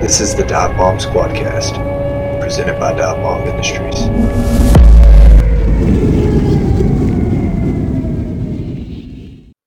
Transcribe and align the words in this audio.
This 0.00 0.22
is 0.22 0.34
the 0.34 0.46
Dive 0.46 0.78
Bomb 0.78 0.96
Squadcast, 0.96 2.40
presented 2.40 2.80
by 2.80 2.94
Dive 2.94 3.22
Bomb 3.22 3.46
Industries. 3.46 3.98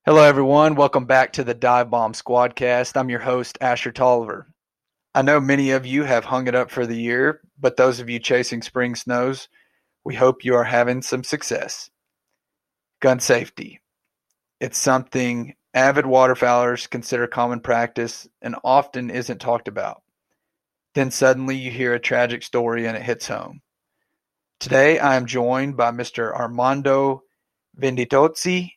Hello, 0.08 0.24
everyone. 0.24 0.74
Welcome 0.74 1.06
back 1.06 1.34
to 1.34 1.44
the 1.44 1.54
Dive 1.54 1.92
Bomb 1.92 2.14
Squadcast. 2.14 2.98
I'm 2.98 3.12
your 3.12 3.20
host, 3.20 3.60
Asher 3.62 3.92
Tolliver. 3.92 4.48
I 5.14 5.22
know 5.22 5.40
many 5.40 5.70
of 5.70 5.86
you 5.86 6.04
have 6.04 6.26
hung 6.26 6.48
it 6.48 6.56
up 6.56 6.72
for 6.72 6.88
the 6.88 6.98
year, 6.98 7.42
but 7.60 7.78
those 7.78 8.00
of 8.00 8.10
you 8.10 8.18
chasing 8.18 8.64
spring 8.64 8.96
snows, 8.96 9.48
we 10.04 10.16
hope 10.16 10.44
you 10.44 10.56
are 10.56 10.64
having 10.64 11.04
some 11.04 11.24
success. 11.24 11.92
Gun 13.02 13.20
safety. 13.20 13.82
It's 14.60 14.80
something 14.80 15.54
avid 15.76 16.06
waterfowlers 16.06 16.90
consider 16.90 17.28
common 17.28 17.60
practice 17.60 18.28
and 18.42 18.56
often 18.64 19.12
isn't 19.12 19.40
talked 19.40 19.68
about. 19.68 20.03
Then 20.96 21.10
suddenly 21.10 21.56
you 21.56 21.72
hear 21.72 21.94
a 21.94 22.00
tragic 22.00 22.44
story 22.44 22.86
and 22.86 22.96
it 22.96 23.02
hits 23.02 23.28
home. 23.28 23.62
Today 24.60 25.00
I 25.00 25.16
am 25.16 25.26
joined 25.26 25.76
by 25.76 25.92
Mr. 25.92 26.34
Armando 26.34 27.24
Venditozzi, 27.80 28.72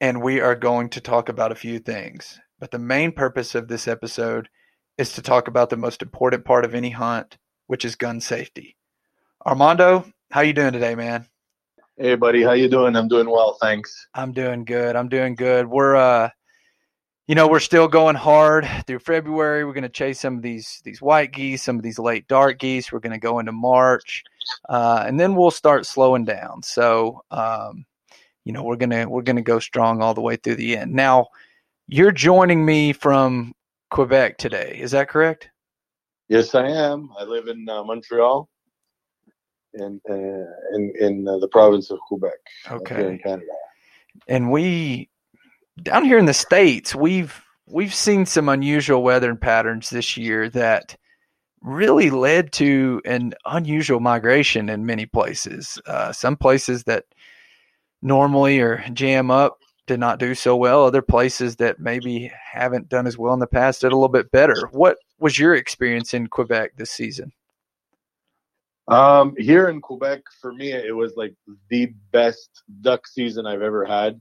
and 0.00 0.22
we 0.22 0.40
are 0.40 0.54
going 0.54 0.88
to 0.90 1.00
talk 1.00 1.28
about 1.28 1.52
a 1.52 1.56
few 1.56 1.78
things. 1.78 2.40
But 2.58 2.70
the 2.70 2.78
main 2.78 3.12
purpose 3.12 3.54
of 3.54 3.68
this 3.68 3.86
episode 3.86 4.48
is 4.96 5.12
to 5.12 5.22
talk 5.22 5.46
about 5.46 5.70
the 5.70 5.76
most 5.76 6.02
important 6.02 6.44
part 6.44 6.64
of 6.64 6.74
any 6.74 6.90
hunt, 6.90 7.36
which 7.66 7.84
is 7.84 7.96
gun 7.96 8.20
safety. 8.20 8.76
Armando, 9.46 10.06
how 10.30 10.40
you 10.40 10.54
doing 10.54 10.72
today, 10.72 10.94
man? 10.94 11.26
Hey, 11.98 12.14
buddy, 12.14 12.42
how 12.42 12.52
you 12.52 12.68
doing? 12.68 12.96
I'm 12.96 13.08
doing 13.08 13.28
well, 13.28 13.58
thanks. 13.60 14.08
I'm 14.14 14.32
doing 14.32 14.64
good. 14.64 14.96
I'm 14.96 15.08
doing 15.08 15.34
good. 15.34 15.66
We're 15.68 15.96
uh 15.96 16.30
you 17.28 17.34
know, 17.34 17.46
we're 17.46 17.60
still 17.60 17.86
going 17.88 18.16
hard 18.16 18.66
through 18.86 19.00
February. 19.00 19.62
We're 19.64 19.74
going 19.74 19.82
to 19.82 19.90
chase 19.90 20.18
some 20.18 20.36
of 20.36 20.42
these 20.42 20.80
these 20.82 21.02
white 21.02 21.30
geese, 21.30 21.62
some 21.62 21.76
of 21.76 21.82
these 21.82 21.98
late 21.98 22.26
dark 22.26 22.58
geese. 22.58 22.90
We're 22.90 23.00
going 23.00 23.12
to 23.12 23.18
go 23.18 23.38
into 23.38 23.52
March, 23.52 24.24
uh, 24.70 25.04
and 25.06 25.20
then 25.20 25.36
we'll 25.36 25.50
start 25.50 25.84
slowing 25.84 26.24
down. 26.24 26.62
So, 26.62 27.22
um, 27.30 27.84
you 28.44 28.52
know, 28.52 28.62
we're 28.64 28.76
gonna 28.76 29.06
we're 29.06 29.22
gonna 29.22 29.42
go 29.42 29.58
strong 29.58 30.00
all 30.00 30.14
the 30.14 30.22
way 30.22 30.36
through 30.36 30.54
the 30.56 30.78
end. 30.78 30.94
Now, 30.94 31.26
you're 31.86 32.12
joining 32.12 32.64
me 32.64 32.94
from 32.94 33.52
Quebec 33.90 34.38
today. 34.38 34.78
Is 34.80 34.92
that 34.92 35.10
correct? 35.10 35.50
Yes, 36.28 36.54
I 36.54 36.66
am. 36.66 37.10
I 37.18 37.24
live 37.24 37.48
in 37.48 37.68
uh, 37.68 37.84
Montreal, 37.84 38.48
in 39.74 40.00
uh, 40.08 40.14
in 40.14 40.92
in 40.98 41.28
uh, 41.28 41.36
the 41.40 41.48
province 41.48 41.90
of 41.90 41.98
Quebec, 42.08 42.38
Okay. 42.70 43.06
in 43.06 43.18
Canada. 43.18 43.44
and 44.28 44.50
we 44.50 45.10
down 45.82 46.04
here 46.04 46.18
in 46.18 46.26
the 46.26 46.34
states 46.34 46.94
we've 46.94 47.42
we've 47.66 47.94
seen 47.94 48.26
some 48.26 48.48
unusual 48.48 49.02
weather 49.02 49.34
patterns 49.34 49.90
this 49.90 50.16
year 50.16 50.48
that 50.50 50.96
really 51.60 52.10
led 52.10 52.52
to 52.52 53.02
an 53.04 53.34
unusual 53.44 54.00
migration 54.00 54.68
in 54.68 54.86
many 54.86 55.06
places. 55.06 55.80
Uh, 55.86 56.12
some 56.12 56.36
places 56.36 56.84
that 56.84 57.04
normally 58.00 58.60
are 58.60 58.84
jam 58.92 59.30
up 59.30 59.58
did 59.86 59.98
not 59.98 60.18
do 60.18 60.34
so 60.34 60.56
well. 60.56 60.84
Other 60.84 61.02
places 61.02 61.56
that 61.56 61.80
maybe 61.80 62.30
haven't 62.52 62.88
done 62.88 63.06
as 63.06 63.18
well 63.18 63.34
in 63.34 63.40
the 63.40 63.46
past 63.46 63.80
did 63.80 63.92
a 63.92 63.96
little 63.96 64.08
bit 64.08 64.30
better. 64.30 64.68
What 64.70 64.98
was 65.18 65.38
your 65.38 65.54
experience 65.54 66.14
in 66.14 66.28
quebec 66.28 66.76
this 66.76 66.90
season? 66.90 67.32
Um, 68.86 69.34
here 69.36 69.68
in 69.68 69.82
Quebec, 69.82 70.22
for 70.40 70.52
me, 70.52 70.72
it 70.72 70.96
was 70.96 71.12
like 71.14 71.34
the 71.68 71.92
best 72.10 72.48
duck 72.80 73.06
season 73.06 73.46
I've 73.46 73.60
ever 73.60 73.84
had. 73.84 74.18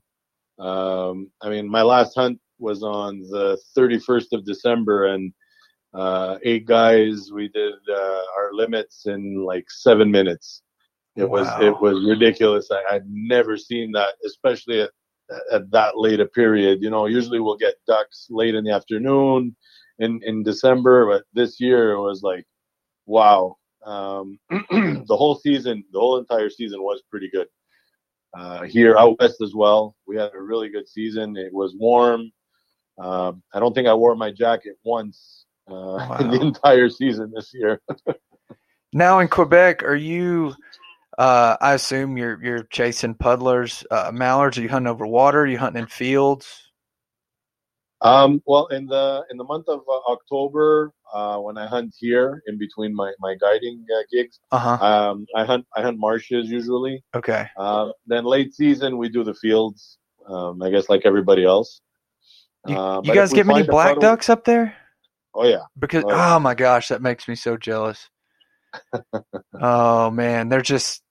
Um, 0.59 1.31
I 1.41 1.49
mean, 1.49 1.69
my 1.69 1.81
last 1.81 2.15
hunt 2.15 2.39
was 2.59 2.83
on 2.83 3.21
the 3.21 3.57
31st 3.77 4.33
of 4.33 4.45
December, 4.45 5.07
and 5.07 5.33
uh, 5.93 6.37
eight 6.43 6.65
guys. 6.65 7.31
We 7.33 7.47
did 7.49 7.73
uh, 7.89 8.21
our 8.37 8.53
limits 8.53 9.05
in 9.05 9.43
like 9.43 9.65
seven 9.69 10.11
minutes. 10.11 10.61
It 11.15 11.27
was 11.27 11.47
it 11.59 11.79
was 11.81 12.05
ridiculous. 12.05 12.69
I 12.71 12.83
had 12.93 13.03
never 13.07 13.57
seen 13.57 13.91
that, 13.93 14.13
especially 14.25 14.81
at, 14.81 14.91
at 15.51 15.71
that 15.71 15.97
late 15.97 16.19
a 16.19 16.27
period. 16.27 16.83
You 16.83 16.91
know, 16.91 17.07
usually 17.07 17.39
we'll 17.39 17.57
get 17.57 17.73
ducks 17.87 18.27
late 18.29 18.53
in 18.53 18.63
the 18.63 18.71
afternoon 18.71 19.55
in 19.97 20.21
in 20.23 20.43
December, 20.43 21.07
but 21.07 21.23
this 21.33 21.59
year 21.59 21.91
it 21.93 22.01
was 22.01 22.21
like, 22.21 22.45
wow. 23.05 23.55
Um, 23.85 24.37
the 24.49 25.15
whole 25.15 25.35
season, 25.35 25.83
the 25.93 25.99
whole 25.99 26.17
entire 26.17 26.49
season 26.49 26.83
was 26.83 27.01
pretty 27.09 27.29
good. 27.29 27.47
Uh, 28.37 28.63
here 28.63 28.95
out 28.97 29.19
west 29.19 29.41
as 29.41 29.55
well, 29.55 29.95
we 30.05 30.15
had 30.15 30.31
a 30.35 30.39
really 30.39 30.69
good 30.69 30.87
season. 30.87 31.35
It 31.35 31.51
was 31.51 31.75
warm. 31.75 32.31
Um, 32.99 33.41
I 33.51 33.59
don't 33.59 33.73
think 33.73 33.87
I 33.87 33.93
wore 33.95 34.15
my 34.15 34.31
jacket 34.31 34.75
once 34.83 35.45
uh, 35.69 36.17
in 36.19 36.29
the 36.29 36.41
entire 36.41 36.89
season 36.89 37.31
this 37.33 37.51
year. 37.53 37.81
Now 38.93 39.19
in 39.19 39.27
Quebec, 39.27 39.83
are 39.83 39.95
you? 39.95 40.55
Uh, 41.17 41.57
I 41.59 41.73
assume 41.73 42.17
you're 42.17 42.41
you're 42.41 42.63
chasing 42.63 43.15
puddlers, 43.15 43.83
uh, 43.91 44.11
mallards. 44.13 44.57
Are 44.57 44.61
you 44.61 44.69
hunting 44.69 44.89
over 44.89 45.05
water? 45.05 45.41
Are 45.41 45.45
you 45.45 45.57
hunting 45.57 45.83
in 45.83 45.87
fields? 45.87 46.66
Um, 48.01 48.41
well, 48.45 48.67
in 48.67 48.85
the 48.85 49.23
in 49.31 49.37
the 49.37 49.43
month 49.43 49.67
of 49.67 49.79
uh, 49.89 50.11
October, 50.11 50.93
uh, 51.13 51.37
when 51.39 51.57
I 51.57 51.65
hunt 51.65 51.95
here 51.97 52.43
in 52.47 52.57
between 52.59 52.93
my 52.95 53.11
my 53.19 53.35
guiding 53.41 53.83
uh, 53.91 54.03
gigs, 54.11 54.39
Uh 54.51 54.59
huh. 54.59 54.85
um, 54.85 55.25
I 55.35 55.45
hunt 55.45 55.65
I 55.75 55.81
hunt 55.81 55.97
marshes 55.99 56.47
usually. 56.49 57.03
Okay. 57.15 57.47
Uh, 57.57 57.89
then 58.05 58.23
late 58.23 58.53
season 58.53 58.97
we 58.97 59.09
do 59.09 59.23
the 59.23 59.33
fields. 59.33 59.97
Um, 60.27 60.61
I 60.61 60.69
guess 60.69 60.89
like 60.89 61.05
everybody 61.05 61.43
else. 61.43 61.81
You, 62.67 62.75
Uh, 62.75 63.01
you 63.03 63.13
guys 63.13 63.31
get 63.33 63.45
many 63.47 63.63
black 63.63 63.99
ducks 63.99 64.29
up 64.29 64.43
there? 64.43 64.75
Oh 65.33 65.45
yeah. 65.45 65.63
Because 65.79 66.03
Oh, 66.03 66.09
yeah. 66.11 66.35
oh 66.35 66.39
my 66.39 66.53
gosh, 66.53 66.89
that 66.89 67.01
makes 67.01 67.27
me 67.27 67.35
so 67.35 67.57
jealous. 67.57 68.09
oh 69.61 70.11
man, 70.11 70.49
they're 70.49 70.61
just 70.61 71.01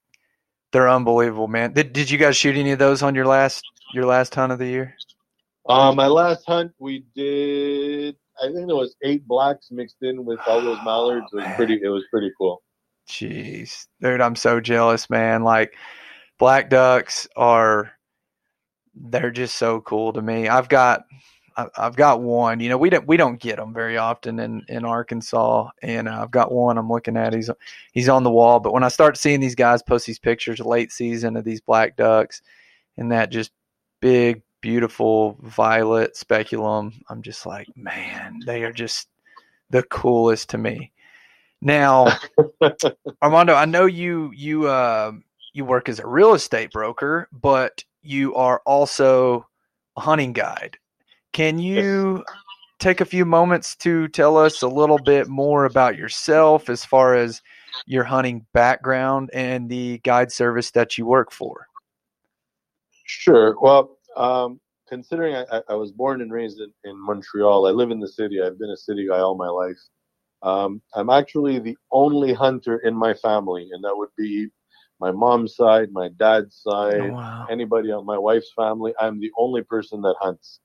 they're 0.73 0.89
unbelievable, 0.89 1.49
man. 1.49 1.73
Did 1.73 1.93
did 1.93 2.11
you 2.11 2.19
guys 2.19 2.37
shoot 2.37 2.57
any 2.57 2.73
of 2.73 2.79
those 2.79 3.03
on 3.03 3.15
your 3.15 3.27
last 3.27 3.65
your 3.93 4.05
last 4.05 4.35
hunt 4.35 4.53
of 4.53 4.59
the 4.59 4.67
year? 4.67 4.95
Uh, 5.69 5.93
my 5.93 6.07
last 6.07 6.45
hunt 6.47 6.73
we 6.79 7.05
did. 7.15 8.17
I 8.43 8.47
think 8.47 8.67
there 8.67 8.77
was 8.77 8.95
eight 9.03 9.27
blacks 9.27 9.69
mixed 9.71 9.97
in 10.03 10.25
with 10.25 10.39
all 10.47 10.61
those 10.61 10.79
mallards. 10.85 11.27
It 11.33 11.37
was 11.37 11.45
Man. 11.45 11.57
pretty. 11.57 11.81
It 11.83 11.89
was 11.89 12.05
pretty 12.11 12.31
cool. 12.39 12.63
Jeez, 13.09 13.87
dude, 14.01 14.21
I'm 14.21 14.37
so 14.37 14.61
jealous, 14.61 15.09
man. 15.09 15.43
Like 15.45 15.75
black 16.39 16.69
ducks 16.71 17.27
are 17.37 17.93
they're 18.95 19.31
just 19.31 19.57
so 19.57 19.81
cool 19.81 20.13
to 20.13 20.23
me. 20.23 20.49
I've 20.49 20.69
got 20.69 21.05
I've 21.57 21.97
got 21.97 22.21
one. 22.21 22.61
You 22.61 22.69
know, 22.69 22.77
we 22.77 22.91
don't 22.91 23.07
we 23.07 23.17
don't 23.17 23.41
get 23.41 23.57
them 23.57 23.73
very 23.73 23.97
often 23.97 24.39
in 24.39 24.63
in 24.69 24.85
Arkansas, 24.85 25.71
and 25.83 26.09
uh, 26.09 26.21
I've 26.23 26.31
got 26.31 26.53
one. 26.53 26.77
I'm 26.77 26.91
looking 26.91 27.17
at. 27.17 27.33
He's 27.33 27.51
he's 27.93 28.09
on 28.09 28.25
the 28.25 28.31
wall. 28.31 28.61
But 28.61 28.73
when 28.75 28.85
I 28.85 28.89
start 28.89 29.17
seeing 29.17 29.41
these 29.41 29.55
guys 29.55 29.83
post 29.83 30.07
these 30.07 30.19
pictures 30.19 30.61
late 30.61 30.93
season 30.93 31.37
of 31.37 31.45
these 31.45 31.61
black 31.61 31.97
ducks, 31.97 32.43
and 32.99 33.11
that 33.13 33.31
just 33.31 33.53
big, 34.01 34.43
beautiful 34.67 35.39
violet 35.43 36.17
speculum, 36.17 36.93
I'm 37.09 37.23
just 37.23 37.47
like, 37.47 37.69
man, 37.77 38.41
they 38.45 38.65
are 38.65 38.73
just 38.73 39.07
the 39.71 39.85
coolest 39.85 40.51
to 40.51 40.59
me. 40.59 40.91
Now, 41.63 42.19
Armando, 43.23 43.55
I 43.55 43.65
know 43.65 43.87
you 43.87 44.33
you 44.35 44.67
uh, 44.67 45.13
you 45.53 45.65
work 45.65 45.89
as 45.89 46.01
a 46.01 46.07
real 46.09 46.35
estate 46.35 46.73
broker, 46.73 47.29
but 47.31 47.85
you 48.03 48.35
are 48.35 48.61
also 48.67 49.47
a 49.97 50.01
hunting 50.01 50.33
guide. 50.33 50.79
Can 51.33 51.61
you 51.61 52.25
take 52.81 53.01
a 53.01 53.05
few 53.05 53.25
moments 53.25 53.77
to 53.77 54.09
tell 54.09 54.37
us 54.37 54.63
a 54.63 54.69
little 54.69 54.99
bit 54.99 55.29
more 55.29 55.65
about 55.65 55.97
yourself 55.97 56.69
as 56.69 56.85
far 56.85 57.15
as 57.15 57.41
your 57.87 58.03
hunting 58.03 58.45
background 58.53 59.31
and 59.33 59.69
the 59.71 59.99
guide 59.99 60.33
service 60.33 60.73
that 60.73 60.99
you 60.99 61.07
work 61.07 61.31
for? 61.31 61.69
Sure. 63.05 63.57
Well, 63.61 63.96
um, 64.17 64.61
considering 64.89 65.37
I, 65.37 65.63
I- 65.71 65.75
was 65.75 65.93
born 65.93 66.23
and 66.23 66.33
raised 66.33 66.61
in, 66.61 66.73
in 66.85 66.97
Montreal, 67.07 67.67
I 67.67 67.71
live 67.73 67.91
in 67.93 68.01
the 68.01 68.09
city. 68.09 68.41
I've 68.43 68.59
been 68.59 68.71
a 68.71 68.77
city 68.77 69.07
guy 69.09 69.19
all 69.21 69.37
my 69.37 69.49
life. 69.49 69.79
Um, 70.43 70.83
I'm 70.95 71.11
actually 71.11 71.59
the 71.61 71.77
only 71.93 72.33
hunter 72.35 72.79
in 72.79 72.95
my 72.97 73.15
family, 73.15 73.69
and 73.73 73.85
that 73.85 73.97
would 73.97 74.11
be 74.19 74.49
my 75.01 75.13
mom's 75.13 75.57
side, 75.57 75.91
my 75.93 76.09
dad's 76.19 76.57
side, 76.63 77.03
Oh, 77.03 77.13
wow. 77.15 77.49
anybody 77.51 77.93
on 77.93 78.07
my 78.07 78.19
wife's 78.19 78.53
family. 78.57 78.95
I'm 79.01 79.21
the 79.21 79.33
only 79.39 79.63
person 79.63 80.03
that 80.03 80.17
hunts. 80.21 80.61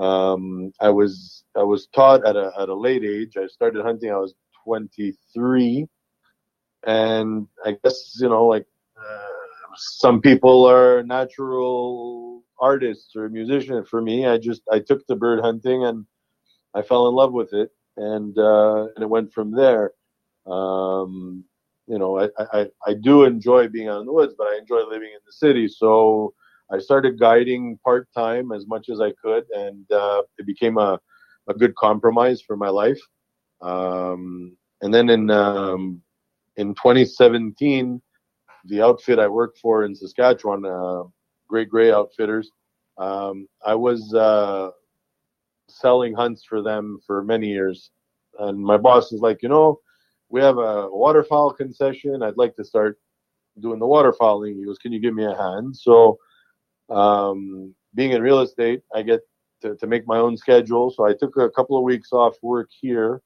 Um, 0.00 0.72
I 0.80 0.90
was 0.90 1.44
I 1.56 1.62
was 1.64 1.88
taught 1.88 2.26
at 2.26 2.36
a 2.36 2.52
at 2.58 2.68
a 2.70 2.74
late 2.74 3.04
age. 3.04 3.36
I 3.36 3.46
started 3.48 3.82
hunting. 3.84 4.10
I 4.12 4.16
was 4.18 4.34
23, 4.64 5.86
and 6.86 7.46
I 7.64 7.76
guess 7.84 8.16
you 8.20 8.28
know 8.28 8.46
like 8.46 8.66
uh, 8.98 9.28
some 9.76 10.20
people 10.20 10.64
are 10.64 11.02
natural 11.02 12.42
artists 12.60 13.14
or 13.16 13.28
musicians. 13.28 13.88
For 13.88 14.00
me, 14.00 14.26
I 14.26 14.38
just 14.38 14.62
I 14.70 14.80
took 14.80 15.06
the 15.06 15.16
bird 15.16 15.40
hunting 15.40 15.84
and 15.84 16.06
I 16.74 16.82
fell 16.82 17.08
in 17.08 17.14
love 17.14 17.32
with 17.32 17.52
it, 17.52 17.70
and 17.96 18.36
uh, 18.38 18.86
and 18.94 19.02
it 19.02 19.08
went 19.08 19.32
from 19.32 19.52
there. 19.52 19.92
Um, 20.46 21.44
you 21.86 21.98
know, 21.98 22.18
I, 22.18 22.28
I, 22.38 22.66
I 22.86 22.94
do 22.94 23.24
enjoy 23.24 23.68
being 23.68 23.88
out 23.88 24.00
in 24.00 24.06
the 24.06 24.12
woods, 24.12 24.34
but 24.36 24.46
I 24.46 24.58
enjoy 24.58 24.80
living 24.88 25.10
in 25.10 25.20
the 25.26 25.32
city. 25.32 25.68
So 25.68 26.34
I 26.72 26.78
started 26.78 27.18
guiding 27.18 27.78
part 27.84 28.08
time 28.16 28.52
as 28.52 28.66
much 28.66 28.88
as 28.88 29.00
I 29.00 29.12
could, 29.22 29.44
and 29.54 29.90
uh, 29.92 30.22
it 30.38 30.46
became 30.46 30.78
a, 30.78 30.98
a 31.48 31.54
good 31.54 31.74
compromise 31.76 32.40
for 32.40 32.56
my 32.56 32.68
life. 32.68 33.00
Um, 33.60 34.56
and 34.80 34.92
then 34.92 35.10
in 35.10 35.30
um, 35.30 36.02
in 36.56 36.74
2017, 36.74 38.00
the 38.66 38.82
outfit 38.82 39.18
I 39.18 39.28
worked 39.28 39.58
for 39.58 39.84
in 39.84 39.94
Saskatchewan, 39.94 40.64
uh, 40.64 41.04
Great 41.48 41.68
Gray 41.68 41.92
Outfitters, 41.92 42.50
um, 42.98 43.48
I 43.64 43.74
was 43.74 44.14
uh, 44.14 44.70
selling 45.68 46.14
hunts 46.14 46.44
for 46.44 46.62
them 46.62 46.98
for 47.06 47.22
many 47.22 47.48
years. 47.48 47.90
And 48.38 48.58
my 48.58 48.76
boss 48.76 49.12
is 49.12 49.20
like, 49.20 49.42
you 49.42 49.48
know, 49.48 49.80
we 50.28 50.40
have 50.40 50.58
a 50.58 50.88
waterfowl 50.90 51.52
concession. 51.52 52.22
I'd 52.22 52.36
like 52.36 52.56
to 52.56 52.64
start 52.64 52.98
doing 53.60 53.78
the 53.78 53.86
waterfowling. 53.86 54.56
He 54.56 54.64
goes, 54.64 54.78
can 54.78 54.92
you 54.92 54.98
give 54.98 55.14
me 55.14 55.24
a 55.24 55.36
hand? 55.36 55.76
So, 55.76 56.18
um, 56.90 57.74
being 57.94 58.12
in 58.12 58.22
real 58.22 58.40
estate, 58.40 58.82
I 58.94 59.02
get 59.02 59.20
to, 59.62 59.76
to 59.76 59.86
make 59.86 60.06
my 60.06 60.18
own 60.18 60.36
schedule. 60.36 60.90
So 60.90 61.04
I 61.04 61.14
took 61.14 61.36
a 61.36 61.50
couple 61.50 61.76
of 61.76 61.84
weeks 61.84 62.12
off 62.12 62.34
work 62.42 62.68
here 62.80 63.22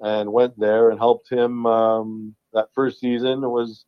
and 0.00 0.32
went 0.32 0.58
there 0.58 0.90
and 0.90 0.98
helped 0.98 1.30
him. 1.30 1.66
Um, 1.66 2.34
that 2.52 2.68
first 2.74 3.00
season 3.00 3.40
was, 3.50 3.84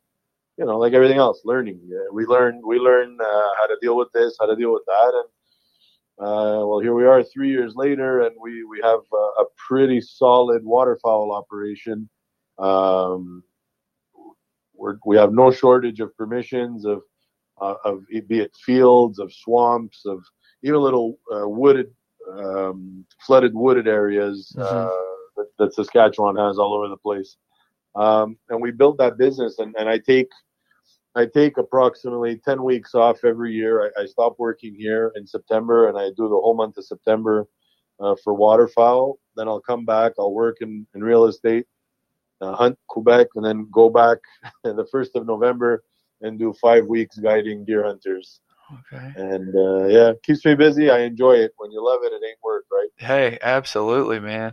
you 0.57 0.65
know, 0.65 0.77
like 0.77 0.93
everything 0.93 1.17
else, 1.17 1.41
learning. 1.45 1.79
We 2.11 2.25
learn, 2.25 2.61
we 2.65 2.79
learned 2.79 3.21
uh, 3.21 3.49
how 3.59 3.67
to 3.67 3.77
deal 3.81 3.95
with 3.95 4.11
this, 4.13 4.35
how 4.39 4.47
to 4.47 4.55
deal 4.55 4.73
with 4.73 4.83
that, 4.87 5.13
and 5.13 5.29
uh, 6.19 6.65
well, 6.65 6.79
here 6.79 6.95
we 6.95 7.05
are 7.05 7.23
three 7.23 7.51
years 7.51 7.75
later, 7.75 8.21
and 8.21 8.35
we 8.41 8.63
we 8.63 8.79
have 8.81 9.01
a, 9.13 9.41
a 9.41 9.45
pretty 9.67 10.01
solid 10.01 10.63
waterfowl 10.63 11.31
operation. 11.31 12.09
Um, 12.57 13.43
we're, 14.73 14.97
we 15.05 15.15
have 15.17 15.31
no 15.31 15.51
shortage 15.51 15.99
of 15.99 16.15
permissions 16.17 16.85
of 16.85 17.03
uh, 17.61 17.75
of 17.85 18.03
be 18.27 18.39
it 18.39 18.55
fields, 18.65 19.19
of 19.19 19.31
swamps, 19.31 20.05
of 20.05 20.23
even 20.63 20.79
little 20.79 21.19
uh, 21.31 21.47
wooded, 21.47 21.91
um, 22.31 23.05
flooded 23.19 23.53
wooded 23.53 23.87
areas 23.87 24.55
uh, 24.57 24.63
mm-hmm. 24.63 25.41
that, 25.41 25.47
that, 25.59 25.73
Saskatchewan 25.73 26.35
has 26.35 26.57
all 26.57 26.73
over 26.73 26.87
the 26.87 26.97
place. 26.97 27.37
Um, 27.95 28.37
and 28.49 28.61
we 28.61 28.71
built 28.71 28.97
that 28.97 29.17
business, 29.17 29.59
and, 29.59 29.75
and 29.77 29.87
I 29.89 29.99
take 29.99 30.29
I 31.17 31.25
take 31.25 31.57
approximately 31.57 32.37
10 32.37 32.63
weeks 32.63 32.93
off 32.93 33.23
every 33.25 33.51
year. 33.51 33.91
I, 33.97 34.03
I, 34.03 34.05
stop 34.05 34.35
working 34.37 34.75
here 34.75 35.11
in 35.15 35.25
September 35.25 35.89
and 35.89 35.97
I 35.97 36.09
do 36.09 36.29
the 36.29 36.35
whole 36.35 36.55
month 36.55 36.77
of 36.77 36.85
September 36.85 37.47
uh, 37.99 38.15
for 38.23 38.35
waterfowl. 38.35 39.17
Then 39.35 39.47
I'll 39.47 39.59
come 39.59 39.83
back, 39.83 40.13
I'll 40.19 40.33
work 40.33 40.57
in, 40.61 40.85
in 40.93 41.03
real 41.03 41.25
estate, 41.25 41.65
uh, 42.39 42.53
hunt 42.53 42.77
Quebec, 42.87 43.27
and 43.35 43.43
then 43.43 43.67
go 43.71 43.89
back 43.89 44.19
the 44.63 44.87
1st 44.93 45.15
of 45.15 45.25
November 45.25 45.83
and 46.21 46.37
do 46.37 46.53
five 46.61 46.85
weeks 46.85 47.17
guiding 47.17 47.65
deer 47.65 47.83
hunters. 47.83 48.39
Okay. 48.71 49.11
And 49.15 49.55
uh, 49.55 49.85
yeah, 49.87 50.11
keeps 50.23 50.45
me 50.45 50.53
busy. 50.53 50.91
I 50.91 50.99
enjoy 50.99 51.33
it. 51.33 51.51
When 51.57 51.71
you 51.71 51.83
love 51.83 52.01
it, 52.03 52.13
it 52.13 52.21
ain't 52.23 52.37
work, 52.43 52.65
right? 52.71 52.89
Hey, 52.97 53.39
absolutely, 53.41 54.19
man. 54.19 54.51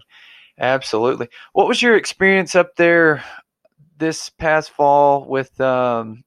Absolutely. 0.58 1.28
What 1.52 1.69
was 1.69 1.82
your 1.82 1.96
experience 1.96 2.55
up 2.55 2.76
there 2.76 3.22
this 3.99 4.31
past 4.31 4.70
fall 4.70 5.26
with 5.28 5.60
um, 5.60 6.23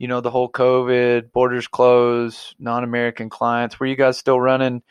you 0.00 0.08
know, 0.08 0.22
the 0.22 0.30
whole 0.30 0.50
COVID, 0.50 1.30
borders 1.30 1.68
closed, 1.68 2.56
non 2.58 2.84
American 2.84 3.28
clients. 3.28 3.78
Were 3.78 3.84
you 3.84 3.96
guys 3.96 4.16
still 4.16 4.40
running 4.40 4.82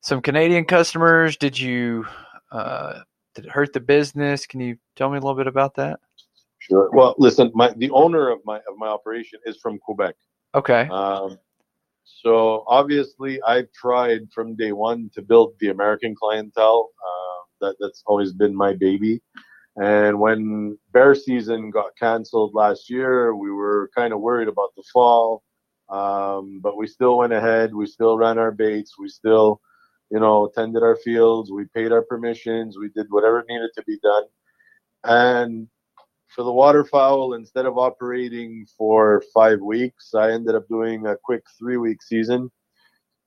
some 0.00 0.20
Canadian 0.20 0.64
customers? 0.64 1.36
Did 1.36 1.56
you, 1.56 2.04
uh, 2.50 2.98
did 3.36 3.46
it 3.46 3.52
hurt 3.52 3.72
the 3.72 3.78
business? 3.78 4.46
Can 4.46 4.58
you 4.58 4.76
tell 4.96 5.08
me 5.08 5.18
a 5.18 5.20
little 5.20 5.36
bit 5.36 5.46
about 5.46 5.76
that? 5.76 6.00
Sure. 6.58 6.90
Well, 6.92 7.14
listen, 7.16 7.52
my, 7.54 7.72
the 7.76 7.90
owner 7.90 8.28
of 8.28 8.40
my, 8.44 8.56
of 8.56 8.76
my 8.76 8.88
operation 8.88 9.38
is 9.46 9.56
from 9.56 9.78
Quebec. 9.78 10.16
Okay. 10.52 10.88
Um, 10.90 11.38
so 12.04 12.64
obviously 12.66 13.40
I've 13.42 13.70
tried 13.72 14.22
from 14.34 14.56
day 14.56 14.72
one 14.72 15.12
to 15.14 15.22
build 15.22 15.54
the 15.60 15.68
American 15.68 16.16
clientele. 16.16 16.90
Uh, 16.98 17.66
that, 17.68 17.76
that's 17.78 18.02
always 18.04 18.32
been 18.32 18.56
my 18.56 18.72
baby. 18.72 19.22
And 19.76 20.18
when 20.18 20.78
bear 20.92 21.14
season 21.14 21.70
got 21.70 21.96
canceled 21.98 22.54
last 22.54 22.90
year, 22.90 23.34
we 23.34 23.50
were 23.50 23.90
kind 23.94 24.12
of 24.12 24.20
worried 24.20 24.48
about 24.48 24.74
the 24.76 24.82
fall. 24.92 25.42
Um, 25.88 26.60
but 26.62 26.76
we 26.76 26.86
still 26.86 27.18
went 27.18 27.32
ahead. 27.32 27.74
We 27.74 27.86
still 27.86 28.16
ran 28.16 28.38
our 28.38 28.52
baits. 28.52 28.98
We 28.98 29.08
still, 29.08 29.60
you 30.10 30.20
know, 30.20 30.50
tended 30.54 30.82
our 30.82 30.96
fields. 30.96 31.50
We 31.50 31.64
paid 31.74 31.92
our 31.92 32.02
permissions. 32.02 32.78
We 32.78 32.90
did 32.94 33.06
whatever 33.10 33.44
needed 33.48 33.70
to 33.76 33.82
be 33.84 33.98
done. 34.02 34.24
And 35.04 35.68
for 36.28 36.44
the 36.44 36.52
waterfowl, 36.52 37.34
instead 37.34 37.66
of 37.66 37.78
operating 37.78 38.66
for 38.78 39.22
five 39.34 39.60
weeks, 39.60 40.14
I 40.14 40.30
ended 40.30 40.54
up 40.54 40.68
doing 40.68 41.06
a 41.06 41.16
quick 41.16 41.42
three 41.58 41.76
week 41.76 42.02
season. 42.02 42.50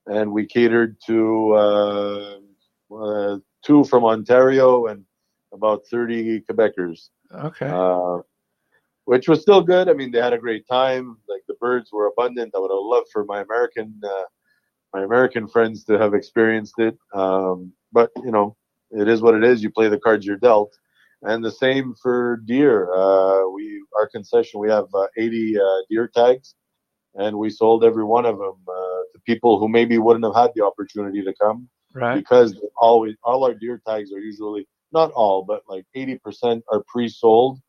And 0.05 0.31
we 0.31 0.45
catered 0.45 0.97
to 1.07 1.53
uh, 1.53 2.37
uh, 2.93 3.37
two 3.65 3.83
from 3.85 4.05
Ontario 4.05 4.87
and 4.87 5.05
about 5.53 5.83
30 5.89 6.41
Quebecers. 6.41 7.09
Okay. 7.33 7.67
Uh, 7.67 8.19
which 9.05 9.27
was 9.27 9.41
still 9.41 9.61
good. 9.61 9.89
I 9.89 9.93
mean, 9.93 10.11
they 10.11 10.21
had 10.21 10.33
a 10.33 10.37
great 10.37 10.67
time. 10.67 11.17
Like 11.27 11.41
the 11.47 11.55
birds 11.55 11.91
were 11.91 12.07
abundant. 12.07 12.53
I 12.55 12.59
would 12.59 12.71
have 12.71 12.79
loved 12.79 13.07
for 13.11 13.25
my 13.25 13.41
American 13.41 13.99
uh, 14.03 14.23
my 14.93 15.03
American 15.03 15.47
friends 15.47 15.83
to 15.85 15.97
have 15.97 16.13
experienced 16.13 16.75
it. 16.77 16.97
Um, 17.13 17.73
but 17.91 18.11
you 18.23 18.31
know, 18.31 18.55
it 18.91 19.07
is 19.07 19.21
what 19.21 19.35
it 19.35 19.43
is. 19.43 19.63
You 19.63 19.71
play 19.71 19.89
the 19.89 19.99
cards 19.99 20.25
you're 20.25 20.37
dealt. 20.37 20.73
And 21.23 21.43
the 21.43 21.51
same 21.51 21.95
for 22.01 22.41
deer. 22.45 22.93
Uh, 22.93 23.47
we 23.49 23.81
our 23.97 24.09
concession 24.09 24.59
we 24.59 24.69
have 24.69 24.85
uh, 24.93 25.07
80 25.17 25.57
uh, 25.57 25.61
deer 25.89 26.09
tags, 26.13 26.55
and 27.15 27.37
we 27.37 27.49
sold 27.49 27.83
every 27.83 28.03
one 28.03 28.25
of 28.25 28.37
them 28.37 28.55
uh, 28.67 29.01
to 29.13 29.19
people 29.25 29.57
who 29.59 29.69
maybe 29.69 29.97
wouldn't 29.97 30.25
have 30.25 30.35
had 30.35 30.51
the 30.55 30.63
opportunity 30.63 31.23
to 31.23 31.33
come. 31.41 31.69
Right. 31.93 32.15
Because 32.15 32.59
always 32.77 33.15
all 33.23 33.45
our 33.45 33.53
deer 33.53 33.81
tags 33.87 34.11
are 34.11 34.19
usually 34.19 34.67
not 34.93 35.11
all, 35.11 35.43
but 35.43 35.63
like 35.67 35.85
80% 35.95 36.61
are 36.71 36.83
pre-sold 36.87 37.59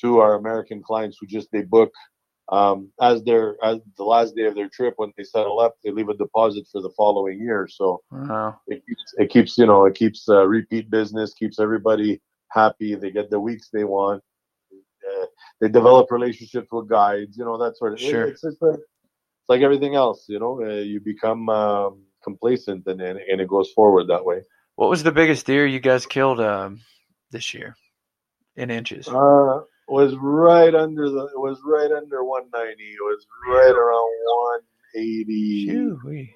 to 0.00 0.18
our 0.18 0.34
American 0.34 0.82
clients 0.82 1.18
who 1.20 1.26
just 1.26 1.48
they 1.52 1.62
book 1.62 1.92
um, 2.50 2.90
as 3.00 3.22
their 3.22 3.56
as 3.64 3.78
the 3.96 4.04
last 4.04 4.34
day 4.34 4.46
of 4.46 4.56
their 4.56 4.68
trip 4.68 4.94
when 4.96 5.12
they 5.16 5.22
settle 5.22 5.60
up, 5.60 5.76
they 5.84 5.92
leave 5.92 6.08
a 6.08 6.14
deposit 6.14 6.66
for 6.70 6.82
the 6.82 6.90
following 6.96 7.40
year. 7.40 7.68
So 7.70 8.02
uh-huh. 8.12 8.52
it 8.66 8.82
keeps 8.86 9.14
it 9.18 9.30
keeps 9.30 9.58
you 9.58 9.66
know 9.66 9.84
it 9.84 9.94
keeps 9.94 10.28
uh, 10.28 10.46
repeat 10.46 10.90
business, 10.90 11.32
keeps 11.32 11.60
everybody 11.60 12.20
happy. 12.48 12.96
They 12.96 13.12
get 13.12 13.30
the 13.30 13.38
weeks 13.38 13.68
they 13.72 13.84
want. 13.84 14.22
Uh, 14.72 15.26
they 15.60 15.68
develop 15.68 16.10
relationships 16.10 16.68
with 16.72 16.88
guides, 16.88 17.38
you 17.38 17.44
know 17.44 17.56
that 17.56 17.76
sort 17.76 17.92
of. 17.92 18.00
Sure. 18.00 18.24
It, 18.24 18.30
it's, 18.30 18.44
it's, 18.44 18.62
a, 18.62 18.70
it's, 18.70 18.82
like 19.48 19.62
everything 19.62 19.94
else, 19.94 20.24
you 20.28 20.40
know. 20.40 20.60
Uh, 20.60 20.80
you 20.80 21.00
become 21.00 21.48
um, 21.48 22.02
complacent 22.24 22.84
and 22.88 23.00
and 23.00 23.40
it 23.40 23.48
goes 23.48 23.70
forward 23.70 24.08
that 24.08 24.24
way. 24.24 24.42
What 24.80 24.88
was 24.88 25.02
the 25.02 25.12
biggest 25.12 25.44
deer 25.44 25.66
you 25.66 25.78
guys 25.78 26.06
killed 26.06 26.40
um, 26.40 26.80
this 27.30 27.52
year 27.52 27.76
in 28.56 28.70
inches? 28.70 29.06
Uh, 29.06 29.60
was 29.86 30.16
right 30.16 30.74
under 30.74 31.10
the. 31.10 31.26
It 31.26 31.38
was 31.38 31.60
right 31.66 31.92
under 31.92 32.24
190. 32.24 32.82
It 32.82 32.96
was 33.02 33.26
right 33.46 33.74
around 33.76 34.08
180. 34.94 35.66
Phew, 35.66 36.28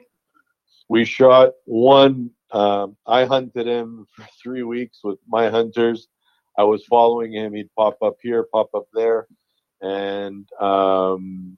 we 0.90 1.06
shot 1.06 1.52
one. 1.64 2.32
Um, 2.50 2.98
I 3.06 3.24
hunted 3.24 3.66
him 3.66 4.06
for 4.14 4.26
three 4.42 4.62
weeks 4.62 4.98
with 5.02 5.18
my 5.26 5.48
hunters. 5.48 6.08
I 6.58 6.64
was 6.64 6.84
following 6.84 7.32
him. 7.32 7.54
He'd 7.54 7.74
pop 7.74 7.96
up 8.02 8.16
here, 8.20 8.46
pop 8.52 8.68
up 8.74 8.88
there, 8.92 9.26
and 9.80 10.46
um, 10.60 11.56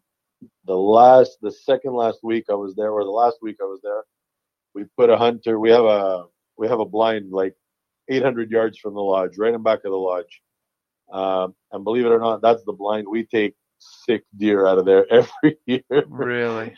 the 0.66 0.76
last, 0.76 1.38
the 1.42 1.50
second 1.50 1.94
last 1.94 2.20
week 2.22 2.44
I 2.48 2.54
was 2.54 2.76
there, 2.76 2.92
or 2.92 3.02
the 3.02 3.10
last 3.10 3.38
week 3.42 3.56
I 3.60 3.64
was 3.64 3.80
there, 3.82 4.04
we 4.72 4.84
put 4.96 5.10
a 5.10 5.16
hunter. 5.16 5.58
We 5.58 5.70
have 5.70 5.84
a 5.84 6.26
we 6.58 6.68
have 6.68 6.80
a 6.80 6.84
blind 6.84 7.32
like 7.32 7.54
800 8.08 8.50
yards 8.50 8.78
from 8.78 8.94
the 8.94 9.00
lodge, 9.00 9.38
right 9.38 9.54
in 9.54 9.62
back 9.62 9.80
of 9.84 9.90
the 9.90 9.96
lodge. 9.96 10.40
Um, 11.12 11.54
and 11.72 11.84
believe 11.84 12.06
it 12.06 12.10
or 12.10 12.18
not, 12.18 12.42
that's 12.42 12.64
the 12.64 12.72
blind 12.72 13.06
we 13.08 13.24
take 13.24 13.54
sick 13.78 14.24
deer 14.36 14.66
out 14.66 14.78
of 14.78 14.86
there 14.86 15.06
every 15.12 15.58
year. 15.66 16.04
Really? 16.08 16.74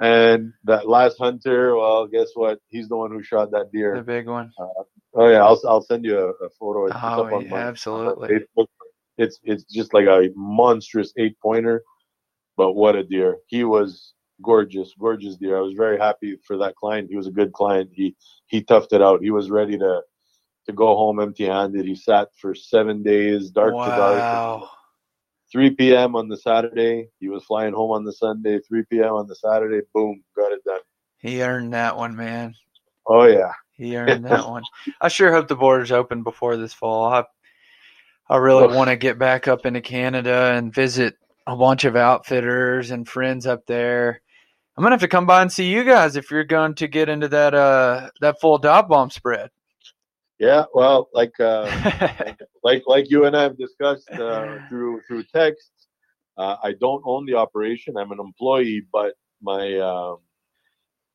And 0.00 0.52
that 0.64 0.88
last 0.88 1.16
hunter, 1.18 1.76
well, 1.76 2.06
guess 2.06 2.30
what? 2.34 2.58
He's 2.68 2.88
the 2.88 2.96
one 2.96 3.12
who 3.12 3.22
shot 3.22 3.52
that 3.52 3.70
deer. 3.72 3.94
The 3.96 4.02
big 4.02 4.26
one. 4.26 4.50
Uh, 4.58 4.82
oh 5.14 5.28
yeah, 5.28 5.44
I'll 5.44 5.60
I'll 5.68 5.82
send 5.82 6.04
you 6.04 6.18
a, 6.18 6.28
a 6.44 6.50
photo. 6.58 6.86
It's 6.86 6.96
oh, 7.00 7.38
yeah, 7.38 7.48
my, 7.48 7.56
absolutely. 7.58 8.40
It's 9.18 9.38
it's 9.44 9.64
just 9.64 9.94
like 9.94 10.06
a 10.06 10.30
monstrous 10.34 11.12
eight 11.18 11.36
pointer, 11.40 11.84
but 12.56 12.72
what 12.72 12.96
a 12.96 13.04
deer! 13.04 13.36
He 13.46 13.62
was 13.62 14.14
gorgeous, 14.42 14.92
gorgeous 14.98 15.36
deer. 15.36 15.56
I 15.56 15.60
was 15.60 15.74
very 15.74 15.98
happy 15.98 16.36
for 16.44 16.56
that 16.58 16.76
client. 16.76 17.08
He 17.10 17.16
was 17.16 17.26
a 17.26 17.32
good 17.32 17.52
client. 17.52 17.90
He 17.92 18.16
he 18.46 18.62
toughed 18.62 18.92
it 18.92 19.02
out. 19.02 19.22
He 19.22 19.30
was 19.30 19.50
ready 19.50 19.78
to 19.78 20.02
to 20.66 20.72
go 20.72 20.96
home 20.96 21.20
empty 21.20 21.46
handed. 21.46 21.86
He 21.86 21.94
sat 21.94 22.28
for 22.40 22.54
seven 22.54 23.02
days, 23.02 23.50
dark 23.50 23.74
wow. 23.74 23.84
to 23.84 23.90
dark. 23.90 24.70
3 25.50 25.70
p.m. 25.70 26.16
on 26.16 26.28
the 26.28 26.36
Saturday. 26.36 27.08
He 27.20 27.28
was 27.28 27.44
flying 27.44 27.74
home 27.74 27.90
on 27.90 28.04
the 28.04 28.12
Sunday. 28.12 28.58
3 28.60 28.84
p.m. 28.90 29.12
on 29.12 29.26
the 29.26 29.34
Saturday. 29.34 29.80
Boom, 29.92 30.22
got 30.34 30.52
it 30.52 30.64
done. 30.64 30.80
He 31.18 31.42
earned 31.42 31.74
that 31.74 31.96
one, 31.96 32.16
man. 32.16 32.54
Oh 33.06 33.24
yeah, 33.24 33.52
he 33.72 33.96
earned 33.96 34.24
that 34.24 34.48
one. 34.48 34.62
I 35.00 35.08
sure 35.08 35.32
hope 35.32 35.48
the 35.48 35.56
borders 35.56 35.92
open 35.92 36.22
before 36.22 36.56
this 36.56 36.72
fall. 36.72 37.12
I 37.12 37.24
I 38.28 38.36
really 38.36 38.74
want 38.74 38.88
to 38.88 38.96
get 38.96 39.18
back 39.18 39.46
up 39.46 39.66
into 39.66 39.80
Canada 39.80 40.52
and 40.54 40.74
visit 40.74 41.16
a 41.46 41.56
bunch 41.56 41.84
of 41.84 41.96
outfitters 41.96 42.90
and 42.90 43.08
friends 43.08 43.46
up 43.46 43.66
there. 43.66 44.22
I'm 44.76 44.82
gonna 44.82 44.94
have 44.94 45.00
to 45.00 45.08
come 45.08 45.26
by 45.26 45.42
and 45.42 45.52
see 45.52 45.70
you 45.70 45.84
guys 45.84 46.16
if 46.16 46.30
you're 46.30 46.44
going 46.44 46.74
to 46.76 46.88
get 46.88 47.08
into 47.08 47.28
that 47.28 47.54
uh 47.54 48.10
that 48.20 48.40
full 48.40 48.58
Dive 48.58 48.88
Bomb 48.88 49.10
spread. 49.10 49.50
Yeah, 50.38 50.64
well, 50.74 51.08
like 51.12 51.38
uh, 51.38 51.70
like 52.64 52.82
like 52.86 53.10
you 53.10 53.26
and 53.26 53.36
I 53.36 53.42
have 53.42 53.56
discussed 53.56 54.10
uh, 54.10 54.58
through 54.68 55.00
through 55.06 55.22
text, 55.32 55.70
uh, 56.36 56.56
I 56.60 56.72
don't 56.80 57.02
own 57.06 57.26
the 57.26 57.34
operation. 57.34 57.96
I'm 57.96 58.10
an 58.10 58.18
employee, 58.18 58.82
but 58.92 59.14
my 59.40 59.78
um, 59.78 60.16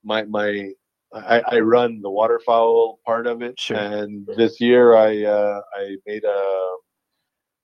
my 0.04 0.24
my 0.24 0.70
I, 1.14 1.42
I 1.46 1.60
run 1.60 2.02
the 2.02 2.10
waterfowl 2.10 3.00
part 3.06 3.28
of 3.28 3.42
it. 3.42 3.60
Sure. 3.60 3.78
And 3.78 4.28
this 4.38 4.62
year 4.62 4.96
I 4.96 5.24
uh, 5.26 5.62
I 5.76 5.98
made 6.06 6.24
a 6.24 6.76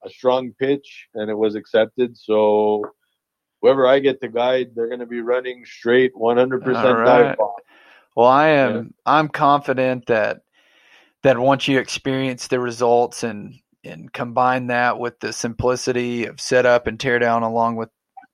a 0.06 0.10
strong 0.10 0.52
pitch 0.60 1.08
and 1.14 1.30
it 1.30 1.38
was 1.38 1.56
accepted. 1.56 2.18
So 2.18 2.84
whoever 3.64 3.88
I 3.88 4.00
get 4.00 4.22
to 4.22 4.28
guide, 4.28 4.72
they're 4.76 4.90
going 4.90 5.00
to 5.00 5.08
be 5.08 5.22
running 5.22 5.66
straight 5.66 6.14
100% 6.14 6.76
All 6.76 6.94
right. 6.94 7.06
dive 7.06 7.38
bomb. 7.38 7.52
Well, 8.16 8.28
I 8.28 8.50
am. 8.50 8.94
I'm 9.08 9.30
confident 9.30 10.06
that 10.06 10.42
that 11.24 11.40
once 11.40 11.68
you 11.68 11.80
experience 11.80 12.48
the 12.48 12.60
results 12.60 13.24
and 13.24 13.56
and 13.84 14.12
combine 14.14 14.68
that 14.68 15.00
with 15.00 15.20
the 15.20 15.34
simplicity 15.34 16.26
of 16.26 16.40
setup 16.40 16.86
and 16.86 17.00
teardown, 17.00 17.42
along 17.42 17.78
with 17.78 17.90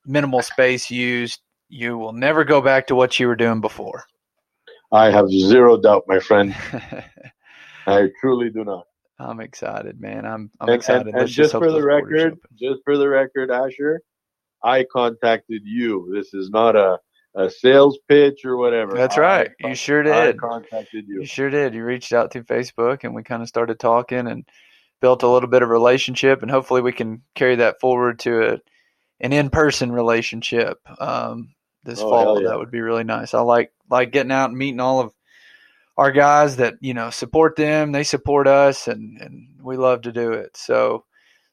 minimal 0.05 0.41
space 0.41 0.91
used, 0.91 1.39
you 1.69 1.98
will 1.98 2.12
never 2.12 2.43
go 2.43 2.62
back 2.62 2.88
to 2.88 2.95
what 2.95 3.19
you 3.19 3.27
were 3.27 3.38
doing 3.38 3.62
before. 3.62 4.03
I 4.91 5.12
have 5.12 5.29
zero 5.29 5.79
doubt, 5.79 6.03
my 6.07 6.19
friend. 6.19 6.53
I 7.88 8.09
truly 8.19 8.50
do 8.50 8.65
not. 8.65 8.86
I'm 9.17 9.39
excited, 9.39 10.01
man. 10.01 10.25
I'm 10.25 10.51
I'm 10.59 10.69
and, 10.69 10.75
excited. 10.75 11.07
and, 11.07 11.15
and 11.19 11.27
just 11.29 11.53
for 11.53 11.71
the 11.71 11.83
record, 11.83 12.38
just 12.55 12.81
for 12.83 12.98
the 12.98 13.07
record, 13.07 13.50
Asher, 13.50 14.01
I 14.63 14.85
contacted 14.91 15.61
you. 15.65 16.11
This 16.13 16.33
is 16.33 16.49
not 16.49 16.75
a, 16.75 16.99
a 17.35 17.49
sales 17.49 17.97
pitch 18.07 18.43
or 18.45 18.57
whatever. 18.57 18.93
That's 18.93 19.17
I 19.17 19.21
right. 19.21 19.51
con- 19.61 19.69
You 19.71 19.75
sure 19.75 20.03
did. 20.03 20.13
I 20.13 20.33
contacted 20.33 21.05
you. 21.07 21.21
You 21.21 21.25
sure 21.25 21.49
did. 21.49 21.73
You 21.73 21.83
reached 21.85 22.13
out 22.13 22.31
through 22.31 22.43
Facebook 22.43 23.03
and 23.03 23.13
we 23.15 23.23
kind 23.23 23.41
of 23.41 23.47
started 23.47 23.79
talking 23.79 24.27
and 24.27 24.45
built 25.01 25.23
a 25.23 25.27
little 25.29 25.49
bit 25.49 25.61
of 25.63 25.69
relationship 25.69 26.41
and 26.41 26.51
hopefully 26.51 26.81
we 26.81 26.91
can 26.91 27.21
carry 27.35 27.55
that 27.57 27.79
forward 27.79 28.19
to 28.19 28.53
a 28.53 28.59
an 29.21 29.31
in 29.33 29.49
person 29.49 29.91
relationship 29.91 30.77
um, 30.99 31.53
this 31.83 31.99
Oh, 32.01 32.09
fall. 32.09 32.41
yeah. 32.41 32.49
That 32.49 32.57
would 32.59 32.71
be 32.71 32.81
really 32.81 33.03
nice. 33.03 33.33
I 33.33 33.41
like 33.41 33.71
like 33.89 34.11
getting 34.11 34.31
out 34.31 34.49
and 34.49 34.57
meeting 34.57 34.79
all 34.79 34.99
of 35.01 35.13
our 35.97 36.11
guys 36.11 36.57
that 36.57 36.75
you 36.81 36.93
know 36.93 37.09
support 37.09 37.55
them. 37.55 37.91
They 37.91 38.03
support 38.03 38.47
us 38.47 38.87
and 38.87 39.19
and 39.21 39.47
we 39.61 39.77
love 39.77 40.01
to 40.01 40.11
do 40.11 40.31
it. 40.33 40.55
So 40.57 41.05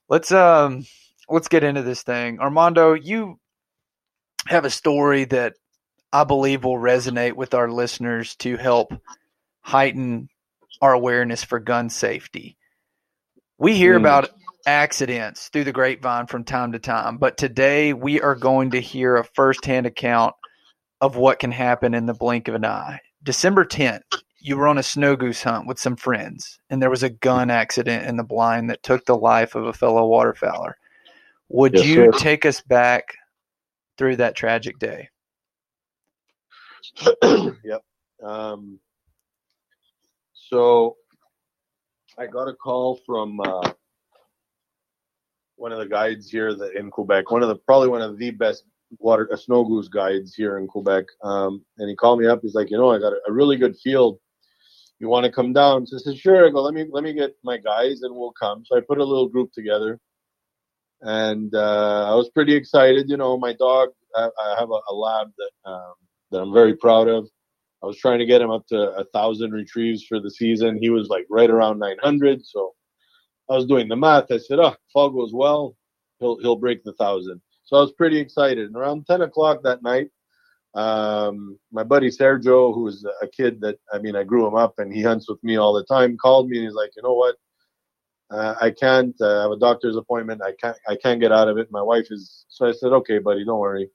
let's 0.08 0.30
um 0.32 0.84
let's 1.28 1.48
get 1.48 1.64
into 1.64 1.82
this 1.82 2.02
thing. 2.02 2.40
Armando, 2.40 2.94
you 2.94 3.38
have 4.46 4.64
a 4.64 4.70
story 4.70 5.24
that 5.24 5.54
I 6.12 6.24
believe 6.24 6.64
will 6.64 6.78
resonate 6.78 7.34
with 7.34 7.54
our 7.54 7.70
listeners 7.70 8.36
to 8.36 8.56
help 8.56 8.92
heighten 9.60 10.28
our 10.80 10.92
awareness 10.92 11.42
for 11.42 11.58
gun 11.58 11.90
safety. 11.90 12.56
We 13.58 13.76
hear 13.76 13.94
Mm. 13.94 14.00
about 14.00 14.30
accidents 14.66 15.48
through 15.48 15.64
the 15.64 15.72
grapevine 15.72 16.26
from 16.26 16.44
time 16.44 16.72
to 16.72 16.78
time, 16.78 17.18
but 17.18 17.36
today 17.36 17.92
we 17.92 18.20
are 18.20 18.34
going 18.34 18.72
to 18.72 18.80
hear 18.80 19.16
a 19.16 19.24
firsthand 19.24 19.86
account 19.86 20.34
of 21.00 21.16
what 21.16 21.38
can 21.38 21.52
happen 21.52 21.94
in 21.94 22.06
the 22.06 22.14
blink 22.14 22.48
of 22.48 22.54
an 22.54 22.64
eye. 22.64 23.00
December 23.22 23.64
10th, 23.64 24.02
you 24.40 24.56
were 24.56 24.68
on 24.68 24.78
a 24.78 24.82
snow 24.82 25.16
goose 25.16 25.42
hunt 25.42 25.66
with 25.66 25.78
some 25.78 25.96
friends, 25.96 26.58
and 26.70 26.80
there 26.80 26.90
was 26.90 27.02
a 27.02 27.10
gun 27.10 27.50
accident 27.50 28.06
in 28.06 28.16
the 28.16 28.24
blind 28.24 28.70
that 28.70 28.82
took 28.82 29.04
the 29.04 29.16
life 29.16 29.54
of 29.54 29.66
a 29.66 29.72
fellow 29.72 30.08
waterfowler. 30.08 30.74
Would 31.48 31.74
Yes, 31.74 31.86
you 31.86 31.94
sir. 31.96 32.10
take 32.12 32.44
us 32.44 32.60
back 32.60 33.14
through 33.98 34.16
that 34.16 34.34
tragic 34.34 34.78
day? 34.78 35.08
yep. 37.64 37.82
Um, 38.22 38.78
so 40.32 40.96
I 42.18 42.26
got 42.26 42.48
a 42.48 42.54
call 42.54 43.00
from 43.06 43.40
uh, 43.40 43.72
one 45.56 45.72
of 45.72 45.78
the 45.78 45.86
guides 45.86 46.30
here 46.30 46.54
that 46.54 46.74
in 46.74 46.90
Quebec, 46.90 47.30
one 47.30 47.42
of 47.42 47.48
the 47.48 47.56
probably 47.56 47.88
one 47.88 48.02
of 48.02 48.18
the 48.18 48.30
best 48.30 48.64
water 48.98 49.28
uh, 49.32 49.36
snow 49.36 49.64
goose 49.64 49.88
guides 49.88 50.34
here 50.34 50.58
in 50.58 50.66
Quebec. 50.66 51.04
Um, 51.22 51.64
and 51.78 51.88
he 51.88 51.96
called 51.96 52.20
me 52.20 52.26
up. 52.26 52.40
He's 52.42 52.54
like, 52.54 52.70
you 52.70 52.78
know, 52.78 52.90
I 52.90 52.98
got 52.98 53.12
a, 53.12 53.20
a 53.28 53.32
really 53.32 53.56
good 53.56 53.76
field. 53.76 54.18
You 54.98 55.08
want 55.08 55.26
to 55.26 55.32
come 55.32 55.52
down? 55.52 55.86
So 55.86 55.96
I 55.96 56.00
said, 56.00 56.18
sure. 56.18 56.46
I 56.46 56.50
go, 56.50 56.62
let 56.62 56.72
me 56.74 56.86
let 56.90 57.04
me 57.04 57.12
get 57.12 57.36
my 57.44 57.58
guys 57.58 58.02
and 58.02 58.14
we'll 58.14 58.32
come. 58.32 58.64
So 58.64 58.76
I 58.76 58.80
put 58.80 58.98
a 58.98 59.04
little 59.04 59.28
group 59.28 59.52
together, 59.52 60.00
and 61.02 61.54
uh, 61.54 62.10
I 62.10 62.14
was 62.14 62.30
pretty 62.30 62.54
excited. 62.54 63.08
You 63.08 63.16
know, 63.16 63.38
my 63.38 63.52
dog. 63.52 63.90
I, 64.14 64.28
I 64.40 64.56
have 64.58 64.70
a, 64.70 64.80
a 64.90 64.94
lab 64.94 65.28
that 65.36 65.70
um, 65.70 65.94
that 66.30 66.40
I'm 66.40 66.52
very 66.52 66.76
proud 66.76 67.08
of. 67.08 67.28
I 67.82 67.86
was 67.86 67.98
trying 67.98 68.18
to 68.18 68.26
get 68.26 68.40
him 68.40 68.50
up 68.50 68.66
to 68.68 68.90
a 68.96 69.04
thousand 69.12 69.52
retrieves 69.52 70.04
for 70.04 70.18
the 70.18 70.30
season. 70.30 70.78
He 70.80 70.90
was 70.90 71.08
like 71.08 71.26
right 71.30 71.50
around 71.50 71.78
900. 71.78 72.44
So 72.44 72.74
I 73.50 73.54
was 73.54 73.66
doing 73.66 73.88
the 73.88 73.96
math. 73.96 74.32
I 74.32 74.38
said, 74.38 74.58
"Oh, 74.58 74.68
if 74.68 74.76
all 74.94 75.10
goes 75.10 75.32
well, 75.32 75.76
he'll 76.18 76.38
he'll 76.38 76.56
break 76.56 76.82
the 76.84 76.94
thousand. 76.94 77.40
So 77.64 77.76
I 77.76 77.80
was 77.80 77.92
pretty 77.92 78.18
excited. 78.18 78.66
And 78.66 78.76
around 78.76 79.06
10 79.06 79.22
o'clock 79.22 79.62
that 79.64 79.82
night, 79.82 80.08
um, 80.74 81.58
my 81.72 81.82
buddy 81.82 82.08
Sergio, 82.08 82.74
who's 82.74 83.04
a 83.22 83.28
kid 83.28 83.60
that 83.60 83.78
I 83.92 83.98
mean 83.98 84.16
I 84.16 84.24
grew 84.24 84.46
him 84.46 84.54
up 84.54 84.74
and 84.78 84.92
he 84.92 85.02
hunts 85.02 85.28
with 85.28 85.42
me 85.42 85.56
all 85.56 85.72
the 85.72 85.84
time, 85.84 86.16
called 86.16 86.48
me 86.48 86.58
and 86.58 86.66
he's 86.66 86.74
like, 86.74 86.90
"You 86.96 87.02
know 87.02 87.14
what? 87.14 87.36
Uh, 88.30 88.54
I 88.60 88.70
can't. 88.70 89.14
Uh, 89.20 89.38
I 89.38 89.42
have 89.42 89.50
a 89.52 89.58
doctor's 89.58 89.96
appointment. 89.96 90.42
I 90.42 90.52
can't. 90.60 90.76
I 90.88 90.96
can't 90.96 91.20
get 91.20 91.32
out 91.32 91.48
of 91.48 91.58
it. 91.58 91.68
My 91.70 91.82
wife 91.82 92.06
is." 92.10 92.44
So 92.48 92.66
I 92.66 92.72
said, 92.72 92.92
"Okay, 92.92 93.18
buddy, 93.18 93.44
don't 93.44 93.60
worry." 93.60 93.88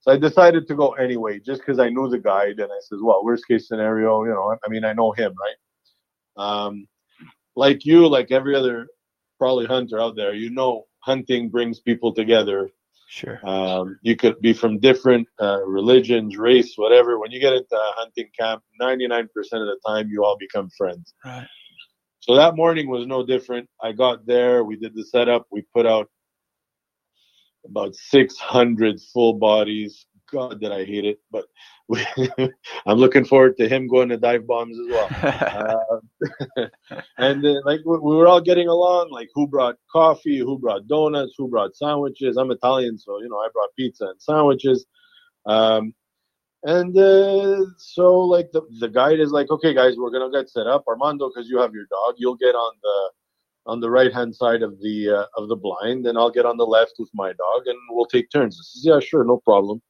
So 0.00 0.12
I 0.12 0.16
decided 0.16 0.66
to 0.68 0.74
go 0.74 0.92
anyway, 0.92 1.40
just 1.40 1.60
because 1.60 1.78
I 1.78 1.88
knew 1.88 2.08
the 2.08 2.18
guide, 2.18 2.58
and 2.60 2.70
I 2.70 2.80
said, 2.80 2.98
"Well, 3.02 3.24
worst 3.24 3.46
case 3.46 3.68
scenario, 3.68 4.24
you 4.24 4.30
know, 4.30 4.56
I 4.64 4.68
mean, 4.68 4.84
I 4.84 4.92
know 4.92 5.12
him, 5.12 5.32
right?" 5.40 6.66
Um, 6.66 6.86
like 7.56 7.84
you, 7.84 8.08
like 8.08 8.30
every 8.30 8.54
other 8.54 8.86
probably 9.38 9.66
hunter 9.66 10.00
out 10.00 10.16
there, 10.16 10.34
you 10.34 10.50
know, 10.50 10.84
hunting 11.00 11.50
brings 11.50 11.80
people 11.80 12.14
together. 12.14 12.70
Sure. 13.08 13.40
Um, 13.46 13.98
you 14.02 14.16
could 14.16 14.40
be 14.40 14.54
from 14.54 14.78
different 14.78 15.28
uh, 15.40 15.60
religions, 15.66 16.38
race, 16.38 16.74
whatever. 16.76 17.18
When 17.18 17.30
you 17.30 17.40
get 17.40 17.52
into 17.52 17.74
a 17.74 17.92
hunting 17.96 18.30
camp, 18.38 18.62
99% 18.80 19.26
of 19.26 19.26
the 19.52 19.78
time, 19.86 20.08
you 20.08 20.24
all 20.24 20.36
become 20.38 20.70
friends. 20.78 21.12
Right. 21.24 21.46
So 22.22 22.36
that 22.36 22.54
morning 22.54 22.88
was 22.88 23.04
no 23.06 23.26
different. 23.26 23.68
I 23.82 23.90
got 23.90 24.26
there, 24.26 24.62
we 24.62 24.76
did 24.76 24.94
the 24.94 25.04
setup, 25.04 25.46
we 25.50 25.62
put 25.74 25.86
out 25.86 26.08
about 27.64 27.96
600 27.96 29.00
full 29.12 29.34
bodies. 29.34 30.06
God, 30.30 30.60
did 30.60 30.72
I 30.72 30.84
hate 30.84 31.04
it! 31.04 31.18
But 31.30 31.44
we, 31.88 32.06
I'm 32.86 32.96
looking 32.96 33.24
forward 33.24 33.56
to 33.58 33.68
him 33.68 33.86
going 33.86 34.08
to 34.08 34.16
dive 34.16 34.46
bombs 34.46 34.78
as 34.78 34.86
well. 34.88 36.00
Uh, 36.56 36.66
and 37.18 37.44
uh, 37.44 37.60
like 37.66 37.80
we, 37.84 37.98
we 37.98 38.16
were 38.16 38.26
all 38.26 38.40
getting 38.40 38.68
along. 38.68 39.10
Like 39.10 39.28
who 39.34 39.46
brought 39.46 39.76
coffee, 39.90 40.38
who 40.38 40.58
brought 40.58 40.86
donuts, 40.86 41.34
who 41.36 41.48
brought 41.48 41.76
sandwiches. 41.76 42.38
I'm 42.38 42.50
Italian, 42.50 42.96
so 42.98 43.20
you 43.20 43.28
know 43.28 43.36
I 43.36 43.48
brought 43.52 43.74
pizza 43.76 44.06
and 44.06 44.22
sandwiches. 44.22 44.86
Um, 45.44 45.92
and 46.64 46.96
uh, 46.96 47.64
so 47.76 48.20
like 48.20 48.50
the 48.52 48.62
the 48.78 48.88
guide 48.88 49.20
is 49.20 49.32
like, 49.32 49.50
okay, 49.50 49.74
guys, 49.74 49.96
we're 49.96 50.10
gonna 50.10 50.30
get 50.30 50.50
set 50.50 50.66
up. 50.66 50.84
Armando, 50.86 51.28
because 51.28 51.48
you 51.48 51.58
have 51.58 51.74
your 51.74 51.86
dog, 51.86 52.14
you'll 52.18 52.36
get 52.36 52.54
on 52.54 52.72
the 52.82 53.10
on 53.64 53.80
the 53.80 53.90
right 53.90 54.12
hand 54.12 54.34
side 54.34 54.62
of 54.62 54.80
the 54.80 55.10
uh, 55.10 55.26
of 55.36 55.48
the 55.48 55.56
blind, 55.56 56.06
and 56.06 56.18
I'll 56.18 56.30
get 56.30 56.46
on 56.46 56.56
the 56.56 56.66
left 56.66 56.94
with 56.98 57.10
my 57.14 57.28
dog, 57.28 57.66
and 57.66 57.78
we'll 57.90 58.06
take 58.06 58.30
turns. 58.30 58.56
I 58.56 58.62
says, 58.62 58.82
yeah, 58.84 59.00
sure, 59.00 59.24
no 59.24 59.38
problem. 59.38 59.82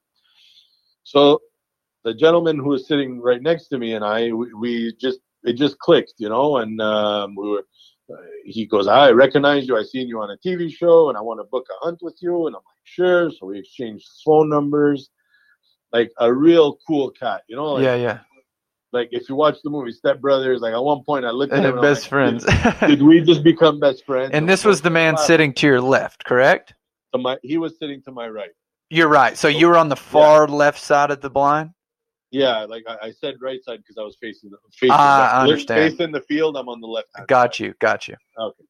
So 1.05 1.41
the 2.05 2.15
gentleman 2.15 2.59
who 2.59 2.71
was 2.71 2.87
sitting 2.87 3.21
right 3.21 3.43
next 3.43 3.69
to 3.69 3.79
me 3.79 3.95
and 3.95 4.05
I, 4.05 4.33
we, 4.33 4.53
we 4.55 4.95
just 5.01 5.21
it 5.45 5.55
just 5.55 5.79
clicked, 5.79 6.15
you 6.19 6.29
know, 6.29 6.59
and 6.59 6.81
um, 6.81 7.35
we 7.37 7.49
were. 7.49 7.65
Uh, 8.13 8.17
he 8.45 8.67
goes, 8.67 8.89
I 8.89 9.11
recognize 9.11 9.67
you. 9.69 9.77
I 9.77 9.85
seen 9.85 10.09
you 10.09 10.21
on 10.21 10.31
a 10.31 10.37
TV 10.47 10.71
show, 10.71 11.09
and 11.09 11.17
I 11.17 11.21
want 11.21 11.41
to 11.41 11.45
book 11.45 11.67
a 11.71 11.85
hunt 11.85 12.01
with 12.03 12.17
you. 12.21 12.47
And 12.47 12.57
I'm 12.57 12.61
like, 12.61 12.85
sure. 12.85 13.31
So 13.31 13.47
we 13.47 13.61
exchanged 13.61 14.07
phone 14.25 14.51
numbers, 14.51 15.09
like 15.93 16.11
a 16.19 16.33
real 16.33 16.79
cool 16.87 17.11
cat, 17.11 17.43
you 17.49 17.57
know. 17.57 17.75
Like, 17.75 17.85
yeah, 17.85 17.95
yeah. 17.95 18.19
Like 18.93 19.09
if 19.11 19.29
you 19.29 19.35
watch 19.35 19.57
the 19.65 19.71
movie 19.71 19.93
Step 19.93 20.21
Brothers, 20.21 20.61
like 20.61 20.75
at 20.75 20.83
one 20.83 21.03
point 21.05 21.25
I 21.25 21.31
looked 21.31 21.53
at 21.53 21.59
And 21.59 21.67
him, 21.67 21.73
and 21.75 21.83
best 21.83 22.03
like, 22.03 22.09
friends. 22.11 22.45
Did, 22.45 22.89
did 22.89 23.03
we 23.03 23.23
just 23.23 23.43
become 23.43 23.81
best 23.81 24.05
friends? 24.05 24.31
and 24.35 24.49
this 24.49 24.65
was 24.65 24.83
the 24.83 24.91
man 24.91 25.17
sitting 25.17 25.53
to 25.55 25.67
your 25.67 25.81
left, 25.81 26.25
correct? 26.25 26.75
To 27.15 27.19
my, 27.19 27.39
he 27.43 27.57
was 27.57 27.79
sitting 27.79 28.03
to 28.03 28.13
my 28.13 28.29
right. 28.29 28.51
You're 28.91 29.09
right. 29.09 29.39
So 29.39 29.49
you 29.49 29.69
were 29.69 29.79
on 29.79 29.89
the 29.89 29.97
far 29.97 30.47
left 30.47 30.79
side 30.79 31.11
of 31.11 31.23
the 31.23 31.31
blind. 31.31 31.71
Yeah, 32.31 32.65
like 32.65 32.85
I, 32.87 33.09
I 33.09 33.11
said, 33.13 33.37
right 33.41 33.63
side 33.63 33.79
because 33.79 33.99
I 33.99 34.03
was 34.03 34.17
facing 34.21 34.51
the 34.51 34.57
facing. 34.73 34.91
Ah, 34.93 35.39
I 35.39 35.43
understand. 35.43 35.93
Facing 35.93 36.13
the 36.13 36.23
field, 36.23 36.57
I'm 36.57 36.69
on 36.69 36.81
the 36.81 36.87
left. 36.87 37.09
Got 37.29 37.61
you. 37.61 37.75
Got 37.79 38.09
you. 38.09 38.17
Okay. 38.39 38.65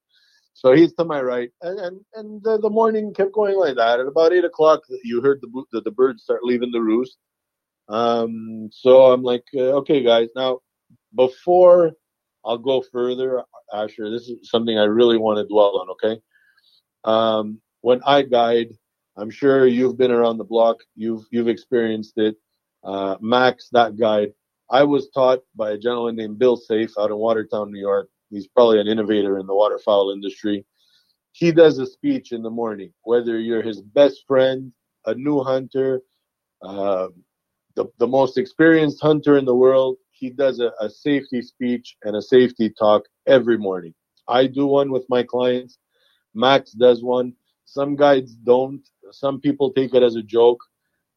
So 0.55 0.73
he's 0.73 0.93
to 0.95 1.05
my 1.05 1.21
right, 1.21 1.51
and 1.63 1.79
and, 1.81 2.01
and 2.15 2.43
the, 2.43 2.59
the 2.59 2.71
morning 2.71 3.15
kept 3.15 3.33
going 3.33 3.57
like 3.57 3.77
that. 3.77 4.01
At 4.01 4.07
about 4.07 4.33
eight 4.33 4.45
o'clock, 4.45 4.83
you 5.03 5.21
heard 5.21 5.41
the 5.41 5.65
the, 5.73 5.81
the 5.81 5.91
birds 5.91 6.23
start 6.23 6.45
leaving 6.45 6.71
the 6.73 6.81
roost. 6.81 7.17
Um, 7.89 8.69
so 8.73 9.13
I'm 9.13 9.23
like, 9.23 9.45
uh, 9.55 9.79
okay, 9.81 10.03
guys. 10.03 10.29
Now, 10.37 10.61
before 11.15 11.93
I'll 12.45 12.59
go 12.59 12.83
further, 12.93 13.43
Asher, 13.73 14.11
this 14.11 14.29
is 14.29 14.51
something 14.51 14.79
I 14.79 14.85
really 14.85 15.19
want 15.19 15.39
to 15.39 15.49
dwell 15.49 15.81
on. 15.81 15.91
Okay. 15.91 16.21
Um, 17.05 17.61
when 17.81 18.01
I 18.07 18.23
guide, 18.23 18.69
I'm 19.17 19.31
sure 19.31 19.67
you've 19.67 19.99
been 19.99 20.13
around 20.13 20.39
the 20.39 20.45
block. 20.45 20.79
You've 20.97 21.25
you've 21.31 21.49
experienced 21.49 22.15
it. 22.17 22.37
Uh, 22.85 23.17
Max, 23.21 23.69
that 23.73 23.97
guide. 23.97 24.33
I 24.71 24.85
was 24.85 25.11
taught 25.11 25.41
by 25.55 25.73
a 25.73 25.79
gentleman 25.79 26.17
named 26.17 26.39
Bill 26.39 26.57
Safe 26.57 26.93
out 26.99 27.11
in 27.11 27.17
Watertown, 27.17 27.71
New 27.71 27.81
York. 27.81 28.09
He's 28.33 28.49
probably 28.49 28.81
an 28.81 28.89
innovator 28.89 29.39
in 29.39 29.47
the 29.47 29.55
waterfowl 29.55 30.11
industry. 30.11 30.65
He 31.33 31.53
does 31.53 31.79
a 31.79 31.87
speech 31.87 32.33
in 32.33 32.43
the 32.43 32.51
morning, 32.51 32.93
whether 33.03 33.39
you're 33.39 33.63
his 33.63 33.81
best 33.83 34.25
friend, 34.27 34.73
a 35.07 35.15
new 35.15 35.43
hunter, 35.43 36.01
uh, 36.63 37.09
the, 37.75 37.87
the 37.99 38.07
most 38.07 38.39
experienced 38.39 39.01
hunter 39.03 39.37
in 39.37 39.45
the 39.45 39.55
world. 39.55 39.97
He 40.11 40.31
does 40.31 40.61
a, 40.61 40.73
a 40.81 40.89
safety 40.89 41.43
speech 41.43 41.97
and 42.05 42.17
a 42.17 42.23
safety 42.23 42.71
talk 42.71 43.03
every 43.27 43.59
morning. 43.59 43.95
I 44.29 44.47
do 44.47 44.67
one 44.67 44.91
with 44.91 45.05
my 45.09 45.23
clients. 45.23 45.79
Max 46.35 46.73
does 46.73 47.03
one. 47.03 47.35
Some 47.67 47.97
guides 47.97 48.35
don't. 48.35 48.83
Some 49.11 49.41
people 49.41 49.73
take 49.73 49.95
it 49.95 50.03
as 50.03 50.17
a 50.17 50.23
joke. 50.23 50.61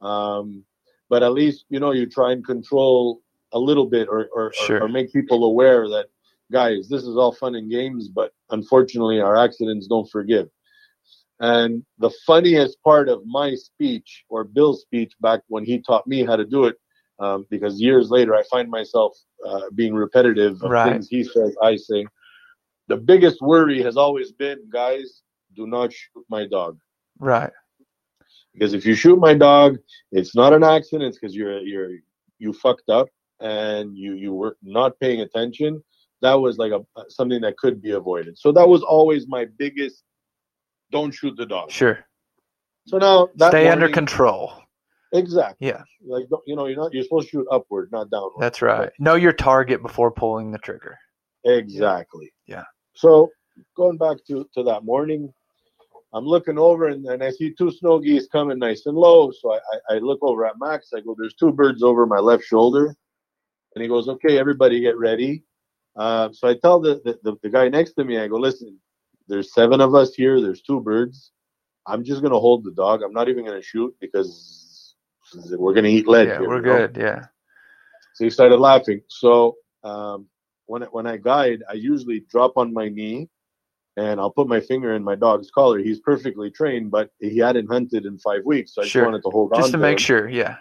Um, 0.01 0.65
but 1.09 1.23
at 1.23 1.33
least, 1.33 1.65
you 1.69 1.79
know, 1.79 1.91
you 1.91 2.07
try 2.07 2.31
and 2.33 2.43
control 2.45 3.21
a 3.53 3.59
little 3.59 3.85
bit 3.85 4.07
or, 4.09 4.27
or, 4.33 4.51
Sure. 4.53 4.79
or, 4.79 4.83
or 4.83 4.89
make 4.89 5.13
people 5.13 5.45
aware 5.45 5.87
that, 5.89 6.07
guys, 6.51 6.87
this 6.89 7.03
is 7.03 7.15
all 7.15 7.31
fun 7.33 7.55
and 7.55 7.69
games, 7.69 8.09
but 8.09 8.31
unfortunately, 8.51 9.19
our 9.19 9.35
accidents 9.37 9.87
don't 9.87 10.09
forgive. 10.09 10.47
And 11.39 11.83
the 11.97 12.11
funniest 12.25 12.81
part 12.83 13.09
of 13.09 13.21
my 13.25 13.55
speech 13.55 14.23
or 14.29 14.43
Bill's 14.45 14.81
speech 14.81 15.13
back 15.19 15.41
when 15.47 15.65
he 15.65 15.81
taught 15.81 16.07
me 16.07 16.23
how 16.23 16.35
to 16.37 16.45
do 16.45 16.65
it, 16.65 16.77
um, 17.19 17.45
because 17.49 17.81
years 17.81 18.09
later 18.09 18.35
I 18.35 18.43
find 18.49 18.69
myself 18.69 19.17
uh, 19.45 19.63
being 19.75 19.93
repetitive 19.93 20.61
of 20.63 20.71
Right. 20.71 20.93
things 20.93 21.09
he 21.09 21.23
says, 21.23 21.55
I 21.61 21.75
say. 21.75 22.05
The 22.87 22.97
biggest 22.97 23.41
worry 23.41 23.81
has 23.81 23.97
always 23.97 24.31
been, 24.31 24.59
guys, 24.71 25.23
do 25.55 25.67
not 25.67 25.91
shoot 25.91 26.23
my 26.29 26.45
dog. 26.45 26.77
Right. 27.19 27.51
Because 28.53 28.73
if 28.73 28.85
you 28.85 28.95
shoot 28.95 29.17
my 29.19 29.33
dog, 29.33 29.77
it's 30.11 30.35
not 30.35 30.53
an 30.53 30.63
accident. 30.63 31.09
It's 31.09 31.19
because 31.19 31.35
you're 31.35 31.59
you're 31.59 31.91
you 32.39 32.53
fucked 32.53 32.89
up 32.89 33.07
and 33.41 33.97
you 33.97 34.13
you 34.13 34.33
were 34.33 34.57
not 34.63 34.97
paying 34.99 35.21
attention. 35.21 35.83
That 36.21 36.35
was 36.35 36.57
like 36.57 36.71
a 36.71 36.81
something 37.09 37.41
that 37.41 37.57
could 37.57 37.81
be 37.81 37.91
avoided. 37.91 38.37
So 38.37 38.51
that 38.53 38.67
was 38.67 38.81
always 38.83 39.27
my 39.27 39.45
biggest. 39.57 40.03
Don't 40.91 41.11
shoot 41.11 41.35
the 41.37 41.45
dog. 41.45 41.71
Sure. 41.71 41.99
So 42.87 42.97
now 42.97 43.29
that 43.35 43.51
Stay 43.51 43.67
under 43.69 43.89
control. 43.89 44.53
Exactly. 45.13 45.67
Yeah. 45.67 45.81
Like 46.05 46.27
don't- 46.29 46.43
you 46.45 46.55
know, 46.55 46.67
you're 46.67 46.77
not 46.77 46.93
you're 46.93 47.03
supposed 47.03 47.27
to 47.27 47.31
shoot 47.31 47.47
upward, 47.51 47.89
not 47.91 48.09
downward. 48.09 48.39
That's 48.39 48.61
right. 48.61 48.91
Know 48.99 49.15
your 49.15 49.33
target 49.33 49.81
before 49.81 50.11
pulling 50.11 50.51
the 50.51 50.57
trigger. 50.59 50.97
Exactly. 51.43 52.33
Yeah. 52.47 52.63
So 52.95 53.29
going 53.75 53.97
back 53.97 54.17
to 54.27 54.47
to 54.53 54.63
that 54.63 54.83
morning, 54.83 55.33
I'm 56.13 56.25
looking 56.25 56.57
over 56.57 56.87
and, 56.87 57.05
and 57.07 57.23
I 57.23 57.31
see 57.31 57.53
two 57.57 57.71
snow 57.71 57.99
geese 57.99 58.27
coming 58.27 58.59
nice 58.59 58.85
and 58.85 58.97
low. 58.97 59.31
So 59.31 59.53
I, 59.53 59.57
I, 59.89 59.95
I 59.95 59.97
look 59.99 60.19
over 60.21 60.45
at 60.45 60.55
Max. 60.59 60.89
I 60.93 61.01
go, 61.01 61.15
"There's 61.17 61.35
two 61.35 61.51
birds 61.51 61.81
over 61.83 62.05
my 62.05 62.19
left 62.19 62.43
shoulder," 62.43 62.95
and 63.75 63.81
he 63.81 63.87
goes, 63.87 64.07
"Okay, 64.09 64.37
everybody 64.37 64.79
get 64.81 64.97
ready." 64.97 65.43
Uh, 65.95 66.29
so 66.33 66.47
I 66.47 66.55
tell 66.55 66.79
the, 66.79 67.01
the 67.23 67.37
the 67.41 67.49
guy 67.49 67.69
next 67.69 67.93
to 67.93 68.03
me, 68.03 68.17
I 68.17 68.27
go, 68.27 68.37
"Listen, 68.37 68.77
there's 69.27 69.53
seven 69.53 69.79
of 69.81 69.95
us 69.95 70.13
here. 70.13 70.41
There's 70.41 70.61
two 70.61 70.81
birds. 70.81 71.31
I'm 71.87 72.03
just 72.03 72.21
gonna 72.21 72.39
hold 72.39 72.63
the 72.63 72.71
dog. 72.71 73.01
I'm 73.03 73.13
not 73.13 73.29
even 73.29 73.45
gonna 73.45 73.61
shoot 73.61 73.95
because 74.01 74.95
we're 75.57 75.73
gonna 75.73 75.87
eat 75.87 76.07
lead. 76.07 76.27
yeah, 76.27 76.39
here, 76.39 76.47
we're 76.49 76.57
you 76.57 76.61
know? 76.63 76.87
good. 76.87 76.97
Yeah. 76.97 77.25
So 78.15 78.23
he 78.25 78.29
started 78.29 78.57
laughing. 78.57 79.01
So 79.09 79.55
um, 79.83 80.27
when 80.65 80.83
I- 80.83 80.87
when 80.87 81.07
I 81.07 81.17
guide, 81.17 81.63
I 81.69 81.73
usually 81.73 82.21
drop 82.29 82.53
on 82.57 82.73
my 82.73 82.89
knee, 82.89 83.29
and 83.97 84.19
I'll 84.19 84.31
put 84.31 84.47
my 84.47 84.59
finger 84.59 84.93
in 84.95 85.03
my 85.03 85.15
dog's 85.15 85.49
collar. 85.51 85.77
He's 85.79 85.99
perfectly 86.01 86.49
trained, 86.51 86.91
but 86.91 87.09
he 87.19 87.37
hadn't 87.37 87.67
hunted 87.67 88.05
in 88.05 88.17
five 88.19 88.43
weeks, 88.45 88.73
so 88.75 88.81
I 88.81 88.85
Sure. 88.85 89.03
just 89.03 89.05
wanted 89.11 89.23
to 89.23 89.29
hold 89.29 89.53
on. 89.53 89.61
Just 89.61 89.71
to 89.71 89.77
make 89.77 89.93
him. 89.93 89.97
sure. 89.99 90.27
Yeah. 90.27 90.57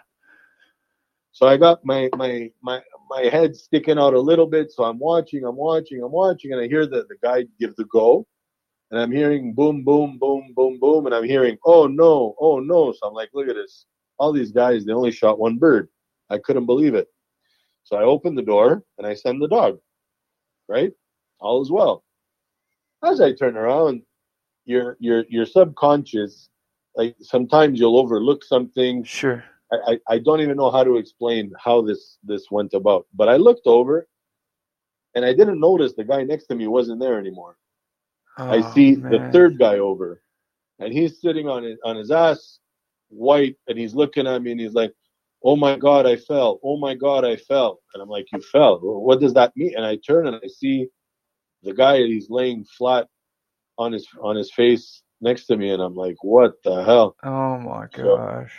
So 1.35 1.47
I 1.47 1.57
got 1.57 1.83
my 1.83 2.09
my 2.15 2.49
my 2.63 2.81
my 3.09 3.23
head 3.23 3.57
sticking 3.57 3.99
out 3.99 4.13
a 4.13 4.19
little 4.19 4.47
bit. 4.47 4.71
So 4.71 4.85
I'm 4.85 4.97
watching, 4.97 5.43
I'm 5.43 5.57
watching, 5.57 6.01
I'm 6.01 6.13
watching, 6.13 6.53
and 6.53 6.61
I 6.61 6.67
hear 6.69 6.85
the 6.85 7.05
the 7.09 7.17
guy 7.21 7.43
give 7.59 7.75
the 7.75 7.83
go, 7.83 8.25
and 8.89 9.01
I'm 9.01 9.11
hearing 9.11 9.53
boom, 9.53 9.83
boom, 9.83 10.17
boom, 10.17 10.53
boom, 10.55 10.79
boom, 10.79 11.05
and 11.07 11.13
I'm 11.13 11.25
hearing 11.25 11.57
oh 11.65 11.87
no, 11.87 12.35
oh 12.39 12.61
no. 12.61 12.93
So 12.93 13.07
I'm 13.07 13.13
like, 13.13 13.31
look 13.33 13.49
at 13.49 13.55
this. 13.55 13.85
All 14.17 14.31
these 14.31 14.53
guys, 14.53 14.85
they 14.85 14.93
only 14.93 15.11
shot 15.11 15.37
one 15.37 15.57
bird. 15.57 15.89
I 16.29 16.37
couldn't 16.37 16.67
believe 16.67 16.95
it. 16.95 17.09
So 17.83 17.97
I 17.97 18.03
open 18.03 18.33
the 18.33 18.41
door 18.41 18.83
and 18.97 19.05
I 19.05 19.13
send 19.13 19.41
the 19.41 19.49
dog. 19.49 19.77
Right, 20.69 20.93
all 21.41 21.61
is 21.61 21.69
well. 21.69 22.05
As 23.03 23.19
I 23.19 23.33
turn 23.33 23.57
around, 23.57 24.03
your 24.63 24.95
your 25.01 25.25
your 25.27 25.45
subconscious, 25.45 26.49
like 26.95 27.17
sometimes 27.19 27.77
you'll 27.77 27.99
overlook 27.99 28.41
something 28.45 29.03
Sure. 29.03 29.43
I, 29.71 29.77
I, 29.93 29.99
I 30.15 30.19
don't 30.19 30.41
even 30.41 30.57
know 30.57 30.71
how 30.71 30.83
to 30.83 30.97
explain 30.97 31.51
how 31.63 31.81
this 31.81 32.17
this 32.23 32.49
went 32.51 32.73
about. 32.73 33.05
But 33.13 33.29
I 33.29 33.37
looked 33.37 33.65
over 33.67 34.07
and 35.15 35.25
I 35.25 35.33
didn't 35.33 35.59
notice 35.59 35.93
the 35.93 36.03
guy 36.03 36.23
next 36.23 36.45
to 36.47 36.55
me 36.55 36.67
wasn't 36.67 36.99
there 36.99 37.17
anymore. 37.19 37.57
I 38.37 38.57
Oh, 38.57 38.71
see 38.73 38.95
the 38.95 39.17
third 39.31 39.57
guy 39.57 39.79
over 39.79 40.21
and 40.79 40.91
he's 40.93 41.21
sitting 41.21 41.47
on 41.47 41.63
his 41.63 41.77
on 41.83 41.95
his 41.95 42.11
ass 42.11 42.59
white 43.09 43.55
and 43.67 43.77
he's 43.77 43.95
looking 43.95 44.27
at 44.27 44.41
me 44.41 44.51
and 44.51 44.59
he's 44.59 44.73
like, 44.73 44.93
Oh 45.43 45.55
my 45.55 45.77
god, 45.77 46.05
I 46.05 46.15
fell. 46.17 46.59
Oh 46.63 46.77
my 46.77 46.93
god, 46.95 47.23
I 47.25 47.35
fell. 47.37 47.79
And 47.93 48.03
I'm 48.03 48.09
like, 48.09 48.25
You 48.33 48.41
fell. 48.41 48.79
What 48.81 49.19
does 49.21 49.33
that 49.35 49.55
mean? 49.55 49.73
And 49.75 49.85
I 49.85 49.95
turn 49.97 50.27
and 50.27 50.35
I 50.43 50.47
see 50.47 50.87
the 51.63 51.73
guy 51.73 51.97
he's 52.03 52.29
laying 52.29 52.63
flat 52.65 53.07
on 53.77 53.91
his 53.93 54.07
on 54.21 54.35
his 54.35 54.51
face 54.53 55.01
next 55.21 55.45
to 55.47 55.57
me 55.57 55.71
and 55.71 55.81
I'm 55.81 55.95
like, 55.95 56.17
What 56.21 56.61
the 56.63 56.83
hell? 56.83 57.15
Oh 57.23 57.57
my 57.57 57.87
So- 57.95 58.17
gosh. 58.17 58.53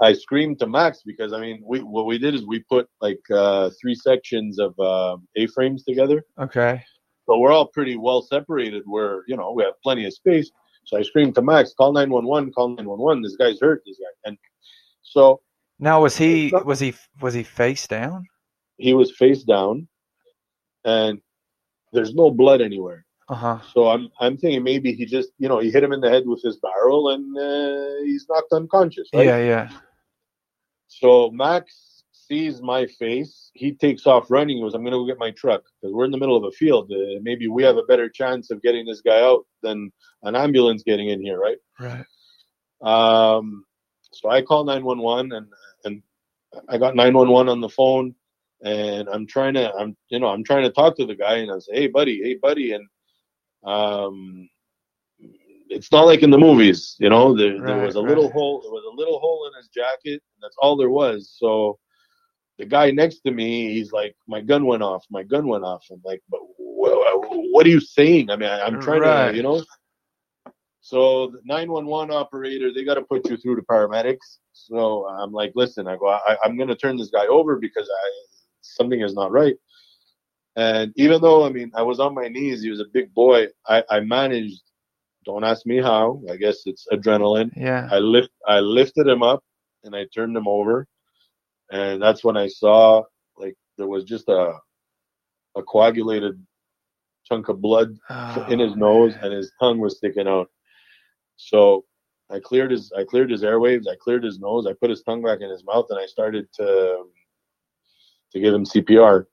I 0.00 0.12
screamed 0.12 0.58
to 0.60 0.66
Max 0.66 1.02
because 1.04 1.32
I 1.32 1.40
mean, 1.40 1.62
we 1.64 1.80
what 1.80 2.06
we 2.06 2.18
did 2.18 2.34
is 2.34 2.44
we 2.46 2.60
put 2.68 2.88
like 3.00 3.20
uh, 3.32 3.70
three 3.80 3.94
sections 3.94 4.58
of 4.58 4.74
uh, 4.78 5.16
A-frames 5.36 5.84
together, 5.84 6.24
Okay. 6.38 6.82
so 7.26 7.38
we're 7.38 7.52
all 7.52 7.68
pretty 7.68 7.96
well 7.96 8.20
separated. 8.22 8.82
Where 8.86 9.22
you 9.28 9.36
know 9.36 9.52
we 9.52 9.62
have 9.64 9.74
plenty 9.82 10.04
of 10.06 10.12
space. 10.12 10.50
So 10.86 10.98
I 10.98 11.02
screamed 11.02 11.34
to 11.36 11.42
Max, 11.42 11.72
"Call 11.74 11.92
911! 11.92 12.52
Call 12.52 12.68
911! 12.70 13.22
This 13.22 13.36
guy's 13.36 13.60
hurt. 13.60 13.82
This 13.86 13.96
guy." 13.98 14.28
And 14.30 14.38
so 15.02 15.40
Now 15.78 16.02
was 16.02 16.16
he 16.16 16.52
was 16.64 16.80
he 16.80 16.94
was 17.20 17.34
he 17.34 17.42
face 17.44 17.86
down? 17.86 18.24
he 18.76 18.92
was 18.94 19.14
face 19.16 19.44
down, 19.44 19.86
and 20.84 21.20
there's 21.92 22.14
no 22.14 22.30
blood 22.32 22.60
anywhere. 22.60 23.03
Uh 23.28 23.34
huh. 23.34 23.58
So 23.72 23.88
I'm 23.88 24.10
I'm 24.20 24.36
thinking 24.36 24.62
maybe 24.62 24.92
he 24.92 25.06
just 25.06 25.30
you 25.38 25.48
know 25.48 25.58
he 25.58 25.70
hit 25.70 25.82
him 25.82 25.92
in 25.92 26.00
the 26.00 26.10
head 26.10 26.24
with 26.26 26.42
his 26.42 26.58
barrel 26.58 27.10
and 27.10 27.36
uh, 27.36 28.04
he's 28.04 28.26
knocked 28.28 28.52
unconscious. 28.52 29.08
Right? 29.14 29.26
Yeah, 29.26 29.38
yeah. 29.38 29.70
So 30.88 31.30
Max 31.30 31.94
sees 32.12 32.62
my 32.62 32.86
face. 32.86 33.50
He 33.54 33.72
takes 33.72 34.06
off 34.06 34.30
running. 34.30 34.56
He 34.56 34.62
goes, 34.62 34.74
I'm 34.74 34.82
going 34.82 34.92
to 34.92 34.98
go 34.98 35.06
get 35.06 35.18
my 35.18 35.30
truck 35.32 35.62
because 35.80 35.94
we're 35.94 36.04
in 36.04 36.10
the 36.10 36.18
middle 36.18 36.36
of 36.36 36.44
a 36.44 36.52
field. 36.52 36.90
Uh, 36.90 37.20
maybe 37.22 37.48
we 37.48 37.62
have 37.62 37.76
a 37.76 37.82
better 37.82 38.08
chance 38.08 38.50
of 38.50 38.62
getting 38.62 38.86
this 38.86 39.00
guy 39.00 39.20
out 39.20 39.44
than 39.62 39.92
an 40.22 40.36
ambulance 40.36 40.82
getting 40.82 41.08
in 41.08 41.20
here, 41.20 41.38
right? 41.38 41.58
Right. 41.78 42.04
Um, 42.82 43.64
so 44.12 44.30
I 44.30 44.42
call 44.42 44.64
911 44.64 45.32
and, 45.32 45.46
and 45.84 46.02
I 46.68 46.78
got 46.78 46.94
911 46.94 47.50
on 47.50 47.60
the 47.60 47.68
phone 47.68 48.14
and 48.62 49.08
I'm 49.08 49.26
trying 49.26 49.54
to, 49.54 49.72
I'm, 49.74 49.96
you 50.08 50.18
know, 50.18 50.28
I'm 50.28 50.44
trying 50.44 50.62
to 50.62 50.70
talk 50.70 50.96
to 50.96 51.06
the 51.06 51.16
guy 51.16 51.36
and 51.36 51.50
I 51.50 51.58
say, 51.58 51.74
Hey 51.74 51.86
buddy, 51.88 52.22
Hey 52.22 52.36
buddy. 52.40 52.72
And, 52.72 52.86
um, 53.66 54.48
it's 55.70 55.90
not 55.92 56.02
like 56.06 56.22
in 56.22 56.30
the 56.30 56.38
movies, 56.38 56.96
you 57.00 57.08
know, 57.10 57.36
there, 57.36 57.62
there 57.62 57.78
was 57.78 57.96
a 57.96 58.00
Right, 58.00 58.02
little 58.02 58.30
hole, 58.30 58.62
there 58.62 58.72
was 58.72 58.84
a 58.92 58.96
little 58.96 59.18
hole 59.20 59.48
in 59.48 59.56
his 59.58 59.68
jacket 59.68 60.22
and 60.22 60.42
that's 60.42 60.56
all 60.60 60.76
there 60.76 60.90
was. 60.90 61.34
So 61.38 61.78
the 62.58 62.66
guy 62.66 62.90
next 62.90 63.20
to 63.20 63.32
me, 63.32 63.72
he's 63.74 63.92
like, 63.92 64.16
my 64.28 64.40
gun 64.40 64.66
went 64.66 64.82
off, 64.82 65.04
my 65.10 65.22
gun 65.24 65.48
went 65.48 65.64
off. 65.64 65.84
I'm 65.90 66.02
like, 66.04 66.22
but 66.30 66.40
wh- 66.58 67.52
what 67.52 67.66
are 67.66 67.70
you 67.70 67.80
saying? 67.80 68.30
I 68.30 68.36
mean, 68.36 68.48
I, 68.48 68.62
I'm 68.62 68.78
trying 68.78 69.02
Right. 69.02 69.32
to, 69.32 69.36
you 69.36 69.42
know, 69.42 69.64
so 70.80 71.28
the 71.28 71.40
911 71.44 72.14
operator, 72.14 72.72
they 72.72 72.84
got 72.84 72.94
to 72.94 73.02
put 73.02 73.28
you 73.28 73.36
through 73.36 73.56
to 73.56 73.62
paramedics. 73.62 74.38
So 74.52 75.08
I'm 75.08 75.32
like, 75.32 75.52
listen, 75.56 75.88
I 75.88 75.96
go, 75.96 76.08
I, 76.08 76.36
I'm 76.44 76.56
going 76.56 76.68
to 76.68 76.76
turn 76.76 76.96
this 76.96 77.10
guy 77.10 77.26
over 77.26 77.56
because 77.58 77.88
I 77.88 78.10
something 78.62 79.00
is 79.00 79.14
not 79.14 79.32
right. 79.32 79.54
And 80.56 80.92
even 80.96 81.20
though 81.20 81.44
I 81.44 81.50
mean 81.50 81.72
I 81.74 81.82
was 81.82 82.00
on 82.00 82.14
my 82.14 82.28
knees, 82.28 82.62
he 82.62 82.70
was 82.70 82.80
a 82.80 82.86
big 82.92 83.12
boy. 83.14 83.48
I, 83.66 83.82
I 83.90 84.00
managed. 84.00 84.62
Don't 85.24 85.44
ask 85.44 85.64
me 85.66 85.80
how. 85.80 86.22
I 86.30 86.36
guess 86.36 86.62
it's 86.66 86.86
adrenaline. 86.92 87.50
Yeah. 87.56 87.88
I 87.90 87.98
lift 87.98 88.30
I 88.46 88.60
lifted 88.60 89.06
him 89.06 89.22
up 89.22 89.42
and 89.82 89.94
I 89.96 90.06
turned 90.14 90.36
him 90.36 90.46
over, 90.46 90.86
and 91.72 92.00
that's 92.00 92.22
when 92.22 92.36
I 92.36 92.46
saw 92.48 93.02
like 93.36 93.54
there 93.78 93.88
was 93.88 94.04
just 94.04 94.28
a 94.28 94.54
a 95.56 95.62
coagulated 95.62 96.40
chunk 97.24 97.48
of 97.48 97.60
blood 97.60 97.96
Oh, 98.10 98.44
in 98.48 98.58
his 98.58 98.76
nose 98.76 99.14
and 99.22 99.32
his 99.32 99.50
tongue 99.58 99.78
was 99.78 99.96
sticking 99.96 100.28
out. 100.28 100.50
So 101.36 101.84
I 102.30 102.38
cleared 102.40 102.70
his 102.70 102.92
I 102.96 103.04
cleared 103.04 103.30
his 103.30 103.42
airwaves, 103.42 103.88
I 103.90 103.96
cleared 104.00 104.24
his 104.24 104.38
nose, 104.38 104.66
I 104.66 104.72
put 104.74 104.90
his 104.90 105.02
tongue 105.02 105.22
back 105.22 105.40
in 105.40 105.50
his 105.50 105.64
mouth 105.64 105.86
and 105.90 105.98
I 105.98 106.06
started 106.06 106.46
to 106.54 107.04
to 108.32 108.40
give 108.40 108.52
him 108.54 108.64
CPR. 108.64 109.26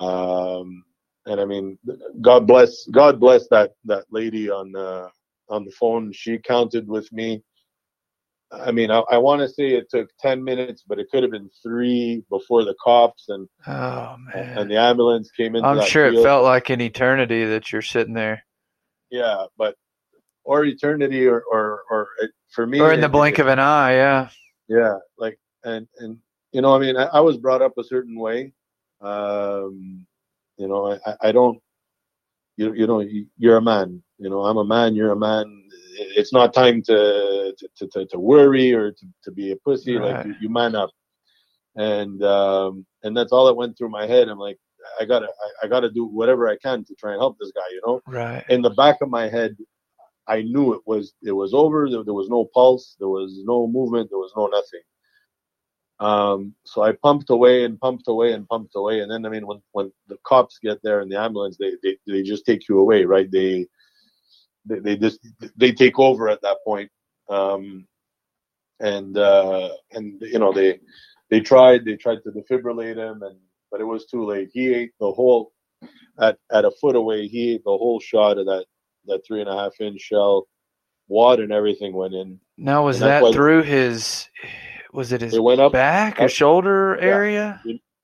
Um 0.00 0.84
and 1.26 1.40
I 1.40 1.44
mean 1.44 1.78
God 2.20 2.46
bless 2.46 2.86
God 2.86 3.18
bless 3.20 3.48
that 3.48 3.72
that 3.84 4.04
lady 4.10 4.50
on 4.50 4.74
uh 4.76 5.08
on 5.48 5.64
the 5.64 5.72
phone. 5.72 6.12
She 6.12 6.38
counted 6.38 6.88
with 6.88 7.10
me 7.12 7.42
I 8.52 8.70
mean, 8.70 8.90
I, 8.90 9.00
I 9.10 9.18
want 9.18 9.40
to 9.40 9.48
say 9.48 9.70
it 9.70 9.90
took 9.90 10.08
ten 10.20 10.42
minutes, 10.42 10.84
but 10.86 10.98
it 10.98 11.10
could 11.10 11.22
have 11.22 11.32
been 11.32 11.50
three 11.62 12.24
before 12.30 12.64
the 12.64 12.74
cops 12.82 13.28
and 13.28 13.48
Oh 13.66 14.16
man. 14.18 14.58
and 14.58 14.70
the 14.70 14.76
ambulance 14.76 15.30
came 15.30 15.56
in. 15.56 15.64
I'm 15.64 15.80
sure 15.86 16.06
it 16.06 16.22
felt 16.22 16.44
like 16.44 16.70
an 16.70 16.80
eternity 16.80 17.44
that 17.46 17.72
you're 17.72 17.82
sitting 17.82 18.14
there, 18.14 18.44
yeah, 19.10 19.46
but 19.56 19.76
or 20.44 20.64
eternity 20.64 21.26
or 21.26 21.42
or 21.50 21.82
or 21.90 22.08
it, 22.20 22.30
for 22.54 22.66
me 22.66 22.80
or 22.80 22.92
in 22.92 23.00
the 23.00 23.08
blink 23.08 23.38
it- 23.38 23.42
of 23.42 23.48
an 23.48 23.58
eye. 23.58 23.94
Yeah. 23.94 24.28
yeah 24.68 24.98
like 25.18 25.38
and 25.64 25.86
and 25.98 26.18
you 26.52 26.60
know 26.62 26.74
i 26.74 26.78
mean 26.78 26.96
i, 26.96 27.04
I 27.04 27.20
was 27.20 27.36
brought 27.36 27.62
up 27.62 27.76
a 27.78 27.84
certain 27.84 28.18
way 28.18 28.52
um 29.04 30.06
you 30.58 30.68
know 30.68 30.92
i 31.06 31.16
I- 31.22 31.32
don't 31.32 31.58
you, 32.56 32.72
you 32.74 32.86
know 32.86 33.00
you- 33.00 33.26
you're 33.38 33.56
a 33.58 33.62
man 33.62 34.02
you 34.18 34.30
know 34.30 34.42
i'm 34.44 34.58
a 34.58 34.64
man 34.64 34.94
you're 34.94 35.12
a 35.12 35.16
man 35.16 35.44
it's 36.18 36.32
not 36.32 36.54
time 36.54 36.82
to 36.82 37.54
to 37.78 37.86
to, 37.88 38.06
to 38.06 38.18
worry 38.18 38.72
or 38.72 38.92
to, 38.92 39.06
to 39.24 39.30
be 39.32 39.52
a 39.52 39.56
pussy 39.56 39.98
like 39.98 40.16
you, 40.24 40.34
you 40.40 40.48
man 40.50 40.74
up 40.74 40.90
and 41.76 42.22
um 42.24 42.86
and 43.02 43.16
that's 43.16 43.32
all 43.32 43.46
that 43.46 43.54
went 43.54 43.76
through 43.76 43.90
my 43.90 44.06
head 44.06 44.28
i'm 44.28 44.38
like 44.38 44.58
i 45.00 45.04
gotta 45.04 45.26
I, 45.26 45.66
I 45.66 45.68
gotta 45.68 45.90
do 45.90 46.04
whatever 46.06 46.48
i 46.48 46.56
can 46.56 46.84
to 46.84 46.94
try 46.96 47.12
and 47.12 47.20
help 47.20 47.36
this 47.40 47.52
guy 47.54 47.68
you 47.72 47.82
know 47.86 48.00
Right. 48.06 48.44
in 48.48 48.62
the 48.62 48.70
back 48.70 48.98
of 49.02 49.08
my 49.10 49.28
head, 49.28 49.56
I 50.26 50.42
knew 50.42 50.74
it 50.74 50.82
was 50.86 51.14
it 51.22 51.32
was 51.32 51.52
over. 51.54 51.88
There, 51.90 52.04
there 52.04 52.14
was 52.14 52.28
no 52.30 52.46
pulse. 52.54 52.96
There 52.98 53.08
was 53.08 53.42
no 53.44 53.66
movement. 53.66 54.08
There 54.10 54.18
was 54.18 54.32
no 54.36 54.46
nothing. 54.46 54.80
Um, 56.00 56.54
so 56.64 56.82
I 56.82 56.92
pumped 56.92 57.30
away 57.30 57.64
and 57.64 57.78
pumped 57.80 58.08
away 58.08 58.32
and 58.32 58.48
pumped 58.48 58.74
away, 58.74 59.00
and 59.00 59.10
then 59.10 59.24
I 59.24 59.28
mean, 59.28 59.46
when 59.46 59.62
when 59.72 59.92
the 60.08 60.16
cops 60.26 60.58
get 60.58 60.82
there 60.82 61.00
and 61.00 61.10
the 61.10 61.20
ambulance, 61.20 61.56
they 61.58 61.72
they, 61.82 61.96
they 62.06 62.22
just 62.22 62.44
take 62.44 62.68
you 62.68 62.80
away, 62.80 63.04
right? 63.04 63.30
They, 63.30 63.66
they 64.66 64.80
they 64.80 64.96
just 64.96 65.20
they 65.56 65.72
take 65.72 65.98
over 65.98 66.28
at 66.28 66.42
that 66.42 66.58
point. 66.64 66.90
Um, 67.30 67.86
and 68.80 69.16
uh, 69.16 69.70
and 69.92 70.20
you 70.20 70.38
know 70.40 70.52
they 70.52 70.80
they 71.30 71.40
tried 71.40 71.84
they 71.84 71.96
tried 71.96 72.18
to 72.24 72.30
defibrillate 72.32 72.96
him, 72.96 73.22
and 73.22 73.38
but 73.70 73.80
it 73.80 73.84
was 73.84 74.06
too 74.06 74.24
late. 74.24 74.50
He 74.52 74.74
ate 74.74 74.92
the 74.98 75.12
whole 75.12 75.52
at 76.20 76.38
at 76.52 76.64
a 76.64 76.72
foot 76.80 76.96
away. 76.96 77.28
He 77.28 77.54
ate 77.54 77.62
the 77.64 77.70
whole 77.70 78.00
shot 78.00 78.38
of 78.38 78.46
that 78.46 78.66
that 79.06 79.22
three 79.26 79.40
and 79.40 79.48
a 79.48 79.56
half 79.56 79.72
inch 79.80 80.00
shell. 80.00 80.48
Wad 81.06 81.38
and 81.38 81.52
everything 81.52 81.92
went 81.92 82.14
in. 82.14 82.40
Now 82.56 82.86
was 82.86 82.96
And 82.96 83.04
that's 83.10 83.20
that 83.20 83.24
why- 83.26 83.32
through 83.32 83.62
his? 83.62 84.28
Was 84.94 85.10
it 85.10 85.20
his 85.20 85.34
It 85.34 85.42
went 85.42 85.60
up 85.60 85.72
back 85.72 86.20
or 86.20 86.28
shoulder 86.28 86.96
yeah. 87.00 87.06
area? 87.08 87.60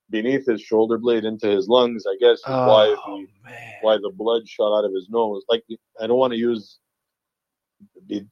beneath 0.09 0.45
his 0.45 0.61
shoulder 0.61 0.97
blade 0.97 1.23
into 1.23 1.47
his 1.47 1.69
lungs. 1.69 2.03
I 2.05 2.17
guess 2.19 2.39
is 2.39 2.43
why 2.45 2.93
Oh 3.05 3.19
the, 3.21 3.49
man. 3.49 3.73
why 3.81 3.95
the 3.95 4.11
blood 4.13 4.47
shot 4.47 4.77
out 4.77 4.83
of 4.83 4.93
his 4.93 5.07
nose. 5.09 5.43
Like 5.49 5.63
I 6.01 6.05
don't 6.07 6.17
want 6.17 6.33
to 6.33 6.37
use, 6.37 6.79
be- 8.07 8.27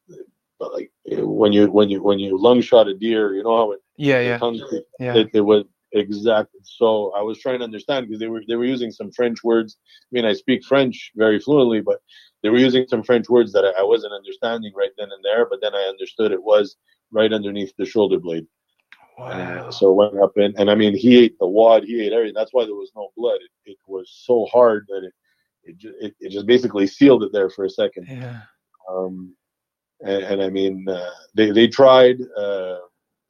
but 0.59 0.73
like 0.73 0.91
when 1.07 1.53
you 1.53 1.71
when 1.71 1.89
you 1.89 2.03
when 2.03 2.19
you 2.19 2.37
lung 2.37 2.59
shot 2.59 2.89
a 2.89 2.93
deer, 2.93 3.33
you 3.33 3.43
know 3.43 3.55
how 3.55 3.71
it, 3.71 3.79
Yeah, 3.95 4.19
yeah, 4.19 4.51
yeah. 4.99 5.15
it, 5.15 5.29
it 5.33 5.41
was 5.41 5.63
exact. 5.93 6.49
So 6.63 7.13
I 7.15 7.21
was 7.21 7.39
trying 7.39 7.59
to 7.59 7.63
understand 7.63 8.07
because 8.07 8.19
they 8.19 8.27
were 8.27 8.43
they 8.45 8.57
were 8.57 8.65
using 8.65 8.91
some 8.91 9.09
French 9.13 9.41
words. 9.41 9.77
I 9.87 10.09
mean, 10.11 10.25
I 10.25 10.33
speak 10.33 10.65
French 10.65 11.11
very 11.15 11.39
fluently, 11.39 11.79
but 11.79 11.99
they 12.43 12.49
were 12.49 12.57
using 12.57 12.85
some 12.89 13.03
French 13.03 13.29
words 13.29 13.53
that 13.53 13.63
I, 13.63 13.81
I 13.81 13.83
wasn't 13.83 14.11
understanding 14.13 14.73
right 14.75 14.91
then 14.97 15.09
and 15.13 15.23
there. 15.23 15.47
But 15.49 15.59
then 15.61 15.73
I 15.73 15.83
understood 15.87 16.33
it 16.33 16.43
was 16.43 16.75
right 17.11 17.33
underneath 17.33 17.73
the 17.77 17.85
shoulder 17.85 18.19
blade. 18.19 18.47
Wow. 19.17 19.27
Uh, 19.27 19.71
so 19.71 19.91
it 19.91 19.95
went 19.95 20.23
up 20.23 20.37
in, 20.37 20.53
and 20.57 20.71
I 20.71 20.75
mean, 20.75 20.95
he 20.95 21.17
ate 21.17 21.37
the 21.39 21.47
wad, 21.47 21.83
he 21.83 22.05
ate 22.05 22.13
everything. 22.13 22.33
That's 22.35 22.53
why 22.53 22.65
there 22.65 22.75
was 22.75 22.91
no 22.95 23.09
blood. 23.17 23.39
It, 23.65 23.71
it 23.71 23.77
was 23.85 24.09
so 24.25 24.45
hard 24.45 24.85
that 24.87 25.03
it 25.03 25.13
it, 25.63 25.95
it 25.99 26.15
it 26.19 26.29
just 26.31 26.45
basically 26.45 26.87
sealed 26.87 27.23
it 27.23 27.31
there 27.33 27.49
for 27.49 27.65
a 27.65 27.69
second. 27.69 28.07
yeah. 28.07 28.41
Um, 28.89 29.35
and, 30.01 30.23
and 30.23 30.41
I 30.41 30.49
mean, 30.49 30.87
uh, 30.87 31.09
they 31.35 31.51
they 31.51 31.67
tried. 31.67 32.21
Uh, 32.37 32.77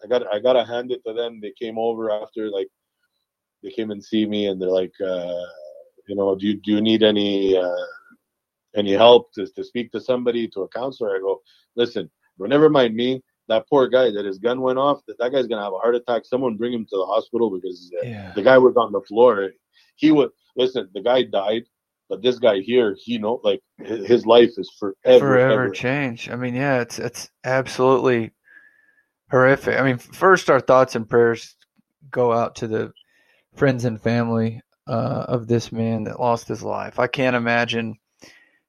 I 0.04 0.08
got 0.08 0.28
I 0.34 0.40
gotta 0.40 0.66
hand 0.66 0.92
it 0.92 1.04
to 1.06 1.14
them. 1.14 1.42
They 1.42 1.54
came 1.60 1.78
over 1.78 2.12
after 2.12 2.50
like 2.50 2.68
they 3.64 3.72
came 3.72 3.92
and 3.92 4.04
see 4.04 4.26
me, 4.26 4.48
and 4.48 4.62
they're 4.62 4.70
like, 4.70 4.94
uh, 5.02 5.46
you 6.08 6.16
know, 6.16 6.36
do 6.36 6.48
you 6.48 6.54
do 6.56 6.72
you 6.74 6.82
need 6.82 7.04
any 7.04 7.58
uh, 7.58 7.86
any 8.76 8.94
help 8.94 9.34
to 9.34 9.48
to 9.48 9.64
speak 9.64 9.92
to 9.92 10.00
somebody 10.00 10.48
to 10.50 10.62
a 10.62 10.70
counselor? 10.70 11.16
I 11.16 11.20
go, 11.20 11.42
listen, 11.76 12.10
well, 12.38 12.50
never 12.50 12.70
mind 12.70 12.96
me. 12.96 13.22
That 13.50 13.68
poor 13.70 13.88
guy 13.90 14.12
that 14.12 14.26
his 14.26 14.38
gun 14.38 14.62
went 14.62 14.80
off. 14.80 15.00
That 15.08 15.18
that 15.20 15.32
guy's 15.34 15.48
gonna 15.48 15.64
have 15.64 15.74
a 15.74 15.78
heart 15.78 15.96
attack. 15.96 16.24
Someone 16.26 16.56
bring 16.56 16.72
him 16.74 16.86
to 16.86 16.98
the 16.98 17.06
hospital 17.06 17.50
because 17.52 17.92
uh, 18.02 18.06
Yeah. 18.08 18.32
the 18.36 18.42
guy 18.44 18.58
was 18.58 18.76
on 18.78 18.92
the 18.94 19.02
floor. 19.02 19.50
He 19.96 20.12
was 20.12 20.30
listen. 20.56 20.88
The 20.94 21.02
guy 21.02 21.24
died, 21.24 21.64
but 22.08 22.22
this 22.22 22.40
guy 22.40 22.60
here, 22.60 22.96
he 22.98 23.18
know 23.18 23.42
like 23.44 23.62
his, 23.78 24.06
his 24.08 24.26
life 24.26 24.52
is 24.58 24.72
forever. 24.80 25.20
Forever 25.20 25.64
ever. 25.64 25.70
change. 25.72 26.30
I 26.30 26.36
mean, 26.38 26.56
yeah, 26.56 26.80
it's 26.82 27.00
it's 27.00 27.30
absolutely 27.44 28.32
horrific. 29.32 29.78
I 29.80 29.84
mean, 29.84 29.98
first 29.98 30.50
our 30.50 30.60
thoughts 30.60 30.96
and 30.96 31.10
prayers 31.10 31.56
go 32.12 32.32
out 32.32 32.56
to 32.58 32.68
the 32.68 32.92
friends 33.56 33.86
and 33.86 34.02
family 34.02 34.62
uh, 34.88 35.26
of 35.28 35.48
this 35.48 35.72
man 35.72 36.04
that 36.06 36.20
lost 36.20 36.48
his 36.48 36.64
life. 36.64 37.00
I 37.00 37.08
can't 37.08 37.36
imagine 37.36 37.98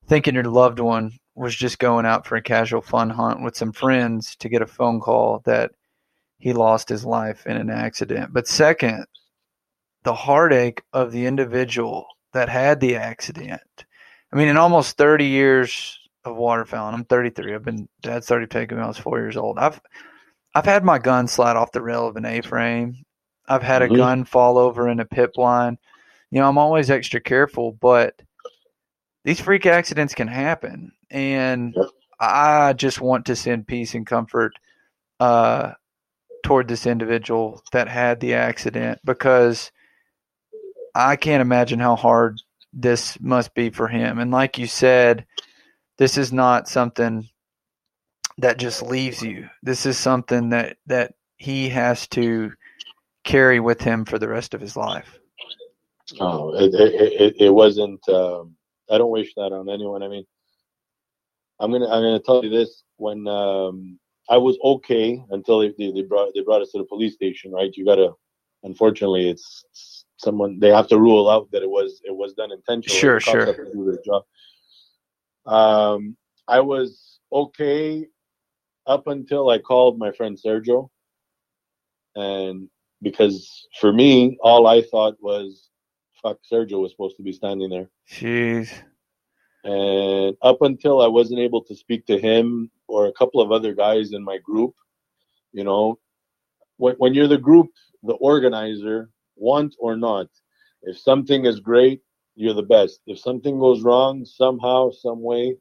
thinking 0.07 0.35
your 0.35 0.45
loved 0.45 0.81
one 0.81 1.13
was 1.41 1.57
just 1.57 1.79
going 1.79 2.07
out 2.07 2.27
for 2.27 2.37
a 2.37 2.43
casual 2.43 2.83
fun 2.83 3.11
hunt 3.11 3.43
with 3.43 3.57
some 3.57 3.73
friends 3.73 4.37
to 4.37 4.49
get 4.51 4.63
a 4.63 4.67
phone 4.67 5.01
call 5.01 5.41
that 5.47 5.73
he 6.39 6.53
lost 6.53 6.89
his 6.89 7.05
life 7.05 7.47
in 7.47 7.57
an 7.57 7.71
accident. 7.71 8.33
But 8.33 8.47
second, 8.47 9.07
the 10.03 10.15
heartache 10.15 10.83
of 10.93 11.13
the 11.13 11.27
individual 11.27 12.07
that 12.33 12.49
had 12.51 12.81
the 12.81 12.97
accident. 12.97 13.63
I 14.33 14.37
mean, 14.37 14.49
in 14.49 14.59
almost 14.59 14.97
30 14.99 15.27
years 15.27 15.99
of 16.25 16.37
waterfowl, 16.37 16.91
waterfowling, 16.91 16.95
I'm 16.95 17.05
33. 17.05 17.55
I've 17.55 17.65
been 17.65 17.89
dad 18.03 18.25
started 18.25 18.51
taking 18.51 18.77
me 18.77 18.81
when 18.81 18.85
I 18.85 18.89
was 18.89 18.99
four 18.99 19.19
years 19.19 19.37
old. 19.39 19.59
I've 19.59 19.81
I've 20.55 20.67
had 20.67 20.85
my 20.85 20.99
gun 20.99 21.29
slide 21.29 21.57
off 21.57 21.73
the 21.73 21.83
rail 21.83 22.07
of 22.07 22.17
an 22.17 22.25
A-frame. 22.27 23.05
I've 23.49 23.63
had 23.63 23.83
a 23.83 23.89
Mhm. 23.89 23.97
gun 23.97 24.25
fall 24.25 24.59
over 24.59 24.89
in 24.89 25.01
a 25.01 25.05
pip 25.07 25.37
line. 25.39 25.79
You 26.31 26.41
know, 26.41 26.49
I'm 26.49 26.59
always 26.59 26.91
extra 26.91 27.21
careful, 27.21 27.73
but 27.73 28.21
these 29.25 29.41
freak 29.41 29.67
accidents 29.67 30.15
can 30.15 30.29
happen, 30.29 30.93
and 31.11 31.75
Yep. 31.77 31.87
I 32.21 32.73
just 32.75 33.01
want 33.01 33.27
to 33.27 33.37
send 33.37 33.67
peace 33.67 33.95
and 33.95 34.07
comfort 34.07 34.53
uh, 35.19 35.73
toward 36.43 36.69
this 36.69 36.87
individual 36.87 37.63
that 37.73 37.89
had 37.89 38.21
the 38.21 38.35
accident 38.35 39.01
because 39.05 39.73
I 40.95 41.17
can't 41.17 41.41
imagine 41.41 41.79
how 41.79 41.97
hard 41.97 42.41
this 42.73 43.19
must 43.21 43.55
be 43.55 43.71
for 43.71 43.89
him. 43.89 44.19
And 44.19 44.31
like 44.31 44.59
you 44.59 44.67
said, 44.67 45.27
this 45.99 46.19
is 46.19 46.33
not 46.33 46.69
something 46.69 47.29
that 48.39 48.59
just 48.59 48.83
leaves 48.83 49.23
you. 49.23 49.49
This 49.63 49.87
is 49.87 49.99
something 49.99 50.51
that 50.51 50.77
that 50.87 51.15
he 51.37 51.71
has 51.71 52.07
to 52.09 52.53
carry 53.25 53.61
with 53.61 53.81
him 53.81 54.05
for 54.05 54.19
the 54.19 54.29
rest 54.29 54.55
of 54.55 54.61
his 54.61 54.77
life. 54.77 55.19
Oh, 56.19 56.55
it, 56.55 56.75
it, 56.75 57.13
it, 57.21 57.35
it 57.41 57.51
wasn't. 57.51 58.07
Um, 58.09 58.57
I 58.91 58.99
don't 58.99 59.11
wish 59.11 59.35
that 59.35 59.53
on 59.53 59.69
anyone. 59.69 60.03
I 60.03 60.09
mean, 60.09 60.25
I'm 61.59 61.71
gonna 61.71 61.87
I'm 61.87 62.03
gonna 62.03 62.21
tell 62.21 62.45
you 62.45 62.51
this. 62.51 62.83
When 62.97 63.27
um, 63.29 63.99
I 64.29 64.37
was 64.37 64.59
okay 64.63 65.23
until 65.31 65.61
they, 65.61 65.73
they, 65.79 65.93
they 65.93 66.03
brought 66.03 66.33
they 66.35 66.43
brought 66.43 66.63
us 66.63 66.73
to 66.73 66.79
the 66.79 66.85
police 66.85 67.15
station. 67.15 67.53
Right, 67.53 67.75
you 67.77 67.85
gotta. 67.85 68.13
Unfortunately, 68.63 69.31
it's 69.31 70.05
someone 70.19 70.59
they 70.59 70.69
have 70.69 70.87
to 70.89 70.99
rule 70.99 71.31
out 71.31 71.51
that 71.53 71.63
it 71.63 71.71
was 71.71 72.03
it 72.05 72.15
was 72.15 72.35
done 72.35 72.53
intentionally. 72.53 72.99
Sure, 72.99 73.21
sure. 73.21 73.47
do 73.73 73.85
their 73.85 74.03
job. 74.05 74.25
Um, 75.47 76.17
I 76.47 76.61
was 76.61 77.21
okay 77.33 78.07
up 78.87 79.07
until 79.07 79.49
I 79.49 79.59
called 79.59 79.99
my 79.99 80.13
friend 80.13 80.39
Sergio, 80.39 80.91
and 82.15 82.69
because 83.03 83.67
for 83.81 83.93
me, 83.93 84.37
all 84.43 84.67
I 84.67 84.83
thought 84.83 85.17
was, 85.21 85.69
"Fuck, 86.23 86.39
Sergio 86.51 86.81
was 86.81 86.93
supposed 86.93 87.17
to 87.17 87.23
be 87.23 87.33
standing 87.33 87.71
there." 87.71 87.91
Jeez. 88.09 88.71
And 89.65 90.37
up 90.43 90.63
until 90.63 91.01
I 91.01 91.07
wasn't 91.07 91.41
able 91.41 91.63
to 91.65 91.75
speak 91.75 92.07
to 92.07 92.19
him 92.19 92.71
or 92.89 93.07
a 93.07 93.13
couple 93.13 93.41
of 93.41 93.53
other 93.53 93.75
guys 93.75 94.13
in 94.13 94.25
my 94.25 94.39
group, 94.39 94.75
you 95.53 95.65
know, 95.65 95.99
when, 96.77 96.95
when 96.97 97.15
you're 97.15 97.29
the 97.29 97.39
group, 97.39 97.69
the 98.03 98.15
organizer, 98.15 99.11
want 99.37 99.75
or 99.79 99.97
not, 99.97 100.29
if 100.83 100.99
something 100.99 101.45
is 101.45 101.61
great, 101.61 102.01
you're 102.37 102.55
the 102.55 102.63
best. 102.63 103.01
If 103.07 103.19
something 103.19 103.59
goes 103.59 103.83
wrong 103.83 104.25
somehow, 104.25 104.91
some 104.91 105.23
way, 105.23 105.57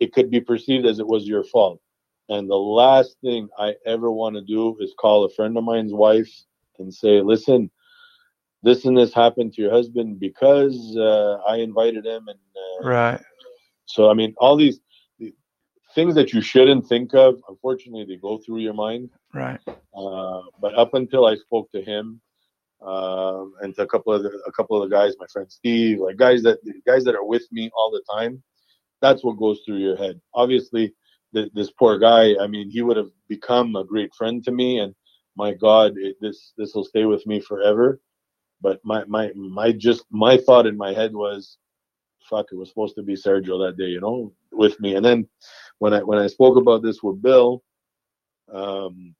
it 0.00 0.12
could 0.12 0.30
be 0.30 0.40
perceived 0.40 0.84
as 0.86 0.98
it 0.98 1.06
was 1.06 1.26
your 1.26 1.44
fault. 1.44 1.80
And 2.28 2.50
the 2.50 2.56
last 2.56 3.16
thing 3.20 3.48
I 3.58 3.74
ever 3.86 4.10
want 4.10 4.34
to 4.36 4.42
do 4.42 4.76
is 4.80 4.94
call 4.98 5.24
a 5.24 5.30
friend 5.30 5.56
of 5.56 5.64
mine's 5.64 5.92
wife 5.92 6.30
and 6.78 6.92
say, 6.92 7.20
listen, 7.20 7.70
this 8.62 8.84
and 8.84 8.96
this 8.96 9.12
happened 9.12 9.52
to 9.54 9.62
your 9.62 9.72
husband 9.72 10.20
because 10.20 10.96
uh, 10.96 11.38
I 11.48 11.56
invited 11.56 12.06
him. 12.06 12.28
And 12.28 12.38
uh, 12.38 12.88
Right. 12.88 13.20
so, 13.86 14.10
I 14.10 14.14
mean, 14.14 14.34
all 14.38 14.56
these 14.56 14.80
the 15.18 15.34
things 15.94 16.14
that 16.14 16.32
you 16.32 16.40
shouldn't 16.40 16.86
think 16.86 17.14
of, 17.14 17.40
unfortunately, 17.48 18.04
they 18.04 18.20
go 18.20 18.38
through 18.38 18.58
your 18.58 18.74
mind. 18.74 19.10
Right. 19.34 19.60
Uh, 19.66 20.42
but 20.60 20.74
up 20.78 20.94
until 20.94 21.26
I 21.26 21.36
spoke 21.36 21.70
to 21.72 21.82
him 21.82 22.20
um, 22.84 23.54
and 23.60 23.74
to 23.76 23.82
a 23.82 23.86
couple 23.86 24.12
of 24.12 24.22
the, 24.22 24.30
a 24.46 24.52
couple 24.52 24.80
of 24.80 24.88
the 24.88 24.94
guys, 24.94 25.14
my 25.18 25.26
friend 25.32 25.50
Steve, 25.50 25.98
like 26.00 26.16
guys 26.16 26.42
that 26.42 26.58
guys 26.86 27.04
that 27.04 27.14
are 27.14 27.24
with 27.24 27.46
me 27.52 27.70
all 27.76 27.90
the 27.90 28.02
time, 28.12 28.42
that's 29.00 29.24
what 29.24 29.38
goes 29.38 29.60
through 29.64 29.78
your 29.78 29.96
head. 29.96 30.20
Obviously, 30.34 30.94
th- 31.34 31.50
this 31.54 31.70
poor 31.72 31.98
guy. 31.98 32.34
I 32.40 32.46
mean, 32.46 32.70
he 32.70 32.82
would 32.82 32.96
have 32.96 33.10
become 33.28 33.76
a 33.76 33.84
great 33.84 34.14
friend 34.14 34.42
to 34.44 34.52
me, 34.52 34.78
and 34.78 34.94
my 35.36 35.52
God, 35.52 35.94
it, 35.96 36.16
this 36.20 36.52
this 36.56 36.74
will 36.74 36.84
stay 36.84 37.04
with 37.04 37.26
me 37.26 37.40
forever. 37.40 38.00
But 38.62 38.80
my 38.84 39.04
my 39.06 39.32
my 39.34 39.72
just 39.72 40.04
my 40.10 40.36
thought 40.36 40.66
in 40.66 40.76
my 40.76 40.92
head 40.92 41.12
was, 41.12 41.58
fuck, 42.30 42.46
it 42.52 42.56
was 42.56 42.68
supposed 42.68 42.94
to 42.94 43.02
be 43.02 43.14
Sergio 43.14 43.66
that 43.66 43.76
day, 43.76 43.88
you 43.88 44.00
know, 44.00 44.32
with 44.52 44.78
me. 44.80 44.94
And 44.94 45.04
then 45.04 45.28
when 45.78 45.92
I 45.92 46.02
when 46.02 46.18
I 46.18 46.28
spoke 46.28 46.56
about 46.56 46.82
this 46.82 47.02
with 47.02 47.20
Bill, 47.20 47.62
um, 48.52 49.14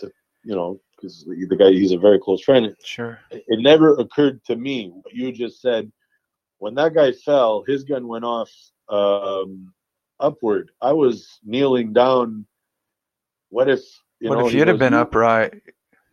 to 0.00 0.12
you 0.44 0.54
know, 0.54 0.80
because 0.96 1.24
the 1.24 1.56
guy 1.56 1.70
he's 1.70 1.92
a 1.92 1.98
very 1.98 2.18
close 2.18 2.42
friend. 2.42 2.74
Sure. 2.84 3.18
It, 3.30 3.44
it 3.46 3.60
never 3.60 3.94
occurred 3.94 4.44
to 4.44 4.56
me 4.56 4.90
what 4.92 5.14
you 5.14 5.32
just 5.32 5.60
said. 5.60 5.90
When 6.58 6.74
that 6.76 6.94
guy 6.94 7.12
fell, 7.12 7.64
his 7.66 7.84
gun 7.84 8.08
went 8.08 8.24
off 8.24 8.50
um, 8.88 9.72
upward. 10.20 10.70
I 10.80 10.92
was 10.92 11.38
kneeling 11.44 11.92
down. 11.92 12.46
What 13.50 13.68
if 13.68 13.80
you 14.20 14.30
what 14.30 14.38
know? 14.38 14.46
if 14.48 14.54
you'd 14.54 14.68
have 14.68 14.78
been 14.78 14.92
"You- 14.92 15.00
upright? 15.00 15.62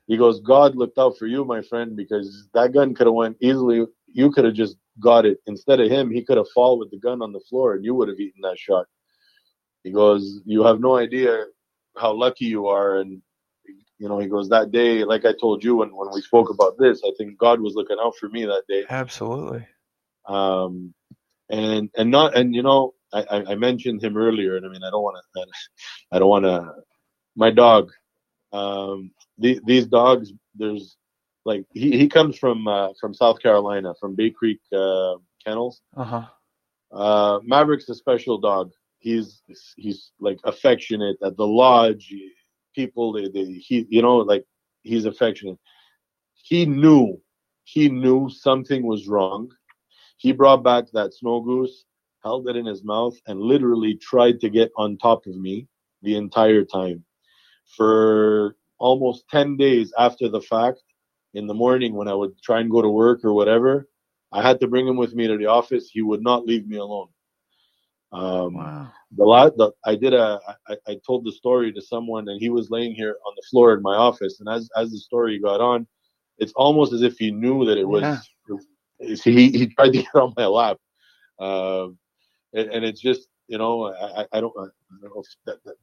He 0.08 0.18
goes, 0.18 0.42
God 0.42 0.76
looked 0.76 0.98
out 0.98 1.18
for 1.18 1.28
you, 1.28 1.46
my 1.46 1.62
friend, 1.62 1.96
because 1.96 2.50
that 2.54 2.74
gun 2.74 2.94
could 2.94 3.08
have 3.08 3.14
went 3.14 3.38
easily. 3.40 3.86
You 4.08 4.32
could 4.32 4.46
have 4.46 4.54
just 4.54 4.76
got 5.00 5.26
it 5.26 5.38
instead 5.48 5.80
of 5.80 5.90
him. 5.90 6.12
He 6.12 6.24
could 6.24 6.38
have 6.38 6.50
fallen 6.54 6.80
with 6.80 6.92
the 6.92 7.00
gun 7.00 7.22
on 7.22 7.32
the 7.32 7.40
floor, 7.50 7.74
and 7.74 7.86
you 7.86 7.96
would 7.96 8.10
have 8.10 8.20
eaten 8.20 8.42
that 8.42 8.60
shot. 8.60 8.86
He 9.84 9.92
goes, 9.92 10.42
you 10.46 10.64
have 10.64 10.80
no 10.80 10.98
idea 10.98 11.46
how 11.98 12.14
lucky 12.14 12.46
you 12.46 12.68
are, 12.68 12.98
and 12.98 13.22
you 14.00 14.10
know, 14.10 14.20
he 14.20 14.28
goes 14.28 14.50
that 14.50 14.72
day, 14.72 15.04
like 15.06 15.26
I 15.26 15.34
told 15.40 15.64
you 15.64 15.78
when 15.78 15.96
when 15.96 16.10
we 16.14 16.22
spoke 16.22 16.50
about 16.50 16.78
this, 16.78 17.02
I 17.06 17.12
think 17.18 17.38
God 17.38 17.62
was 17.62 17.76
looking 17.76 17.98
out 18.02 18.16
for 18.18 18.28
me 18.28 18.46
that 18.46 18.64
day 18.68 18.84
Absolutely. 18.90 19.66
um, 20.28 20.94
and 21.50 21.90
and 21.96 22.12
not 22.12 22.36
and 22.36 22.54
you 22.56 22.64
know 22.64 22.94
I, 23.14 23.22
I 23.30 23.52
I 23.52 23.56
mentioned 23.56 24.04
him 24.04 24.18
earlier, 24.18 24.58
and 24.58 24.66
I 24.66 24.70
mean 24.70 24.84
I 24.84 24.90
don't 24.90 25.04
want 25.04 25.18
to 25.36 25.46
I 26.12 26.20
don't 26.20 26.30
want 26.30 26.46
to 26.46 26.74
my 27.36 27.52
dog. 27.52 27.92
Um, 28.54 29.12
the, 29.38 29.60
these 29.66 29.88
dogs, 29.88 30.32
there's 30.56 30.96
like 31.44 31.66
he, 31.74 31.98
he 31.98 32.08
comes 32.08 32.38
from 32.38 32.68
uh, 32.68 32.90
from 33.02 33.14
South 33.14 33.42
Carolina, 33.42 33.94
from 34.00 34.16
Bay 34.16 34.30
Creek 34.30 34.60
uh, 34.72 35.16
Kennels. 35.46 35.82
Uh 35.98 36.04
huh. 36.04 36.26
Uh, 36.92 37.40
Maverick's 37.44 37.90
a 37.90 37.96
special 37.96 38.38
dog. 38.38 38.72
He's 39.00 39.42
he's 39.76 40.12
like 40.20 40.40
affectionate 40.46 41.18
at 41.24 41.36
the 41.36 41.48
lodge. 41.48 42.14
People, 42.76 43.14
they, 43.14 43.28
they 43.28 43.46
he 43.54 43.86
you 43.90 44.02
know 44.02 44.18
like 44.18 44.46
he's 44.84 45.06
affectionate. 45.06 45.58
He 46.36 46.66
knew 46.66 47.20
he 47.64 47.90
knew 47.90 48.30
something 48.30 48.86
was 48.86 49.08
wrong. 49.08 49.52
He 50.18 50.32
brought 50.32 50.64
back 50.64 50.86
that 50.94 51.14
snow 51.14 51.42
goose, 51.42 51.86
held 52.24 52.48
it 52.48 52.56
in 52.56 52.66
his 52.66 52.84
mouth, 52.84 53.16
and 53.28 53.40
literally 53.40 53.96
tried 53.96 54.40
to 54.42 54.50
get 54.50 54.72
on 54.78 54.98
top 54.98 55.26
of 55.26 55.36
me 55.36 55.68
the 56.02 56.16
entire 56.16 56.64
time. 56.64 57.04
For 57.78 58.56
almost 58.80 59.28
ten 59.30 59.58
days 59.58 59.94
after 59.98 60.30
the 60.30 60.42
fact, 60.42 60.82
in 61.34 61.48
the 61.48 61.54
morning 61.54 61.94
when 61.96 62.08
I 62.08 62.14
would 62.14 62.40
try 62.44 62.60
and 62.60 62.70
go 62.72 62.82
to 62.82 62.90
work 62.90 63.24
or 63.24 63.34
whatever, 63.34 63.88
I 64.32 64.42
had 64.42 64.60
to 64.62 64.68
bring 64.68 64.88
him 64.88 64.98
with 64.98 65.14
me 65.16 65.28
to 65.28 65.38
the 65.38 65.48
office. 65.48 65.90
He 65.92 66.02
would 66.02 66.22
not 66.24 66.46
leave 66.46 66.68
me 66.68 66.78
alone. 66.78 67.10
Um, 68.12 68.54
Wow. 68.56 68.92
the 69.16 69.24
lot 69.26 69.58
the, 69.58 69.72
I 69.86 69.96
did 69.96 70.14
a 70.14 70.40
I, 70.68 70.76
I 70.88 70.98
told 71.06 71.26
the 71.26 71.32
story 71.32 71.72
to 71.74 71.82
someone 71.82 72.28
and 72.30 72.40
he 72.40 72.50
was 72.50 72.70
laying 72.70 72.94
here 72.96 73.16
on 73.28 73.34
the 73.36 73.44
floor 73.50 73.74
in 73.74 73.82
my 73.82 73.96
office 73.96 74.40
and 74.40 74.50
as 74.50 74.70
as 74.78 74.92
the 74.92 74.98
story 75.00 75.40
got 75.40 75.62
on, 75.62 75.88
it's 76.40 76.54
almost 76.56 76.94
as 76.94 77.02
if 77.04 77.18
he 77.18 77.32
knew 77.32 77.66
that 77.66 77.78
it 77.78 77.88
was 77.88 78.02
Yeah. 78.02 78.20
he 79.24 79.50
he 79.52 79.68
tried 79.68 79.94
to 79.94 80.00
get 80.04 80.16
on 80.16 80.34
my 80.38 80.46
lap. 80.46 80.78
Um 81.40 81.98
and, 82.54 82.70
and 82.72 82.86
it's 82.86 83.02
just 83.02 83.28
you 83.48 83.58
know 83.58 83.86
I, 83.88 84.22
I- 84.24 84.28
I 84.34 84.42
don't 84.42 84.54
I 84.58 84.66
don't 85.02 85.16
know 85.16 85.22
if 85.22 85.28
that, 85.46 85.64
that 85.66 85.76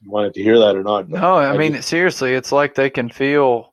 you 0.00 0.10
wanted 0.10 0.34
to 0.34 0.42
hear 0.42 0.58
that 0.58 0.76
or 0.76 0.82
not. 0.82 1.08
No, 1.08 1.36
I, 1.36 1.54
I 1.54 1.56
mean 1.58 1.74
just- 1.74 1.88
seriously, 1.88 2.34
it's 2.34 2.52
like 2.52 2.74
they 2.74 2.90
can 2.90 3.08
feel 3.08 3.72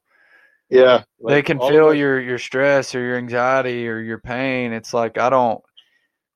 yeah, 0.69 1.03
they 1.25 1.41
can 1.41 1.59
feel 1.59 1.93
your 1.93 2.19
your 2.19 2.39
stress 2.39 2.95
or 2.95 3.01
your 3.01 3.17
anxiety 3.17 3.87
or 3.87 3.99
your 3.99 4.19
pain. 4.19 4.73
It's 4.73 4.93
like 4.93 5.17
I 5.17 5.29
don't 5.29 5.63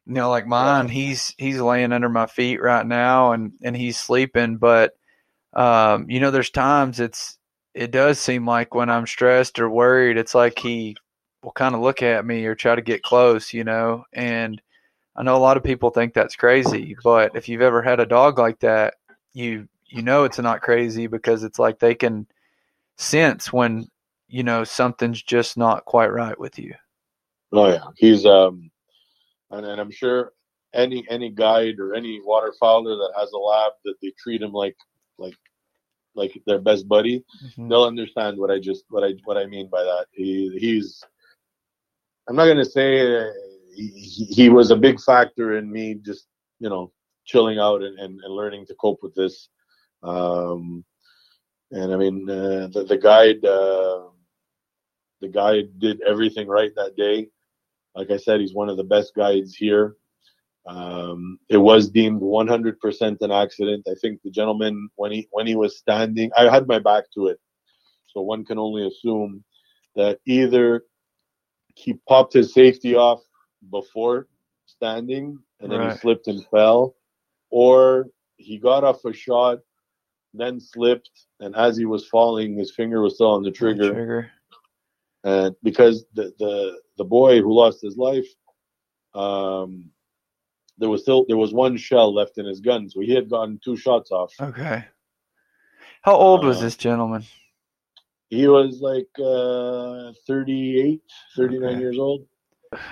you 0.10 0.16
know, 0.16 0.30
like 0.32 0.48
mine, 0.48 0.88
he's 0.88 1.36
he's 1.38 1.60
laying 1.62 1.94
under 1.94 2.10
my 2.10 2.26
feet 2.26 2.60
right 2.62 2.86
now 2.86 3.34
and 3.34 3.54
and 3.62 3.78
he's 3.78 3.98
sleeping, 3.98 4.58
but 4.58 4.96
um, 5.54 6.10
you 6.10 6.20
know, 6.20 6.32
there's 6.32 6.50
times 6.50 7.00
it's 7.00 7.38
it 7.76 7.92
does 7.92 8.20
seem 8.20 8.46
like 8.46 8.74
when 8.74 8.90
I'm 8.90 9.06
stressed 9.06 9.60
or 9.60 9.70
worried, 9.70 10.18
it's 10.18 10.34
like 10.34 10.58
he 10.58 10.98
will 11.44 11.52
kind 11.52 11.76
of 11.76 11.82
look 11.82 12.02
at 12.02 12.26
me 12.26 12.46
or 12.46 12.56
try 12.56 12.74
to 12.76 12.82
get 12.82 13.04
close, 13.04 13.54
you 13.54 13.64
know, 13.64 14.06
and 14.12 14.60
I 15.16 15.22
know 15.24 15.36
a 15.36 15.38
lot 15.38 15.58
of 15.58 15.64
people 15.64 15.92
think 15.92 16.14
that's 16.16 16.36
crazy, 16.36 16.96
but 17.04 17.36
if 17.36 17.48
you've 17.48 17.62
ever 17.62 17.82
had 17.84 18.00
a 18.00 18.06
dog 18.08 18.40
like 18.40 18.60
that, 18.62 18.96
you 19.34 19.68
you 19.88 20.02
know 20.02 20.24
it's 20.24 20.40
not 20.40 20.62
crazy 20.62 21.08
because 21.08 21.44
it's 21.44 21.60
like 21.60 21.80
they 21.80 21.96
can 21.96 22.28
sense 22.98 23.52
when 23.52 23.88
you 24.28 24.44
know 24.44 24.64
something's 24.64 25.22
just 25.22 25.58
not 25.58 25.86
quite 25.86 26.12
right 26.12 26.40
with 26.40 26.60
you. 26.60 26.74
Oh 27.52 27.70
yeah, 27.70 27.86
he's 27.98 28.26
um, 28.26 28.70
and, 29.52 29.66
and 29.66 29.82
I'm 29.82 29.92
sure 29.92 30.34
any 30.74 31.06
any 31.10 31.30
guide 31.30 31.80
or 31.80 31.96
any 31.96 32.22
waterfowler 32.22 32.96
that 32.98 33.14
has 33.18 33.32
a 33.32 33.38
lab 33.38 33.72
that 33.86 33.96
they 34.02 34.14
treat 34.20 34.42
him 34.42 34.52
like 34.52 34.78
like 35.18 35.36
like 36.16 36.40
their 36.46 36.60
best 36.60 36.88
buddy, 36.88 37.24
Mhm. 37.44 37.70
they'll 37.70 37.84
understand 37.86 38.38
what 38.38 38.52
I 38.52 38.60
just 38.60 38.86
what 38.90 39.04
I 39.04 39.14
what 39.26 39.38
I 39.38 39.46
mean 39.46 39.70
by 39.70 39.84
that. 39.84 40.06
He 40.12 40.56
he's 40.60 41.04
I'm 42.28 42.36
not 42.36 42.46
gonna 42.48 42.66
say 42.66 43.18
uh, 43.22 43.32
he 43.76 44.28
he 44.30 44.50
was 44.50 44.72
a 44.72 44.76
big 44.76 45.00
factor 45.00 45.58
in 45.58 45.72
me 45.72 45.96
just 45.96 46.28
you 46.60 46.70
know 46.70 46.92
chilling 47.30 47.60
out 47.60 47.84
and, 47.84 48.00
and, 48.00 48.20
and 48.24 48.34
learning 48.34 48.66
to 48.68 48.76
cope 48.76 49.00
with 49.04 49.16
this. 49.16 49.50
Um, 50.04 50.84
and 51.72 51.94
I 51.94 51.98
mean 51.98 52.28
uh, 52.30 52.68
the 52.74 52.86
the 52.88 52.98
guide 52.98 53.44
uh, 53.46 54.06
the 55.22 55.28
guide 55.30 55.80
did 55.80 56.02
everything 56.02 56.48
right 56.48 56.72
that 56.76 56.96
day. 56.96 57.28
Like 57.96 58.12
I 58.12 58.18
said, 58.18 58.40
he's 58.40 58.54
one 58.54 58.70
of 58.70 58.78
the 58.78 58.84
best 58.96 59.14
guides 59.16 59.56
here. 59.56 59.96
Um, 60.66 61.40
it 61.50 61.58
was 61.58 61.90
deemed 61.90 62.22
100% 62.22 63.22
an 63.22 63.32
accident. 63.32 63.88
I 63.90 63.96
think 64.02 64.22
the 64.24 64.30
gentleman, 64.32 64.90
when 64.96 65.12
he 65.12 65.28
when 65.32 65.48
he 65.48 65.56
was 65.56 65.78
standing, 65.78 66.32
I 66.38 66.50
had 66.50 66.68
my 66.68 66.80
back 66.80 67.06
to 67.16 67.28
it, 67.28 67.40
so 68.08 68.22
one 68.22 68.46
can 68.46 68.58
only 68.60 68.88
assume 68.88 69.44
that 69.96 70.20
either 70.26 70.84
he 71.76 71.94
popped 72.08 72.34
his 72.34 72.54
safety 72.54 72.96
off 72.96 73.22
before 73.72 74.28
standing 74.66 75.38
and 75.60 75.72
then 75.72 75.80
Right. 75.80 75.92
he 75.94 75.98
slipped 76.00 76.28
and 76.28 76.46
fell, 76.48 76.96
or 77.50 78.08
he 78.38 78.58
got 78.58 78.84
off 78.84 79.04
a 79.06 79.14
shot, 79.14 79.60
then 80.34 80.60
slipped, 80.60 81.10
and 81.40 81.56
as 81.56 81.76
he 81.78 81.86
was 81.86 82.08
falling, 82.08 82.58
his 82.58 82.74
finger 82.74 83.02
was 83.02 83.16
still 83.16 83.32
on 83.32 83.44
the 83.44 83.52
trigger 83.52 83.92
Trigger. 83.94 84.32
and 85.24 85.56
because 85.64 86.06
the 86.14 86.34
the 86.40 86.80
the 86.98 87.04
boy 87.04 87.42
who 87.42 87.54
lost 87.54 87.82
his 87.82 87.98
life 87.98 88.28
um 89.16 89.90
there 90.78 90.90
was 90.90 91.02
still 91.02 91.26
there 91.28 91.36
was 91.38 91.52
one 91.54 91.76
shell 91.76 92.14
left 92.14 92.38
in 92.38 92.46
his 92.46 92.60
gun 92.62 92.88
so 92.90 93.00
he 93.02 93.14
had 93.14 93.30
gotten 93.30 93.60
two 93.64 93.76
shots 93.76 94.12
off 94.12 94.32
Okay. 94.40 94.86
How 96.04 96.16
old 96.16 96.46
was 96.46 96.58
Uh, 96.60 96.62
this 96.62 96.78
gentleman? 96.78 97.24
he 98.30 98.48
was 98.48 98.80
like 98.82 99.10
uh 99.20 100.14
38 100.28 101.02
39 101.36 101.70
Okay. 101.70 101.80
years 101.80 101.98
old 101.98 102.28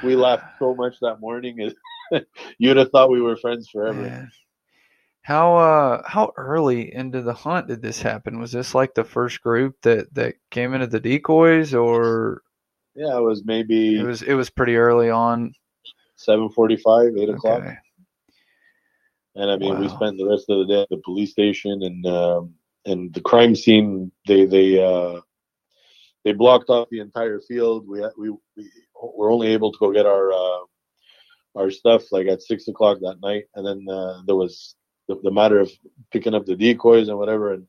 we 0.01 0.15
laughed 0.15 0.47
so 0.57 0.73
much 0.75 0.95
that 1.01 1.19
morning 1.19 1.71
you'd 2.57 2.77
have 2.77 2.89
thought 2.89 3.11
we 3.11 3.21
were 3.21 3.37
friends 3.37 3.69
forever 3.69 4.01
Man. 4.01 4.31
How 5.27 5.57
uh 5.57 6.03
how 6.05 6.31
early 6.37 6.95
into 6.95 7.21
the 7.21 7.33
hunt 7.33 7.67
did 7.67 7.81
this 7.81 8.01
happen? 8.01 8.39
Was 8.39 8.53
this 8.53 8.73
like 8.73 8.93
the 8.93 9.03
first 9.03 9.41
group 9.41 9.75
that 9.81 10.13
that 10.13 10.35
came 10.51 10.73
into 10.73 10.87
the 10.87 11.01
decoys 11.01 11.73
or 11.73 12.43
yeah 12.95 13.17
it 13.17 13.21
was 13.21 13.43
maybe 13.43 13.99
it 13.99 14.05
was 14.05 14.21
it 14.21 14.35
was 14.35 14.49
pretty 14.49 14.77
early 14.77 15.09
on? 15.09 15.53
7:45 16.17 17.19
8 17.19 17.29
o'clock 17.29 17.59
Okay. 17.59 17.75
and 19.35 19.51
I 19.51 19.57
mean 19.57 19.77
we 19.77 19.89
spent 19.89 20.17
the 20.17 20.29
rest 20.29 20.45
of 20.47 20.59
the 20.59 20.73
day 20.73 20.81
at 20.83 20.89
the 20.89 21.01
police 21.03 21.31
station 21.31 21.83
and 21.83 22.05
um, 22.05 22.53
and 22.85 23.13
the 23.13 23.19
crime 23.19 23.53
scene 23.53 24.09
they 24.29 24.45
they 24.45 24.81
uh, 24.81 25.19
they 26.23 26.31
blocked 26.31 26.69
off 26.69 26.87
the 26.89 27.01
entire 27.01 27.41
field. 27.41 27.85
We 27.85 27.99
we 28.17 28.29
we 28.55 28.71
were 28.95 29.29
only 29.29 29.47
able 29.47 29.73
to 29.73 29.77
go 29.77 29.91
get 29.91 30.05
our 30.05 30.31
uh, 30.31 30.63
our 31.57 31.69
stuff 31.69 32.13
like 32.13 32.27
at 32.27 32.41
six 32.41 32.69
o'clock 32.69 32.99
that 33.01 33.19
night, 33.21 33.43
and 33.55 33.67
then 33.67 33.93
uh, 33.93 34.21
there 34.25 34.37
was 34.37 34.77
the, 35.07 35.19
the 35.23 35.31
matter 35.31 35.59
of 35.59 35.71
picking 36.11 36.33
up 36.35 36.45
the 36.45 36.55
decoys 36.55 37.07
and 37.09 37.17
whatever. 37.17 37.53
And 37.53 37.65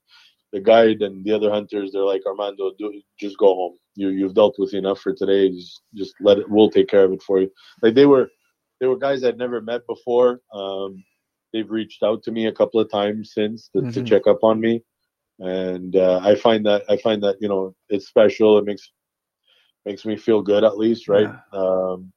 the 0.53 0.61
guide 0.61 1.03
and 1.03 1.25
the 1.25 1.33
other 1.33 1.51
hunters, 1.51 1.93
they're 1.93 2.03
like 2.03 2.23
Armando, 2.27 2.73
do 2.79 3.01
just 3.19 3.39
go 3.39 3.55
home. 3.55 3.77
You 3.97 4.09
you've 4.11 4.35
dealt 4.35 4.57
with 4.59 4.75
enough 4.75 5.01
for 5.01 5.13
today. 5.13 5.51
Just 5.51 5.83
just 5.95 6.15
let 6.21 6.39
it. 6.39 6.49
We'll 6.51 6.71
take 6.71 6.89
care 6.89 7.05
of 7.05 7.13
it 7.13 7.23
for 7.23 7.41
you. 7.41 7.51
Like 7.83 7.95
they 7.95 8.07
were 8.07 8.31
they 8.81 8.87
were 8.87 8.97
guys 8.99 9.25
I'd 9.25 9.39
never 9.39 9.61
met 9.61 9.87
before. 9.87 10.41
Um, 10.55 11.05
they've 11.53 11.71
reached 11.71 12.03
out 12.03 12.23
to 12.25 12.31
me 12.31 12.47
a 12.47 12.53
couple 12.53 12.81
of 12.81 12.91
times 12.91 13.33
since 13.35 13.69
to, 13.75 13.83
to 13.83 14.01
Mhm. 14.01 14.07
check 14.07 14.27
up 14.27 14.39
on 14.43 14.61
me, 14.61 14.83
and 15.41 15.97
uh, 15.97 16.21
I 16.23 16.37
find 16.37 16.65
that 16.67 16.85
I 16.89 16.97
find 16.99 17.23
that 17.25 17.37
you 17.41 17.49
know 17.49 17.75
it's 17.91 18.07
special. 18.09 18.59
It 18.59 18.65
makes 18.65 18.91
makes 19.85 20.05
me 20.07 20.17
feel 20.17 20.43
good 20.43 20.65
at 20.65 20.79
least, 20.79 21.09
right? 21.09 21.29
Um, 21.53 22.13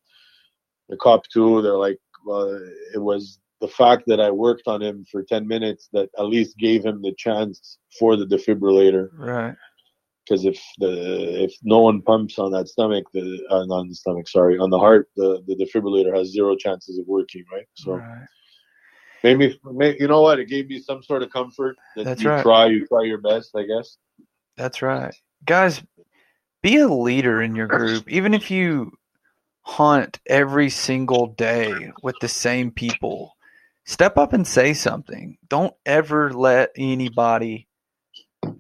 the 0.90 0.98
cop 0.98 1.28
too. 1.28 1.62
They're 1.62 1.78
like, 1.78 2.00
well, 2.26 2.50
it 2.94 3.00
was 3.02 3.40
the 3.62 3.68
fact 3.68 4.04
that 4.08 4.20
I 4.20 4.32
worked 4.32 4.64
on 4.68 4.82
him 4.82 5.06
for 5.10 5.24
10 5.24 5.48
minutes 5.48 5.88
that 5.94 6.10
at 6.18 6.26
least 6.26 6.58
gave 6.58 6.84
him 6.84 7.02
the 7.02 7.14
chance 7.18 7.78
for 7.98 8.18
the 8.18 8.26
defibrillator. 8.26 9.10
Right. 9.14 9.56
Because 10.26 10.46
if 10.46 10.62
the 10.78 11.44
if 11.44 11.54
no 11.64 11.80
one 11.80 12.02
pumps 12.02 12.40
on 12.40 12.52
that 12.52 12.68
stomach, 12.68 13.06
the 13.14 13.40
uh, 13.50 13.66
not 13.66 13.80
on 13.80 13.90
the 13.90 13.96
stomach, 13.96 14.28
sorry, 14.28 14.58
on 14.58 14.70
the 14.70 14.78
heart, 14.78 15.10
the, 15.16 15.44
the 15.48 15.56
defibrillator 15.56 16.16
has 16.16 16.32
zero 16.32 16.56
chances 16.56 16.98
of 17.00 17.08
working, 17.08 17.44
right? 17.52 17.66
So 17.74 17.96
right. 17.96 18.28
maybe, 19.24 19.60
maybe 19.64 19.98
you 20.00 20.08
know 20.08 20.22
what, 20.22 20.40
it 20.40 20.48
gave 20.48 20.68
me 20.68 20.80
some 20.80 21.02
sort 21.02 21.24
of 21.24 21.32
comfort 21.32 21.76
that 21.96 22.06
That's 22.06 22.22
you 22.22 22.30
right. 22.30 22.44
try, 22.44 22.66
you 22.68 22.86
try 22.88 23.04
your 23.04 23.18
best, 23.18 23.56
I 23.56 23.64
guess. 23.64 23.98
That's 24.58 24.82
right. 24.82 25.14
Guys, 25.44 25.82
be 26.62 26.78
a 26.78 26.88
leader 26.88 27.42
in 27.42 27.56
your 27.56 27.68
group. 27.68 28.10
Even 28.10 28.34
if 28.34 28.52
you 28.52 28.92
hunt 29.64 30.20
every 30.28 30.70
single 30.70 31.28
day 31.28 31.92
with 32.04 32.16
the 32.22 32.28
same 32.28 32.72
people, 32.72 33.34
step 33.92 34.18
up 34.18 34.32
and 34.32 34.48
say 34.48 34.74
something. 34.74 35.38
Don't 35.50 35.74
ever 35.86 36.32
let 36.32 36.72
anybody 36.78 37.68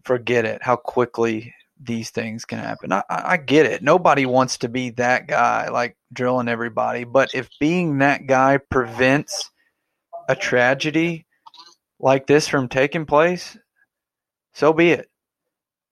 forget 0.03 0.45
it, 0.45 0.61
how 0.61 0.75
quickly 0.75 1.55
these 1.81 2.11
things 2.11 2.45
can 2.45 2.59
happen. 2.59 2.91
I, 2.91 3.03
I 3.09 3.37
get 3.37 3.65
it. 3.65 3.81
Nobody 3.81 4.25
wants 4.25 4.57
to 4.59 4.69
be 4.69 4.91
that 4.91 5.27
guy, 5.27 5.69
like 5.69 5.95
drilling 6.13 6.49
everybody. 6.49 7.05
But 7.05 7.33
if 7.33 7.49
being 7.59 7.99
that 7.99 8.27
guy 8.27 8.57
prevents 8.57 9.49
a 10.27 10.35
tragedy 10.35 11.25
like 11.99 12.27
this 12.27 12.47
from 12.47 12.67
taking 12.67 13.05
place, 13.05 13.57
so 14.53 14.73
be 14.73 14.91
it. 14.91 15.09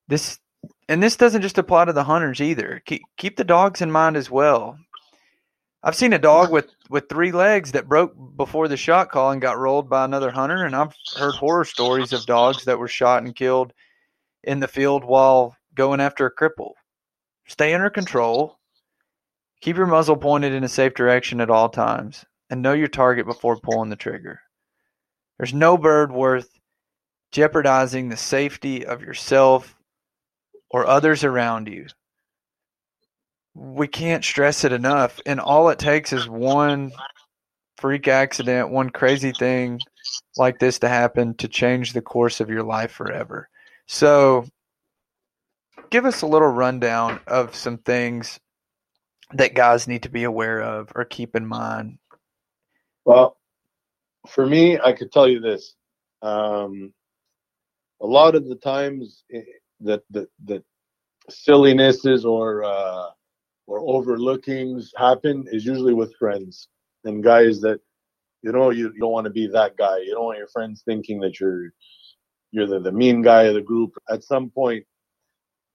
This 0.10 0.38
and 0.90 1.02
this 1.02 1.16
doesn't 1.16 1.44
just 1.44 1.58
apply 1.58 1.86
to 1.86 1.94
the 1.94 2.04
hunters 2.04 2.42
either. 2.42 2.82
Keep, 2.86 3.04
keep 3.16 3.38
the 3.38 3.44
dogs 3.44 3.82
in 3.82 3.92
mind 3.92 4.18
as 4.18 4.30
well. 4.30 4.78
I've 5.82 5.96
seen 5.96 6.12
a 6.12 6.20
dog 6.20 6.52
with, 6.52 6.76
with 6.90 7.08
three 7.08 7.32
legs 7.32 7.72
that 7.72 7.88
broke 7.88 8.14
before 8.36 8.68
the 8.68 8.76
shot 8.76 9.10
call 9.10 9.32
and 9.32 9.42
got 9.42 9.58
rolled 9.58 9.90
by 9.90 10.04
another 10.04 10.30
hunter, 10.30 10.66
and 10.66 10.76
I've 10.76 10.94
heard 11.16 11.36
horror 11.36 11.64
stories 11.64 12.12
of 12.12 12.26
dogs 12.26 12.66
that 12.66 12.80
were 12.80 12.90
shot 12.90 13.24
and 13.24 13.36
killed 13.36 13.72
in 14.44 14.60
the 14.60 14.68
field 14.68 15.06
while 15.06 15.56
going 15.74 16.02
after 16.02 16.26
a 16.26 16.36
cripple. 16.36 16.74
Stay 17.48 17.74
under 17.74 17.90
control. 17.90 18.60
Keep 19.62 19.78
your 19.78 19.88
muzzle 19.88 20.18
pointed 20.18 20.54
in 20.54 20.66
a 20.66 20.70
safe 20.70 20.94
direction 20.94 21.40
at 21.40 21.50
all 21.50 21.70
times, 21.70 22.26
and 22.50 22.62
know 22.62 22.74
your 22.74 22.88
target 22.90 23.26
before 23.26 23.58
pulling 23.58 23.90
the 23.90 23.96
trigger. 23.96 24.42
There's 25.38 25.54
no 25.54 25.78
bird 25.78 26.12
worth 26.12 26.50
jeopardizing 27.32 28.10
the 28.10 28.18
safety 28.18 28.86
of 28.86 29.02
yourself 29.02 29.76
or 30.70 30.86
others 30.86 31.24
around 31.24 31.70
you. 31.70 31.88
We 33.60 33.88
can't 33.88 34.24
stress 34.24 34.64
it 34.64 34.72
enough. 34.72 35.20
And 35.26 35.40
all 35.40 35.70
it 35.70 35.80
takes 35.80 36.14
is 36.14 36.30
one 36.30 36.92
freak 37.78 38.08
accident, 38.08 38.70
one 38.70 38.90
crazy 38.90 39.34
thing 39.34 39.80
like 40.38 40.60
this 40.60 40.80
to 40.80 40.90
happen 40.90 41.36
to 41.36 41.48
change 41.48 41.92
the 41.92 42.02
course 42.02 42.40
of 42.40 42.50
your 42.50 42.64
life 42.64 42.92
forever. 42.92 43.50
So, 43.88 44.46
give 45.90 46.06
us 46.06 46.22
a 46.22 46.28
little 46.28 46.48
rundown 46.48 47.20
of 47.28 47.56
some 47.56 47.78
things 47.80 48.40
that 49.34 49.56
guys 49.56 49.88
need 49.88 50.04
to 50.04 50.10
be 50.10 50.24
aware 50.24 50.62
of 50.62 50.92
or 50.96 51.06
keep 51.06 51.36
in 51.36 51.46
mind. 51.46 52.00
Well, 53.06 53.38
for 54.28 54.46
me, 54.46 54.80
I 54.80 54.94
could 54.94 55.12
tell 55.12 55.28
you 55.28 55.40
this. 55.40 55.76
Um, 56.22 56.94
a 58.02 58.08
lot 58.08 58.36
of 58.36 58.48
the 58.48 58.56
times 58.56 59.24
eh, 59.34 59.42
that 59.82 60.04
that 60.12 60.30
that 60.46 60.64
sillinesses 61.30 62.26
or 62.26 62.64
uh, 62.64 63.08
or 63.70 63.80
overlookings 63.82 64.92
happen 64.98 65.46
is 65.52 65.64
usually 65.64 65.94
with 65.94 66.16
friends 66.16 66.70
and 67.04 67.24
guys 67.24 67.62
that 67.62 67.80
you 68.42 68.52
know 68.52 68.72
you, 68.72 68.92
don't 69.00 69.12
want 69.12 69.26
to 69.26 69.30
be 69.32 69.48
that 69.48 69.78
guy. 69.78 70.00
You 70.00 70.14
don't 70.14 70.26
want 70.26 70.40
your 70.40 70.48
friends 70.48 70.82
thinking 70.84 71.20
that 71.20 71.40
you're 71.40 71.70
you're 72.52 72.66
the, 72.66 72.80
the 72.80 72.92
mean 72.92 73.22
guy 73.22 73.44
of 73.44 73.54
the 73.54 73.62
group. 73.62 73.92
At 74.10 74.24
some 74.24 74.50
point, 74.50 74.86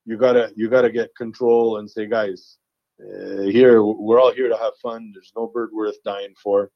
you 0.06 0.16
gotta 0.16 0.50
you 0.56 0.68
gotta 0.68 0.90
get 0.90 1.14
control 1.16 1.78
and 1.78 1.88
say, 1.88 2.06
guys, 2.06 2.56
uh, 3.00 3.42
here 3.42 3.82
we're 3.84 4.20
all 4.20 4.32
here 4.32 4.48
to 4.48 4.56
have 4.56 4.72
fun. 4.82 5.12
There's 5.14 5.32
no 5.36 5.46
bird 5.46 5.70
worth 5.72 6.02
dying 6.04 6.34
for. 6.42 6.70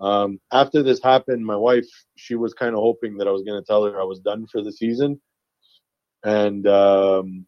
Um, 0.00 0.40
after 0.52 0.82
this 0.82 1.00
happened, 1.00 1.46
my 1.46 1.56
wife 1.56 1.86
she 2.16 2.34
was 2.34 2.52
kind 2.52 2.74
of 2.74 2.80
hoping 2.80 3.16
that 3.18 3.28
I 3.28 3.30
was 3.30 3.44
going 3.44 3.62
to 3.62 3.66
tell 3.66 3.84
her 3.84 4.00
I 4.00 4.04
was 4.04 4.18
done 4.18 4.48
for 4.50 4.60
the 4.60 4.72
season, 4.72 5.20
and 6.24 6.66
um, 6.66 7.46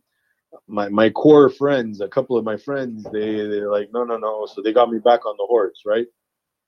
my 0.68 0.88
my 0.88 1.10
core 1.10 1.50
friends, 1.50 2.00
a 2.00 2.08
couple 2.08 2.36
of 2.36 2.44
my 2.44 2.56
friends, 2.56 3.04
they 3.12 3.36
they're 3.36 3.70
like, 3.70 3.90
no, 3.92 4.04
no, 4.04 4.16
no. 4.16 4.46
So 4.46 4.62
they 4.62 4.72
got 4.72 4.90
me 4.90 4.98
back 4.98 5.26
on 5.26 5.36
the 5.38 5.46
horse, 5.46 5.82
right? 5.86 6.06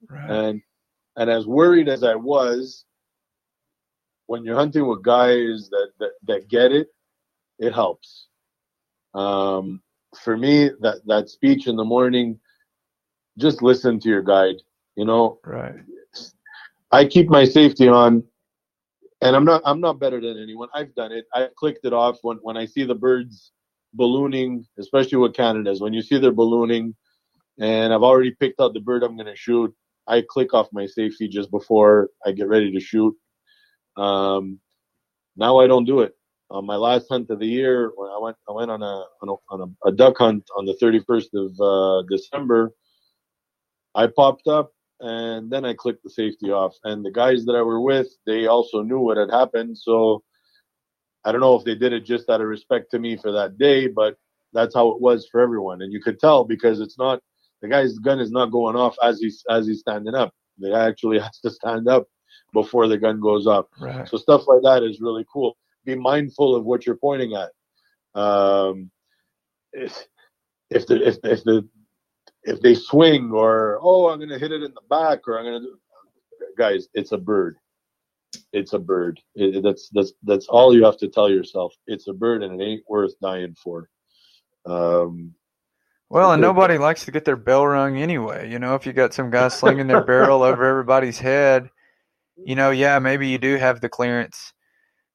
Right. 0.08 0.30
And 0.30 0.62
and 1.16 1.30
as 1.30 1.46
worried 1.46 1.88
as 1.88 2.04
I 2.04 2.14
was, 2.14 2.84
when 4.26 4.44
you're 4.44 4.56
hunting 4.56 4.86
with 4.86 5.02
guys 5.02 5.68
that 5.70 5.90
that, 6.00 6.12
that 6.26 6.48
get 6.48 6.72
it, 6.72 6.88
it 7.58 7.72
helps. 7.74 8.26
Um, 9.14 9.82
for 10.22 10.36
me, 10.36 10.70
that 10.80 11.06
that 11.06 11.28
speech 11.28 11.66
in 11.66 11.76
the 11.76 11.84
morning, 11.84 12.38
just 13.38 13.62
listen 13.62 14.00
to 14.00 14.08
your 14.08 14.22
guide. 14.22 14.56
You 14.96 15.04
know, 15.04 15.38
Right. 15.44 15.76
I 16.90 17.04
keep 17.04 17.28
my 17.28 17.44
safety 17.44 17.88
on, 17.88 18.24
and 19.20 19.36
I'm 19.36 19.44
not 19.44 19.62
I'm 19.64 19.80
not 19.80 19.98
better 20.00 20.20
than 20.20 20.42
anyone. 20.42 20.68
I've 20.74 20.94
done 20.94 21.12
it. 21.12 21.26
I've 21.34 21.54
clicked 21.54 21.84
it 21.84 21.92
off 21.92 22.18
when 22.22 22.38
when 22.38 22.56
I 22.56 22.66
see 22.66 22.84
the 22.84 22.94
birds 22.94 23.52
ballooning, 23.94 24.66
especially 24.78 25.18
with 25.18 25.34
Canada's. 25.34 25.80
When 25.80 25.92
you 25.92 26.02
see 26.02 26.18
they're 26.18 26.32
ballooning, 26.32 26.94
and 27.58 27.92
I've 27.92 28.02
already 28.02 28.32
picked 28.32 28.60
out 28.60 28.74
the 28.74 28.80
bird 28.80 29.02
I'm 29.02 29.16
going 29.16 29.26
to 29.26 29.36
shoot, 29.36 29.74
I 30.06 30.22
click 30.28 30.54
off 30.54 30.68
my 30.72 30.86
safety 30.86 31.28
just 31.28 31.50
before 31.50 32.10
I 32.24 32.32
get 32.32 32.48
ready 32.48 32.72
to 32.72 32.80
shoot. 32.80 33.14
Um, 33.96 34.60
now 35.36 35.58
I 35.58 35.66
don't 35.66 35.84
do 35.84 36.00
it. 36.00 36.14
On 36.50 36.64
my 36.64 36.76
last 36.76 37.06
hunt 37.10 37.28
of 37.30 37.40
the 37.40 37.46
year, 37.46 37.92
when 37.94 38.10
I 38.10 38.18
went 38.18 38.36
I 38.48 38.52
went 38.52 38.70
on 38.70 38.82
a 38.82 39.04
on 39.22 39.28
a, 39.28 39.34
on 39.54 39.60
a, 39.84 39.88
a 39.88 39.92
duck 39.92 40.16
hunt 40.16 40.44
on 40.56 40.64
the 40.64 40.74
31st 40.80 41.28
of 41.34 41.60
uh, 41.60 42.06
December, 42.08 42.72
I 43.94 44.06
popped 44.06 44.46
up 44.46 44.72
and 45.00 45.50
then 45.50 45.64
I 45.64 45.74
clicked 45.74 46.02
the 46.02 46.10
safety 46.10 46.50
off. 46.50 46.74
And 46.84 47.04
the 47.04 47.10
guys 47.10 47.44
that 47.44 47.54
I 47.54 47.62
were 47.62 47.80
with, 47.80 48.08
they 48.26 48.46
also 48.46 48.82
knew 48.82 48.98
what 48.98 49.16
had 49.16 49.30
happened. 49.30 49.76
So 49.76 50.22
I 51.24 51.32
don't 51.32 51.40
know 51.40 51.56
if 51.56 51.64
they 51.64 51.74
did 51.74 51.92
it 51.92 52.04
just 52.04 52.30
out 52.30 52.40
of 52.40 52.46
respect 52.46 52.90
to 52.92 52.98
me 52.98 53.16
for 53.16 53.32
that 53.32 53.58
day, 53.58 53.86
but 53.88 54.16
that's 54.52 54.74
how 54.74 54.88
it 54.88 55.00
was 55.00 55.28
for 55.30 55.40
everyone. 55.40 55.82
And 55.82 55.92
you 55.92 56.00
could 56.00 56.18
tell 56.18 56.44
because 56.44 56.80
it's 56.80 56.98
not 56.98 57.20
the 57.60 57.68
guy's 57.68 57.98
gun 57.98 58.20
is 58.20 58.30
not 58.30 58.50
going 58.50 58.76
off 58.76 58.96
as 59.02 59.20
he's 59.20 59.44
as 59.50 59.66
he's 59.66 59.80
standing 59.80 60.14
up. 60.14 60.32
The 60.58 60.70
guy 60.70 60.88
actually 60.88 61.18
has 61.20 61.38
to 61.40 61.50
stand 61.50 61.88
up 61.88 62.06
before 62.52 62.88
the 62.88 62.98
gun 62.98 63.20
goes 63.20 63.46
off. 63.46 63.66
Right. 63.80 64.08
So 64.08 64.16
stuff 64.16 64.46
like 64.46 64.62
that 64.62 64.82
is 64.82 65.00
really 65.00 65.26
cool. 65.32 65.56
Be 65.84 65.94
mindful 65.94 66.54
of 66.54 66.64
what 66.64 66.86
you're 66.86 66.96
pointing 66.96 67.34
at. 67.34 67.50
Um, 68.20 68.90
if, 69.72 70.06
if 70.70 70.86
the 70.86 71.06
if, 71.06 71.16
if 71.24 71.44
the 71.44 71.68
if 72.44 72.60
they 72.60 72.74
swing 72.74 73.32
or 73.32 73.78
oh 73.82 74.08
I'm 74.08 74.18
gonna 74.18 74.38
hit 74.38 74.52
it 74.52 74.62
in 74.62 74.72
the 74.74 74.80
back 74.88 75.26
or 75.28 75.38
I'm 75.38 75.44
gonna 75.44 75.60
do 75.60 75.78
guys, 76.56 76.88
it's 76.94 77.12
a 77.12 77.18
bird. 77.18 77.56
It's 78.52 78.72
a 78.72 78.78
bird. 78.78 79.20
It, 79.34 79.62
that's 79.62 79.90
that's 79.92 80.12
that's 80.22 80.46
all 80.48 80.74
you 80.74 80.84
have 80.84 80.96
to 80.98 81.08
tell 81.08 81.30
yourself. 81.30 81.74
It's 81.86 82.08
a 82.08 82.12
bird 82.12 82.42
and 82.42 82.60
it 82.60 82.64
ain't 82.64 82.84
worth 82.88 83.12
dying 83.20 83.54
for. 83.62 83.88
Um, 84.66 85.34
Well, 86.08 86.32
and 86.32 86.42
nobody 86.42 86.78
likes 86.78 87.04
to 87.04 87.10
get 87.10 87.24
their 87.24 87.36
bell 87.36 87.66
rung 87.66 87.98
anyway. 87.98 88.50
You 88.50 88.58
know, 88.58 88.74
if 88.74 88.86
you 88.86 88.92
got 88.92 89.14
some 89.14 89.30
guy 89.30 89.48
slinging 89.48 89.86
their 89.86 90.04
barrel 90.04 90.42
over 90.42 90.64
everybody's 90.64 91.18
head, 91.18 91.68
you 92.36 92.54
know, 92.54 92.70
yeah, 92.70 92.98
maybe 92.98 93.28
you 93.28 93.38
do 93.38 93.56
have 93.56 93.80
the 93.80 93.88
clearance, 93.88 94.52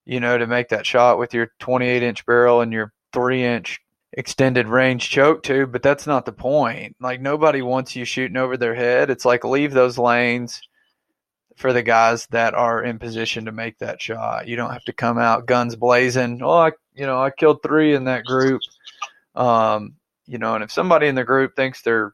you 0.06 0.20
know, 0.20 0.38
to 0.38 0.48
make 0.48 0.70
that 0.70 0.86
shot 0.86 1.18
with 1.18 1.34
your 1.34 1.52
28 1.60 2.04
inch 2.04 2.26
barrel 2.26 2.62
and 2.62 2.74
your 2.74 2.94
three 3.14 3.44
inch 3.44 3.80
extended 4.14 4.68
range 4.68 5.10
choke 5.10 5.42
tube, 5.42 5.72
but 5.72 5.82
that's 5.82 6.06
not 6.06 6.26
the 6.26 6.32
point. 6.32 6.96
Like, 7.00 7.22
nobody 7.22 7.62
wants 7.64 7.96
you 7.96 8.06
shooting 8.06 8.38
over 8.38 8.58
their 8.58 8.76
head. 8.76 9.10
It's 9.10 9.26
like, 9.26 9.44
leave 9.44 9.74
those 9.74 9.98
lanes 9.98 10.62
for 11.56 11.74
the 11.74 11.84
guys 11.84 12.28
that 12.28 12.54
are 12.54 12.84
in 12.84 13.00
position 13.00 13.46
to 13.46 13.52
make 13.52 13.80
that 13.80 14.02
shot. 14.02 14.48
You 14.48 14.56
don't 14.56 14.72
have 14.72 14.86
to 14.86 14.94
come 14.94 15.18
out 15.18 15.46
guns 15.46 15.76
blazing. 15.76 16.42
Oh, 16.44 16.52
I, 16.52 16.72
you 16.94 17.06
know, 17.06 17.22
I 17.22 17.30
killed 17.30 17.62
three 17.64 17.94
in 17.94 18.06
that 18.06 18.26
group. 18.26 18.62
Um, 19.36 19.96
you 20.26 20.38
know, 20.38 20.56
and 20.56 20.64
if 20.64 20.72
somebody 20.72 21.08
in 21.08 21.16
the 21.16 21.24
group 21.24 21.56
thinks 21.56 21.82
they're 21.82 22.14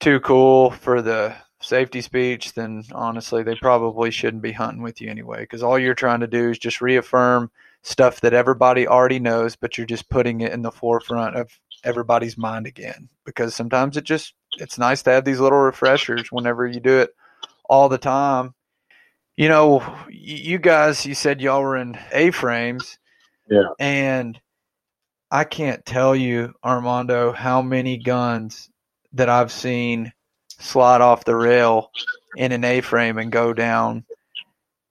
too 0.00 0.20
cool 0.20 0.70
for 0.70 1.02
the 1.02 1.34
safety 1.60 2.00
speech, 2.00 2.54
then 2.54 2.82
honestly, 2.92 3.42
they 3.42 3.54
probably 3.56 4.10
shouldn't 4.10 4.42
be 4.42 4.52
hunting 4.52 4.82
with 4.82 5.00
you 5.00 5.10
anyway. 5.10 5.40
Because 5.40 5.62
all 5.62 5.78
you're 5.78 5.94
trying 5.94 6.20
to 6.20 6.26
do 6.26 6.50
is 6.50 6.58
just 6.58 6.80
reaffirm 6.80 7.50
stuff 7.82 8.20
that 8.20 8.34
everybody 8.34 8.86
already 8.86 9.18
knows, 9.18 9.56
but 9.56 9.76
you're 9.76 9.86
just 9.86 10.08
putting 10.08 10.40
it 10.40 10.52
in 10.52 10.62
the 10.62 10.72
forefront 10.72 11.36
of 11.36 11.50
everybody's 11.84 12.38
mind 12.38 12.66
again. 12.66 13.08
Because 13.24 13.54
sometimes 13.54 13.96
it 13.96 14.04
just 14.04 14.34
it's 14.58 14.78
nice 14.78 15.02
to 15.02 15.10
have 15.10 15.24
these 15.24 15.40
little 15.40 15.58
refreshers 15.58 16.30
whenever 16.30 16.66
you 16.66 16.80
do 16.80 16.98
it 16.98 17.10
all 17.72 17.88
the 17.88 17.96
time. 17.96 18.52
You 19.34 19.48
know, 19.48 19.82
you 20.10 20.58
guys, 20.58 21.06
you 21.06 21.14
said 21.14 21.40
y'all 21.40 21.62
were 21.62 21.78
in 21.78 21.98
A 22.12 22.30
frames. 22.30 22.98
Yeah. 23.48 23.68
And 23.80 24.38
I 25.30 25.44
can't 25.44 25.82
tell 25.86 26.14
you, 26.14 26.52
Armando, 26.62 27.32
how 27.32 27.62
many 27.62 27.96
guns 27.96 28.68
that 29.14 29.30
I've 29.30 29.50
seen 29.50 30.12
slide 30.48 31.00
off 31.00 31.24
the 31.24 31.34
rail 31.34 31.90
in 32.36 32.52
an 32.52 32.62
A-frame 32.62 33.16
and 33.16 33.32
go 33.32 33.54
down 33.54 34.04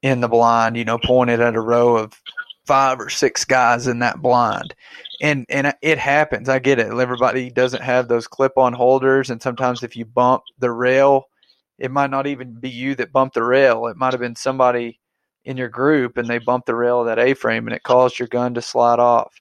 in 0.01 0.19
the 0.19 0.27
blind, 0.27 0.75
you 0.75 0.83
know, 0.83 0.97
pointed 0.97 1.39
at 1.39 1.53
a 1.53 1.61
row 1.61 1.97
of 1.97 2.19
five 2.65 2.99
or 2.99 3.09
six 3.09 3.45
guys 3.45 3.85
in 3.85 3.99
that 3.99 4.23
blind. 4.23 4.73
And 5.21 5.45
and 5.49 5.71
it 5.83 5.99
happens. 5.99 6.49
I 6.49 6.57
get 6.57 6.79
it. 6.79 6.87
Everybody 6.87 7.51
doesn't 7.51 7.83
have 7.83 8.07
those 8.07 8.27
clip-on 8.27 8.73
holders 8.73 9.29
and 9.29 9.39
sometimes 9.39 9.83
if 9.83 9.95
you 9.95 10.05
bump 10.05 10.41
the 10.57 10.71
rail, 10.71 11.27
it 11.81 11.91
might 11.91 12.11
not 12.11 12.27
even 12.27 12.53
be 12.53 12.69
you 12.69 12.95
that 12.95 13.11
bumped 13.11 13.35
the 13.35 13.43
rail. 13.43 13.87
It 13.87 13.97
might 13.97 14.13
have 14.13 14.21
been 14.21 14.35
somebody 14.35 14.99
in 15.43 15.57
your 15.57 15.69
group 15.69 16.17
and 16.17 16.27
they 16.27 16.37
bumped 16.37 16.67
the 16.67 16.75
rail 16.75 17.01
of 17.01 17.07
that 17.07 17.19
A-frame 17.19 17.67
and 17.67 17.75
it 17.75 17.83
caused 17.83 18.19
your 18.19 18.27
gun 18.27 18.53
to 18.53 18.61
slide 18.61 18.99
off. 18.99 19.33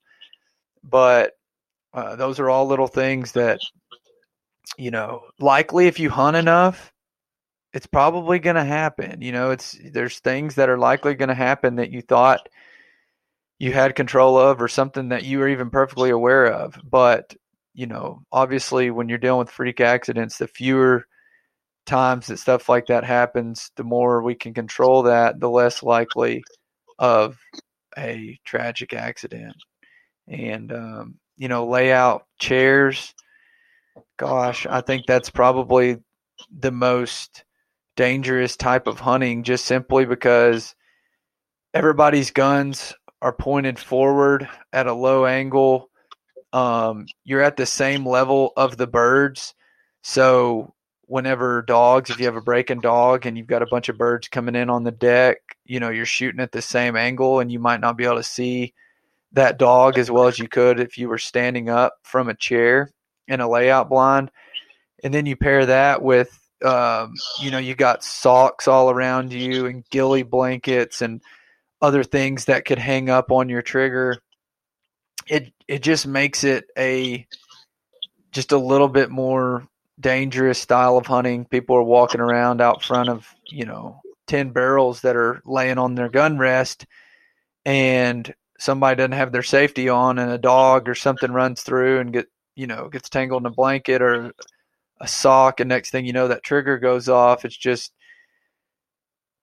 But 0.83 1.33
uh, 1.93 2.17
those 2.17 2.41
are 2.41 2.49
all 2.49 2.67
little 2.67 2.87
things 2.87 3.33
that 3.33 3.61
you 4.79 4.91
know, 4.91 5.23
likely 5.39 5.87
if 5.87 5.99
you 5.99 6.11
hunt 6.11 6.37
enough, 6.37 6.93
it's 7.73 7.87
probably 7.87 8.39
going 8.39 8.57
to 8.57 8.65
happen. 8.65 9.21
You 9.21 9.33
know, 9.33 9.51
it's 9.51 9.79
there's 9.93 10.19
things 10.19 10.55
that 10.57 10.69
are 10.69 10.79
likely 10.79 11.15
going 11.15 11.29
to 11.29 11.35
happen 11.35 11.77
that 11.77 11.91
you 11.91 12.03
thought 12.03 12.49
you 13.59 13.73
had 13.73 13.95
control 13.95 14.39
of 14.39 14.61
or 14.63 14.69
something 14.69 15.11
that 15.11 15.25
you 15.25 15.39
were 15.39 15.49
even 15.49 15.71
perfectly 15.71 16.11
aware 16.11 16.47
of. 16.47 16.81
But, 16.83 17.35
you 17.75 17.87
know, 17.87 18.23
obviously 18.33 18.91
when 18.91 19.09
you're 19.09 19.19
dealing 19.19 19.41
with 19.41 19.51
freak 19.51 19.81
accidents, 19.81 20.39
the 20.39 20.49
fewer 20.49 21.07
times 21.91 22.29
that 22.29 22.39
stuff 22.39 22.69
like 22.69 22.87
that 22.87 23.05
happens, 23.05 23.71
the 23.77 23.85
more 23.85 24.23
we 24.23 24.35
can 24.35 24.55
control 24.55 25.03
that, 25.03 25.41
the 25.41 25.51
less 25.51 25.83
likely 25.83 26.43
of 26.99 27.37
a 27.99 28.39
tragic 28.45 28.95
accident. 28.95 29.57
And 30.29 30.73
um, 30.73 31.15
you 31.37 31.49
know, 31.49 31.67
lay 31.67 31.93
out 31.93 32.27
chairs. 32.39 33.15
Gosh, 34.19 34.67
I 34.67 34.81
think 34.81 35.07
that's 35.07 35.31
probably 35.31 35.99
the 36.57 36.71
most 36.71 37.45
dangerous 37.97 38.57
type 38.57 38.87
of 38.87 39.01
hunting 39.01 39.43
just 39.43 39.65
simply 39.65 40.05
because 40.05 40.75
everybody's 41.75 42.31
guns 42.31 42.95
are 43.21 43.33
pointed 43.33 43.79
forward 43.79 44.49
at 44.73 44.87
a 44.87 44.95
low 44.95 45.27
angle. 45.27 45.91
Um, 46.53 47.07
you're 47.25 47.43
at 47.43 47.57
the 47.57 47.67
same 47.67 48.07
level 48.07 48.53
of 48.57 48.77
the 48.77 48.87
birds. 48.87 49.55
So 50.03 50.73
whenever 51.11 51.61
dogs, 51.63 52.09
if 52.09 52.21
you 52.21 52.27
have 52.27 52.37
a 52.37 52.41
breaking 52.41 52.79
dog 52.79 53.27
and 53.27 53.37
you've 53.37 53.49
got 53.49 53.63
a 53.63 53.67
bunch 53.67 53.89
of 53.89 53.99
birds 53.99 54.29
coming 54.29 54.55
in 54.55 54.71
on 54.71 54.85
the 54.85 54.93
deck, 54.93 55.39
you 55.65 55.81
know, 55.81 55.91
you're 55.91 56.07
shooting 56.07 56.41
at 56.41 56.53
the 56.53 56.63
same 56.63 56.95
angle 56.95 57.41
and 57.41 57.51
you 57.51 57.59
might 57.59 57.81
not 57.81 57.97
be 57.97 58.05
able 58.05 58.15
to 58.15 58.23
see 58.23 58.73
that 59.33 59.59
dog 59.59 59.99
as 59.99 60.09
well 60.09 60.29
as 60.29 60.39
you 60.39 60.47
could 60.47 60.79
if 60.79 60.97
you 60.99 61.09
were 61.09 61.19
standing 61.19 61.69
up 61.69 61.95
from 62.05 62.29
a 62.29 62.35
chair 62.35 62.93
in 63.27 63.41
a 63.41 63.49
layout 63.49 63.89
blind. 63.89 64.31
And 65.03 65.13
then 65.13 65.27
you 65.27 65.35
pair 65.35 65.67
that 65.67 66.01
with, 66.01 66.31
um, 66.65 67.15
you 67.41 67.51
know, 67.51 67.59
you 67.59 67.75
got 67.75 68.05
socks 68.05 68.69
all 68.69 68.89
around 68.89 69.33
you 69.33 69.67
and 69.67 69.85
ghillie 69.91 70.23
blankets 70.23 71.03
and 71.03 71.21
other 71.83 72.05
things 72.05 72.45
that 72.45 72.65
could 72.65 72.79
hang 72.79 73.11
up 73.11 73.33
on 73.33 73.49
your 73.49 73.63
trigger. 73.63 74.17
It 75.27 75.53
it 75.67 75.83
just 75.83 76.07
makes 76.07 76.45
it 76.45 76.67
a 76.79 77.27
just 78.31 78.53
a 78.53 78.59
little 78.59 78.89
bit 78.89 79.11
more 79.11 79.67
dangerous 80.01 80.59
style 80.59 80.97
of 80.97 81.07
hunting. 81.07 81.45
People 81.45 81.77
are 81.77 81.83
walking 81.83 82.21
around 82.21 82.61
out 82.61 82.83
front 82.83 83.09
of, 83.09 83.27
you 83.49 83.67
know, 83.67 84.01
10 84.27 84.51
barrels 84.51 85.03
that 85.03 85.17
are 85.17 85.43
laying 85.45 85.79
on 85.79 85.95
their 85.95 86.09
gun 86.09 86.39
rest 86.39 86.87
and 87.65 88.33
somebody 88.59 88.97
doesn't 88.97 89.13
have 89.13 89.33
their 89.33 89.43
safety 89.43 89.89
on 89.89 90.19
and 90.19 90.31
a 90.31 90.39
dog 90.39 90.89
or 90.89 90.95
something 90.95 91.33
runs 91.33 91.63
through 91.63 91.99
and 91.99 92.13
get 92.13 92.27
you 92.55 92.67
know 92.67 92.89
gets 92.89 93.09
tangled 93.09 93.43
in 93.43 93.47
a 93.47 93.51
blanket 93.51 94.03
or 94.03 94.33
a 95.01 95.09
sock 95.09 95.61
and 95.61 95.69
next 95.69 95.91
thing 95.91 96.05
you 96.05 96.13
know 96.13 96.29
that 96.29 96.43
trigger 96.43 96.79
goes 96.79 97.09
off. 97.09 97.45
It's 97.45 97.57
just 97.57 97.93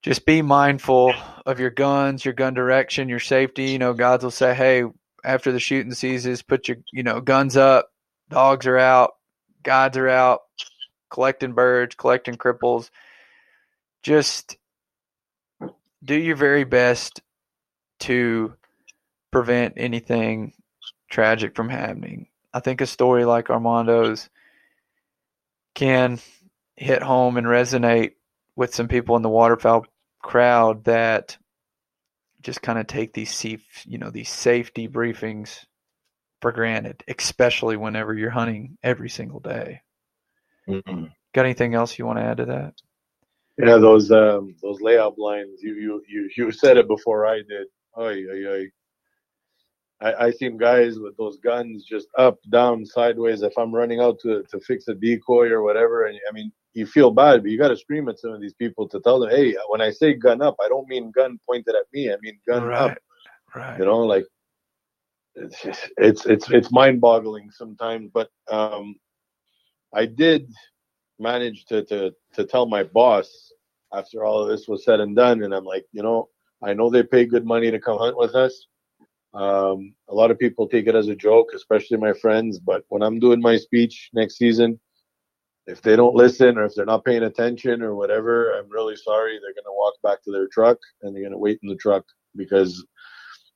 just 0.03 0.25
be 0.25 0.41
mindful 0.41 1.13
of 1.45 1.59
your 1.59 1.71
guns 1.71 2.23
your 2.23 2.33
gun 2.33 2.53
direction 2.53 3.09
your 3.09 3.19
safety. 3.19 3.71
You 3.71 3.79
know 3.79 3.93
guys 3.93 4.23
will 4.23 4.31
say 4.31 4.53
hey 4.53 4.83
after 5.25 5.51
the 5.51 5.59
shooting 5.59 5.93
ceases 5.93 6.43
put 6.43 6.67
your 6.67 6.77
you 6.93 7.03
know 7.03 7.19
guns 7.19 7.57
up. 7.57 7.89
Dogs 8.29 8.67
are 8.67 8.77
out 8.77 9.11
guides 9.67 9.97
are 9.97 10.09
out 10.09 10.41
collecting 11.09 11.53
birds 11.53 11.93
collecting 11.95 12.35
cripples 12.35 12.89
just 14.01 14.57
do 16.03 16.15
your 16.15 16.35
very 16.35 16.63
best 16.63 17.21
to 17.99 18.53
prevent 19.31 19.73
anything 19.77 20.53
tragic 21.09 21.55
from 21.55 21.69
happening. 21.69 22.27
I 22.53 22.59
think 22.59 22.81
a 22.81 22.85
story 22.85 23.25
like 23.25 23.49
Armando's 23.49 24.29
can 25.75 26.19
hit 26.75 27.03
home 27.03 27.37
and 27.37 27.45
resonate 27.45 28.13
with 28.55 28.73
some 28.73 28.87
people 28.87 29.15
in 29.15 29.21
the 29.21 29.29
waterfowl 29.29 29.85
crowd 30.21 30.85
that 30.85 31.37
just 32.41 32.61
kind 32.61 32.79
of 32.79 32.87
take 32.87 33.13
these 33.13 33.45
you 33.85 33.97
know, 33.97 34.09
these 34.09 34.29
safety 34.29 34.87
briefings 34.87 35.65
for 36.41 36.51
granted, 36.51 37.03
especially 37.07 37.77
whenever 37.77 38.13
you're 38.13 38.29
hunting 38.29 38.77
every 38.83 39.09
single 39.09 39.39
day. 39.39 39.81
Mm-hmm. 40.67 41.05
Got 41.33 41.45
anything 41.45 41.73
else 41.73 41.97
you 41.97 42.05
want 42.05 42.19
to 42.19 42.25
add 42.25 42.37
to 42.37 42.45
that? 42.45 42.73
Yeah, 43.57 43.77
those 43.77 44.11
um, 44.11 44.55
those 44.61 44.81
layout 44.81 45.15
blinds. 45.15 45.61
You 45.61 45.73
you 45.75 46.03
you 46.07 46.29
you 46.35 46.51
said 46.63 46.77
it 46.77 46.87
before 46.87 47.25
I 47.25 47.37
did. 47.37 47.67
Oy, 47.97 48.23
oy, 48.31 48.47
oy. 48.47 48.71
I, 49.99 50.25
I 50.25 50.31
seen 50.31 50.57
guys 50.57 50.99
with 50.99 51.17
those 51.17 51.39
guns 51.39 51.83
just 51.83 52.07
up, 52.19 52.37
down, 52.51 52.85
sideways. 52.85 53.41
If 53.41 53.57
I'm 53.57 53.73
running 53.73 53.99
out 53.99 54.19
to 54.21 54.43
to 54.43 54.59
fix 54.59 54.87
a 54.87 54.93
decoy 54.93 55.49
or 55.49 55.63
whatever, 55.63 56.05
and 56.05 56.19
I 56.29 56.33
mean, 56.33 56.51
you 56.73 56.85
feel 56.85 57.09
bad, 57.09 57.41
but 57.41 57.49
you 57.49 57.57
got 57.57 57.69
to 57.69 57.77
scream 57.77 58.07
at 58.07 58.19
some 58.19 58.31
of 58.31 58.41
these 58.41 58.53
people 58.53 58.87
to 58.89 58.99
tell 58.99 59.19
them, 59.19 59.31
hey, 59.31 59.55
when 59.69 59.81
I 59.81 59.89
say 59.89 60.13
gun 60.13 60.43
up, 60.43 60.55
I 60.63 60.67
don't 60.67 60.87
mean 60.87 61.11
gun 61.11 61.39
pointed 61.47 61.73
at 61.75 61.85
me. 61.91 62.11
I 62.11 62.17
mean 62.21 62.39
gun 62.47 62.65
right. 62.65 62.91
up. 62.91 62.97
Right. 63.55 63.79
You 63.79 63.85
know, 63.85 63.99
like 63.99 64.25
it's 65.97 66.25
it's 66.25 66.49
it's 66.49 66.71
mind-boggling 66.71 67.51
sometimes. 67.51 68.09
But 68.13 68.29
um, 68.49 68.95
I 69.93 70.05
did 70.05 70.51
manage 71.19 71.65
to 71.65 71.83
to 71.85 72.11
to 72.33 72.45
tell 72.45 72.65
my 72.65 72.83
boss 72.83 73.51
after 73.93 74.25
all 74.25 74.41
of 74.43 74.49
this 74.49 74.67
was 74.67 74.83
said 74.83 74.99
and 74.99 75.15
done, 75.15 75.43
and 75.43 75.53
I'm 75.53 75.65
like, 75.65 75.85
you 75.91 76.03
know, 76.03 76.29
I 76.63 76.73
know 76.73 76.89
they 76.89 77.03
pay 77.03 77.25
good 77.25 77.45
money 77.45 77.71
to 77.71 77.79
come 77.79 77.97
hunt 77.97 78.17
with 78.17 78.35
us 78.35 78.67
um, 79.33 79.93
a 80.09 80.15
lot 80.15 80.31
of 80.31 80.39
people 80.39 80.67
take 80.67 80.87
it 80.87 80.95
as 80.95 81.09
a 81.09 81.15
joke, 81.15 81.49
especially 81.55 81.97
my 81.97 82.13
friends. 82.13 82.59
But 82.59 82.83
when 82.89 83.03
I'm 83.03 83.19
doing 83.19 83.41
my 83.41 83.57
speech 83.57 84.09
next 84.13 84.37
season, 84.37 84.79
if 85.67 85.81
they 85.81 85.95
don't 85.95 86.15
listen 86.15 86.57
or 86.57 86.65
if 86.65 86.73
they're 86.73 86.85
not 86.85 87.05
paying 87.05 87.23
attention 87.23 87.81
or 87.81 87.93
whatever, 87.93 88.53
I'm 88.53 88.69
really 88.69 88.95
sorry. 88.95 89.33
They're 89.33 89.53
going 89.53 89.65
to 89.65 89.77
walk 89.77 89.95
back 90.01 90.23
to 90.23 90.31
their 90.31 90.47
truck 90.47 90.77
and 91.01 91.13
they're 91.13 91.21
going 91.21 91.33
to 91.33 91.37
wait 91.37 91.59
in 91.61 91.69
the 91.69 91.75
truck 91.75 92.05
because 92.35 92.85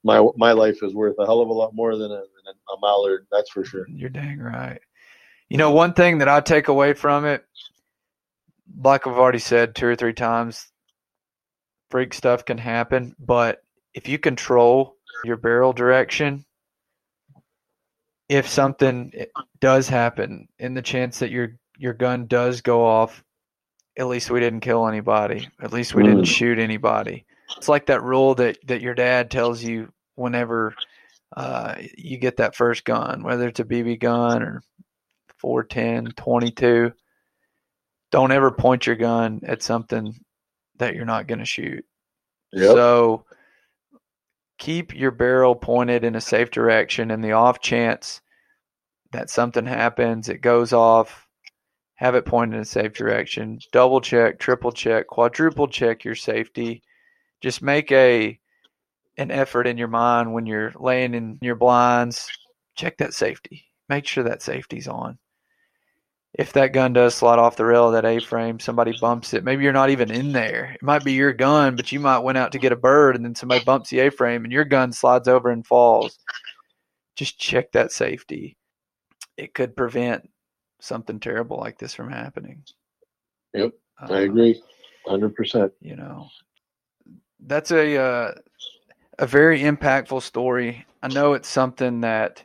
my 0.04 0.26
my 0.36 0.52
life 0.52 0.80
is 0.82 0.94
worth 0.94 1.16
a 1.20 1.26
hell 1.26 1.42
of 1.42 1.50
a 1.50 1.54
lot 1.54 1.76
more 1.76 1.96
than 1.96 2.12
a, 2.12 2.16
than 2.16 2.56
a 2.70 2.80
mallard. 2.82 3.28
That's 3.32 3.50
for 3.50 3.64
sure. 3.64 3.86
You're 3.90 4.10
dang 4.10 4.40
right. 4.40 4.82
You 5.50 5.58
know, 5.58 5.72
one 5.72 5.94
thing 5.94 6.20
that 6.20 6.30
I 6.30 6.40
take 6.40 6.70
away 6.70 6.94
from 6.94 7.26
it, 7.26 7.46
like 8.82 9.06
I've 9.06 9.18
already 9.18 9.40
said 9.40 9.76
two 9.76 9.88
or 9.88 9.96
three 9.96 10.14
times, 10.14 10.68
freak 11.90 12.14
stuff 12.14 12.46
can 12.46 12.58
happen, 12.58 13.16
but 13.20 13.62
if 13.94 14.08
you 14.08 14.18
control 14.18 14.96
your 15.24 15.38
barrel 15.38 15.74
direction 15.74 16.46
if 18.30 18.48
something 18.48 19.12
does 19.60 19.90
happen 19.90 20.48
in 20.58 20.74
the 20.74 20.82
chance 20.82 21.20
that 21.20 21.32
your 21.32 21.58
your 21.78 21.94
gun 21.94 22.28
does 22.28 22.62
go 22.62 22.86
off 22.86 23.24
at 23.98 24.08
least 24.08 24.32
we 24.32 24.40
didn't 24.40 24.62
kill 24.62 24.88
anybody 24.88 25.50
at 25.62 25.74
least 25.74 25.94
we 25.94 26.04
didn't 26.04 26.22
mm. 26.22 26.28
shoot 26.28 26.58
anybody 26.58 27.26
it's 27.58 27.70
like 27.70 27.88
that 27.88 28.04
rule 28.04 28.36
that 28.36 28.58
that 28.68 28.82
your 28.82 28.96
dad 28.96 29.32
tells 29.32 29.64
you 29.64 29.92
whenever 30.16 30.74
uh, 31.36 31.76
you 31.98 32.18
get 32.18 32.38
that 32.38 32.56
first 32.56 32.84
gun 32.84 33.24
whether 33.24 33.48
it's 33.48 33.60
a 33.60 33.66
bb 33.66 34.00
gun 34.00 34.44
or 34.44 34.62
410 35.40 36.14
22 36.14 36.92
don't 38.12 38.32
ever 38.32 38.52
point 38.52 38.86
your 38.86 38.96
gun 38.96 39.42
at 39.44 39.64
something 39.64 40.14
that 40.78 40.96
you're 40.96 41.06
not 41.06 41.28
going 41.28 41.40
to 41.40 41.46
shoot 41.46 41.86
yep. 42.52 42.72
so 42.72 43.26
keep 44.58 44.94
your 44.94 45.12
barrel 45.12 45.56
pointed 45.56 46.04
in 46.04 46.16
a 46.16 46.22
safe 46.22 46.52
direction 46.52 47.10
in 47.10 47.22
the 47.22 47.32
off 47.32 47.60
chance 47.60 48.22
that 49.12 49.30
something 49.30 49.66
happens, 49.66 50.30
it 50.30 50.42
goes 50.42 50.74
off, 50.74 51.28
have 51.96 52.16
it 52.16 52.26
pointed 52.26 52.56
in 52.56 52.62
a 52.62 52.66
safe 52.66 52.94
direction. 52.94 53.60
Double 53.72 54.02
check, 54.02 54.40
triple 54.40 54.72
check, 54.72 55.08
quadruple 55.08 55.68
check 55.68 56.04
your 56.04 56.16
safety. 56.16 56.82
Just 57.42 57.62
make 57.62 57.92
a 57.92 58.40
an 59.18 59.32
effort 59.32 59.68
in 59.68 59.78
your 59.78 59.88
mind 59.88 60.34
when 60.34 60.46
you're 60.46 60.74
laying 60.80 61.14
in 61.14 61.38
your 61.42 61.56
blinds. 61.56 62.30
Check 62.76 62.98
that 62.98 63.14
safety. 63.14 63.66
Make 63.90 64.08
sure 64.08 64.24
that 64.24 64.42
safety's 64.42 64.88
on 64.88 65.18
if 66.34 66.54
that 66.54 66.72
gun 66.74 66.94
does 66.94 67.14
slide 67.14 67.40
off 67.40 67.58
the 67.58 67.66
rail 67.66 67.88
of 67.88 67.94
that 67.94 68.06
A-frame, 68.06 68.60
somebody 68.60 68.94
bumps 69.02 69.34
it. 69.34 69.44
Maybe 69.44 69.64
you're 69.64 69.74
not 69.74 69.90
even 69.90 70.12
in 70.12 70.32
there. 70.32 70.72
It 70.76 70.84
might 70.84 71.04
be 71.04 71.12
your 71.12 71.34
gun, 71.34 71.76
but 71.76 71.92
you 71.92 72.00
might 72.00 72.20
went 72.20 72.38
out 72.38 72.54
to 72.54 72.60
get 72.60 72.72
a 72.72 72.78
bird, 72.78 73.16
and 73.16 73.26
then 73.26 73.36
somebody 73.36 73.64
bumps 73.66 73.90
the 73.90 74.00
A-frame, 74.00 74.46
and 74.46 74.54
your 74.54 74.64
gun 74.64 74.94
slides 74.94 75.28
over 75.28 75.50
and 75.50 75.66
falls. 75.66 76.18
Just 77.18 77.38
check 77.38 77.72
that 77.74 77.92
safety. 77.92 78.58
It 79.36 79.54
could 79.54 79.76
prevent 79.76 80.30
something 80.80 81.20
terrible 81.20 81.58
like 81.58 81.78
this 81.78 81.94
from 81.94 82.10
happening. 82.10 82.64
Yep, 83.54 83.74
I 84.00 84.06
Uh, 84.06 84.16
agree, 84.20 84.62
hundred 85.06 85.36
percent. 85.36 85.74
You 85.82 85.98
know, 85.98 86.30
that's 87.42 87.72
a 87.72 87.98
uh, 87.98 88.32
a 89.20 89.28
very 89.28 89.62
impactful 89.62 90.22
story. 90.22 90.86
I 91.04 91.08
know 91.08 91.34
it's 91.34 91.50
something 91.50 92.02
that 92.02 92.44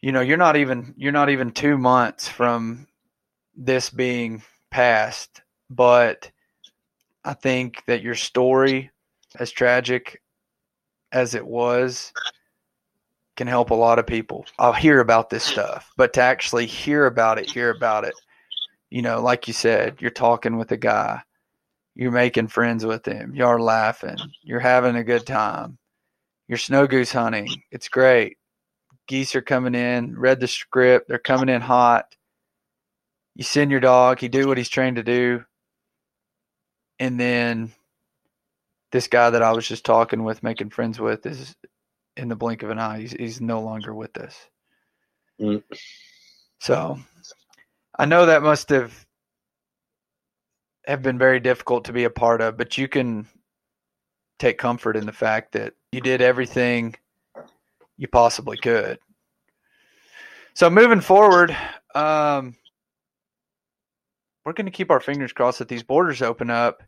you 0.00 0.12
know 0.12 0.20
you're 0.20 0.36
not 0.36 0.56
even 0.56 0.94
you're 0.96 1.12
not 1.12 1.30
even 1.30 1.50
two 1.52 1.78
months 1.78 2.28
from 2.28 2.86
this 3.56 3.90
being 3.90 4.42
passed, 4.70 5.42
but 5.68 6.30
I 7.24 7.34
think 7.34 7.82
that 7.86 8.02
your 8.02 8.14
story, 8.14 8.90
as 9.38 9.50
tragic 9.50 10.22
as 11.12 11.34
it 11.34 11.46
was, 11.46 12.12
can 13.36 13.46
help 13.46 13.70
a 13.70 13.74
lot 13.74 13.98
of 13.98 14.06
people. 14.06 14.46
I'll 14.58 14.72
hear 14.72 15.00
about 15.00 15.30
this 15.30 15.44
stuff, 15.44 15.90
but 15.96 16.12
to 16.14 16.22
actually 16.22 16.66
hear 16.66 17.06
about 17.06 17.38
it, 17.38 17.50
hear 17.50 17.70
about 17.70 18.04
it, 18.04 18.14
you 18.90 19.02
know, 19.02 19.20
like 19.20 19.48
you 19.48 19.54
said, 19.54 19.96
you're 20.00 20.10
talking 20.10 20.56
with 20.56 20.72
a 20.72 20.76
guy, 20.76 21.22
you're 21.94 22.10
making 22.10 22.48
friends 22.48 22.84
with 22.84 23.06
him, 23.06 23.34
you're 23.34 23.60
laughing, 23.60 24.16
you're 24.42 24.60
having 24.60 24.96
a 24.96 25.04
good 25.04 25.26
time, 25.26 25.78
you're 26.48 26.58
snow 26.58 26.86
goose 26.86 27.12
hunting. 27.12 27.48
It's 27.70 27.88
great. 27.88 28.38
Geese 29.06 29.34
are 29.34 29.42
coming 29.42 29.74
in, 29.74 30.16
read 30.16 30.40
the 30.40 30.46
script, 30.46 31.08
they're 31.08 31.18
coming 31.18 31.48
in 31.48 31.60
hot. 31.60 32.14
You 33.34 33.44
send 33.44 33.70
your 33.70 33.80
dog, 33.80 34.20
he 34.20 34.28
do 34.28 34.46
what 34.46 34.58
he's 34.58 34.68
trained 34.68 34.96
to 34.96 35.02
do. 35.02 35.44
And 36.98 37.18
then 37.18 37.72
this 38.92 39.08
guy 39.08 39.30
that 39.30 39.42
I 39.42 39.52
was 39.52 39.66
just 39.66 39.84
talking 39.84 40.22
with, 40.24 40.42
making 40.42 40.70
friends 40.70 41.00
with, 41.00 41.24
is 41.26 41.56
in 42.16 42.28
the 42.28 42.36
blink 42.36 42.62
of 42.62 42.70
an 42.70 42.78
eye. 42.78 43.00
He's, 43.00 43.12
he's 43.12 43.40
no 43.40 43.62
longer 43.62 43.94
with 43.94 44.16
us. 44.18 44.36
Mm. 45.40 45.62
So 46.60 46.98
I 47.98 48.04
know 48.04 48.26
that 48.26 48.42
must 48.42 48.68
have 48.68 49.06
have 50.86 51.02
been 51.02 51.18
very 51.18 51.40
difficult 51.40 51.84
to 51.84 51.92
be 51.92 52.04
a 52.04 52.10
part 52.10 52.40
of, 52.40 52.56
but 52.56 52.78
you 52.78 52.88
can 52.88 53.26
take 54.38 54.58
comfort 54.58 54.96
in 54.96 55.06
the 55.06 55.12
fact 55.12 55.52
that 55.52 55.74
you 55.92 56.00
did 56.00 56.22
everything 56.22 56.94
you 57.96 58.08
possibly 58.08 58.56
could. 58.56 58.98
So 60.54 60.70
moving 60.70 61.00
forward, 61.00 61.56
um, 61.94 62.56
we're 64.44 64.54
going 64.54 64.66
to 64.66 64.72
keep 64.72 64.90
our 64.90 65.00
fingers 65.00 65.32
crossed 65.32 65.58
that 65.58 65.68
these 65.68 65.82
borders 65.82 66.22
open 66.22 66.50
up 66.50 66.82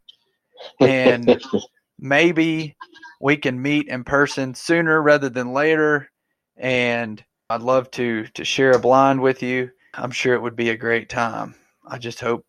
and 0.81 1.41
maybe 1.99 2.75
we 3.21 3.37
can 3.37 3.61
meet 3.61 3.89
in 3.89 4.05
person 4.05 4.55
sooner 4.55 5.01
rather 5.01 5.29
than 5.29 5.53
later. 5.53 6.11
And 6.57 7.23
i'd 7.51 7.61
love 7.61 7.91
to 7.91 8.25
to 8.29 8.45
share 8.45 8.73
a 8.73 8.79
blind 8.79 9.21
with 9.21 9.43
you. 9.43 9.71
I'm 9.95 10.11
sure 10.11 10.35
it 10.35 10.43
would 10.43 10.57
be 10.57 10.71
a 10.71 10.77
great 10.77 11.09
time 11.09 11.55
i 11.87 11.99
just 11.99 12.21
hope 12.21 12.45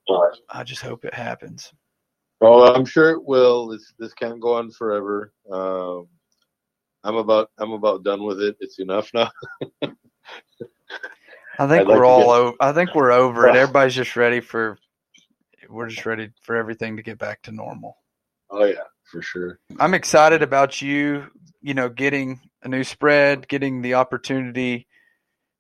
i 0.50 0.64
just 0.64 0.82
hope 0.82 1.06
it 1.06 1.14
happens 1.14 1.72
Oh, 2.46 2.74
I'm 2.74 2.84
sure 2.84 3.12
it 3.12 3.24
will. 3.24 3.68
This 3.70 3.94
this 3.98 4.14
can't 4.14 4.42
go 4.42 4.56
on 4.56 4.70
forever. 4.70 5.32
Um, 5.50 6.08
I'm 7.06 7.16
about 7.16 7.50
I'm 7.58 7.72
about 7.72 8.04
done 8.04 8.22
with 8.24 8.42
it. 8.42 8.58
It's 8.60 8.80
enough 8.80 9.10
now. 9.14 9.32
i 9.82 11.68
think 11.68 11.82
I'd 11.82 11.88
we're 11.88 12.02
to 12.02 12.08
all 12.08 12.20
get- 12.26 12.36
over 12.38 12.58
i 12.60 12.74
think 12.74 12.94
we're 12.96 13.12
over 13.12 13.48
it 13.48 13.56
everybody's 13.56 13.94
just 13.96 14.16
ready 14.18 14.40
for 14.42 14.78
we're 15.70 15.88
just 15.88 16.06
ready 16.06 16.32
for 16.42 16.56
everything 16.58 16.98
to 16.98 17.04
get 17.04 17.18
back 17.18 17.42
to 17.44 17.52
normal 17.52 17.96
Oh 18.50 18.66
yeah, 18.66 18.84
for 19.12 19.22
sure. 19.22 19.60
I'm 19.80 19.96
excited 19.96 20.44
about 20.44 20.80
you, 20.82 21.26
you 21.62 21.74
know, 21.74 21.90
getting 21.90 22.40
a 22.62 22.68
new 22.68 22.84
spread, 22.84 23.48
getting 23.48 23.82
the 23.82 23.96
opportunity 23.96 24.86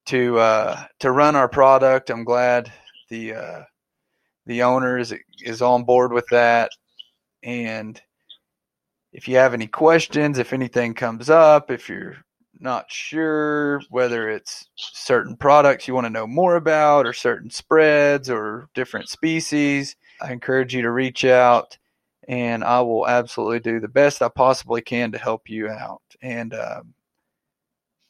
to 0.08 0.38
uh, 0.38 0.84
to 1.00 1.12
run 1.12 1.36
our 1.36 1.50
product. 1.50 2.12
I'm 2.12 2.24
glad 2.24 2.72
the 3.10 3.34
uh, 3.34 3.64
the 4.46 4.64
owner 4.64 4.98
is 4.98 5.14
is 5.42 5.62
on 5.62 5.84
board 5.84 6.12
with 6.12 6.26
that. 6.32 6.72
And 7.44 8.02
if 9.12 9.28
you 9.28 9.38
have 9.38 9.54
any 9.54 9.68
questions, 9.68 10.40
if 10.40 10.54
anything 10.54 10.94
comes 10.94 11.30
up, 11.30 11.70
if 11.70 11.90
you're 11.90 12.18
not 12.60 12.86
sure 12.90 13.82
whether 13.90 14.30
it's 14.30 14.70
certain 14.76 15.36
products 15.36 15.88
you 15.88 15.94
want 15.94 16.06
to 16.06 16.10
know 16.10 16.26
more 16.26 16.56
about 16.56 17.06
or 17.06 17.14
certain 17.14 17.50
spreads 17.50 18.30
or 18.30 18.70
different 18.74 19.10
species, 19.10 19.96
I 20.22 20.32
encourage 20.32 20.74
you 20.74 20.82
to 20.82 20.92
reach 20.92 21.26
out 21.26 21.78
and 22.28 22.64
I 22.64 22.82
will 22.82 23.08
absolutely 23.08 23.60
do 23.60 23.80
the 23.80 23.88
best 23.88 24.22
I 24.22 24.30
possibly 24.30 24.82
can 24.82 25.12
to 25.12 25.18
help 25.18 25.50
you 25.50 25.70
out. 25.70 26.02
And 26.22 26.54
um, 26.54 26.94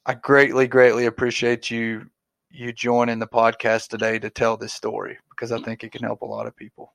I 0.06 0.14
greatly, 0.14 0.68
greatly 0.68 1.08
appreciate 1.08 1.72
you 1.72 2.10
you 2.54 2.72
joining 2.72 3.18
the 3.18 3.28
podcast 3.28 3.88
today 3.88 4.20
to 4.20 4.30
tell 4.30 4.56
this 4.56 4.74
story 4.74 5.18
because 5.32 5.52
I 5.52 5.60
think 5.60 5.84
it 5.84 5.92
can 5.92 6.04
help 6.04 6.22
a 6.22 6.26
lot 6.26 6.46
of 6.46 6.56
people. 6.56 6.94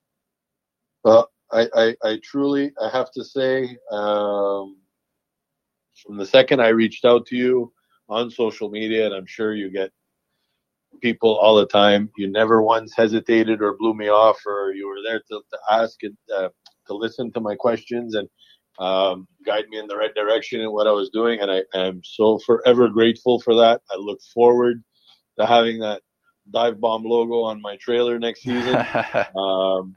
Well, 1.02 1.30
I, 1.50 1.66
I, 1.74 1.96
I 2.04 2.20
truly, 2.22 2.72
I 2.80 2.88
have 2.90 3.11
to 3.12 3.24
say, 3.24 3.76
um, 3.90 4.76
from 6.06 6.16
the 6.16 6.26
second 6.26 6.61
I 6.61 6.68
reached 6.68 7.04
out 7.04 7.26
to 7.26 7.36
you 7.36 7.72
on 8.09 8.30
social 8.30 8.70
media, 8.70 9.06
and 9.06 9.14
I'm 9.14 9.26
sure 9.26 9.52
you 9.52 9.68
get 9.68 9.90
people 11.02 11.36
all 11.36 11.56
the 11.56 11.66
time, 11.66 12.11
you 12.16 12.30
never 12.30 12.62
once 12.62 12.94
hesitated 12.96 13.61
or 13.61 13.76
blew 13.76 13.94
me 13.94 14.09
off, 14.09 14.38
or 14.46 14.72
you 14.72 14.86
were 14.86 15.02
there 15.04 15.20
to, 15.28 15.42
to 15.50 15.59
ask 15.72 16.00
and 16.04 16.16
uh, 16.36 16.50
to 16.86 16.94
listen 16.94 17.32
to 17.32 17.40
my 17.40 17.56
questions 17.56 18.14
and 18.14 18.28
um, 18.78 19.26
guide 19.44 19.64
me 19.70 19.78
in 19.78 19.88
the 19.88 19.96
right 19.96 20.14
direction 20.14 20.61
in 20.61 20.70
what 20.70 20.86
I 20.86 20.92
was 20.92 21.11
doing. 21.11 21.40
And 21.40 21.50
I 21.50 21.62
am 21.74 22.00
so 22.04 22.38
forever 22.46 22.88
grateful 22.88 23.40
for 23.40 23.56
that. 23.56 23.80
I 23.90 23.96
look 23.96 24.20
forward 24.32 24.84
to 25.39 25.47
having 25.47 25.80
that 25.80 26.03
dive 26.51 26.80
bomb 26.80 27.05
logo 27.05 27.43
on 27.43 27.61
my 27.61 27.76
trailer 27.76 28.18
next 28.18 28.43
season. 28.43 28.84
Um, 29.36 29.95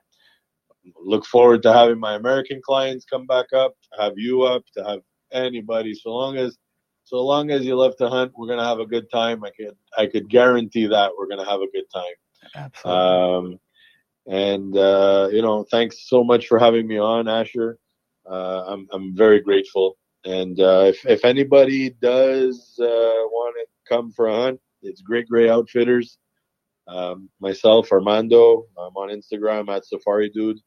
look 1.03 1.25
forward 1.25 1.63
to 1.63 1.73
having 1.73 1.99
my 1.99 2.15
American 2.15 2.61
clients 2.63 3.05
come 3.05 3.25
back 3.27 3.47
up, 3.53 3.73
have 3.99 4.13
you 4.17 4.43
up, 4.43 4.63
to 4.75 4.83
have 4.83 4.99
anybody. 5.31 5.93
So 5.93 6.09
long 6.11 6.37
as, 6.37 6.57
so 7.03 7.17
long 7.17 7.51
as 7.51 7.65
you 7.65 7.75
love 7.75 7.95
to 7.97 8.09
hunt, 8.09 8.33
we're 8.35 8.47
gonna 8.47 8.65
have 8.67 8.79
a 8.79 8.85
good 8.85 9.09
time. 9.11 9.43
I 9.43 9.51
could, 9.51 9.75
I 9.97 10.07
could 10.07 10.29
guarantee 10.29 10.87
that 10.87 11.11
we're 11.17 11.27
gonna 11.27 11.49
have 11.49 11.61
a 11.61 11.71
good 11.71 11.85
time. 11.93 12.13
Absolutely. 12.55 13.53
Um, 13.53 13.59
and 14.27 14.77
uh, 14.77 15.29
you 15.31 15.41
know, 15.41 15.65
thanks 15.69 16.07
so 16.07 16.23
much 16.23 16.47
for 16.47 16.59
having 16.59 16.87
me 16.87 16.97
on, 16.97 17.27
Asher. 17.27 17.77
Uh, 18.29 18.63
I'm, 18.67 18.87
I'm 18.91 19.15
very 19.15 19.41
grateful. 19.41 19.97
And 20.23 20.59
uh, 20.59 20.85
if, 20.87 21.05
if 21.05 21.25
anybody 21.25 21.89
does 21.89 22.75
uh, 22.79 22.85
want 22.85 23.55
to 23.59 23.65
come 23.93 24.11
for 24.11 24.27
a 24.27 24.35
hunt, 24.35 24.59
it's 24.81 25.01
Great 25.01 25.27
Gray 25.27 25.49
Outfitters. 25.49 26.17
Um, 26.87 27.29
myself, 27.39 27.91
Armando. 27.91 28.65
I'm 28.77 28.95
on 28.95 29.09
Instagram 29.09 29.73
at 29.75 29.85
Safari 29.85 30.29
Dude. 30.29 30.59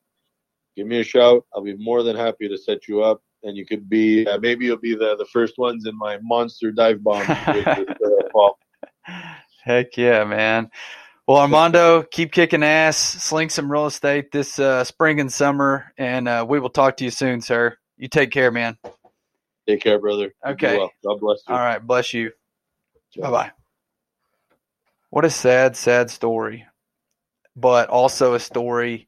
Give 0.77 0.87
me 0.87 1.01
a 1.01 1.05
shout. 1.05 1.45
I'll 1.55 1.63
be 1.63 1.77
more 1.77 2.03
than 2.03 2.17
happy 2.17 2.49
to 2.49 2.59
set 2.59 2.89
you 2.89 3.03
up. 3.03 3.23
And 3.43 3.57
you 3.57 3.67
could 3.67 3.89
be, 3.91 4.27
uh, 4.27 4.39
maybe 4.39 4.65
you'll 4.65 4.79
be 4.79 4.95
the, 4.95 5.17
the 5.17 5.27
first 5.27 5.59
ones 5.59 5.87
in 5.87 5.97
my 5.99 6.19
monster 6.23 6.73
dive 6.73 7.03
bomb 7.05 7.27
uh. 7.29 8.51
Heck 9.63 9.97
yeah, 9.97 10.25
man. 10.25 10.71
Well, 11.27 11.39
Armando, 11.39 12.03
keep 12.03 12.33
kicking 12.33 12.63
ass, 12.63 12.99
sling 12.99 13.49
some 13.49 13.71
real 13.71 13.87
estate 13.87 14.31
this 14.31 14.59
uh, 14.59 14.85
spring 14.85 15.21
and 15.21 15.33
summer, 15.33 15.93
and 15.97 16.29
uh, 16.29 16.45
we 16.47 16.61
will 16.61 16.71
talk 16.71 16.99
to 16.99 17.05
you 17.05 17.11
soon, 17.11 17.41
sir. 17.41 17.77
You 17.97 18.09
take 18.09 18.31
care, 18.31 18.51
man. 18.51 18.77
Take 19.67 19.81
care, 19.81 19.99
brother. 19.99 20.35
Okay. 20.47 20.77
well. 20.77 20.91
God 21.03 21.21
bless 21.21 21.39
you. 21.49 21.55
All 21.55 21.61
right, 21.61 21.85
bless 21.85 22.13
you. 22.13 22.33
Bye 23.19 23.31
bye. 23.31 23.53
What 25.15 25.25
a 25.25 25.31
sad, 25.31 25.77
sad 25.77 26.11
story, 26.11 26.67
but 27.55 27.89
also 27.89 28.35
a 28.35 28.41
story 28.41 29.07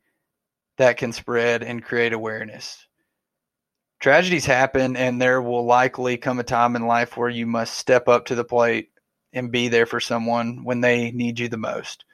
that 0.78 0.98
can 0.98 1.10
spread 1.10 1.64
and 1.64 1.82
create 1.82 2.12
awareness. 2.12 2.86
Tragedies 3.98 4.46
happen, 4.46 4.96
and 4.96 5.20
there 5.20 5.42
will 5.42 5.66
likely 5.66 6.16
come 6.16 6.38
a 6.38 6.44
time 6.44 6.76
in 6.76 6.86
life 6.86 7.16
where 7.16 7.28
you 7.28 7.44
must 7.44 7.76
step 7.76 8.06
up 8.06 8.26
to 8.26 8.36
the 8.36 8.44
plate 8.44 8.90
and 9.32 9.50
be 9.50 9.66
there 9.66 9.84
for 9.84 9.98
someone 9.98 10.62
when 10.62 10.80
they 10.80 11.10
need 11.10 11.40
you 11.40 11.48
the 11.48 11.56
most. 11.56 12.04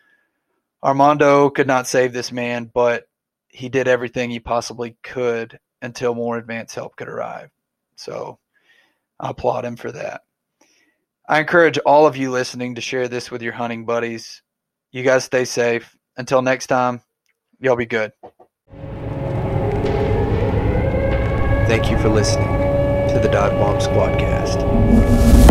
Armando 0.82 1.51
could 1.51 1.66
not 1.66 1.86
save 1.86 2.14
this 2.14 2.32
man, 2.32 2.70
but 2.72 3.05
he 3.49 3.68
did 3.68 3.88
everything 3.88 4.30
he 4.30 4.40
possibly 4.40 4.97
could 5.03 5.61
until 5.82 6.14
more 6.14 6.38
advanced 6.38 6.76
help 6.76 6.97
could 6.97 7.11
arrive. 7.11 7.51
So 7.97 8.38
I 9.20 9.32
applaud 9.32 9.66
him 9.66 9.76
for 9.76 9.93
that. 9.93 10.22
I 11.28 11.40
encourage 11.40 11.78
all 11.78 12.06
of 12.06 12.16
you 12.16 12.30
listening 12.30 12.74
to 12.74 12.80
share 12.80 13.06
this 13.08 13.30
with 13.30 13.42
your 13.42 13.52
hunting 13.52 13.84
buddies. 13.84 14.42
You 14.90 15.04
guys 15.04 15.24
stay 15.24 15.44
safe. 15.44 15.96
Until 16.16 16.42
next 16.42 16.66
time, 16.66 17.00
y'all 17.60 17.76
be 17.76 17.86
good. 17.86 18.12
Thank 21.68 21.90
you 21.90 21.98
for 21.98 22.08
listening 22.08 22.48
to 23.08 23.20
the 23.22 23.28
Dive 23.28 23.52
Bomb 23.52 23.78
Squadcast. 23.78 25.41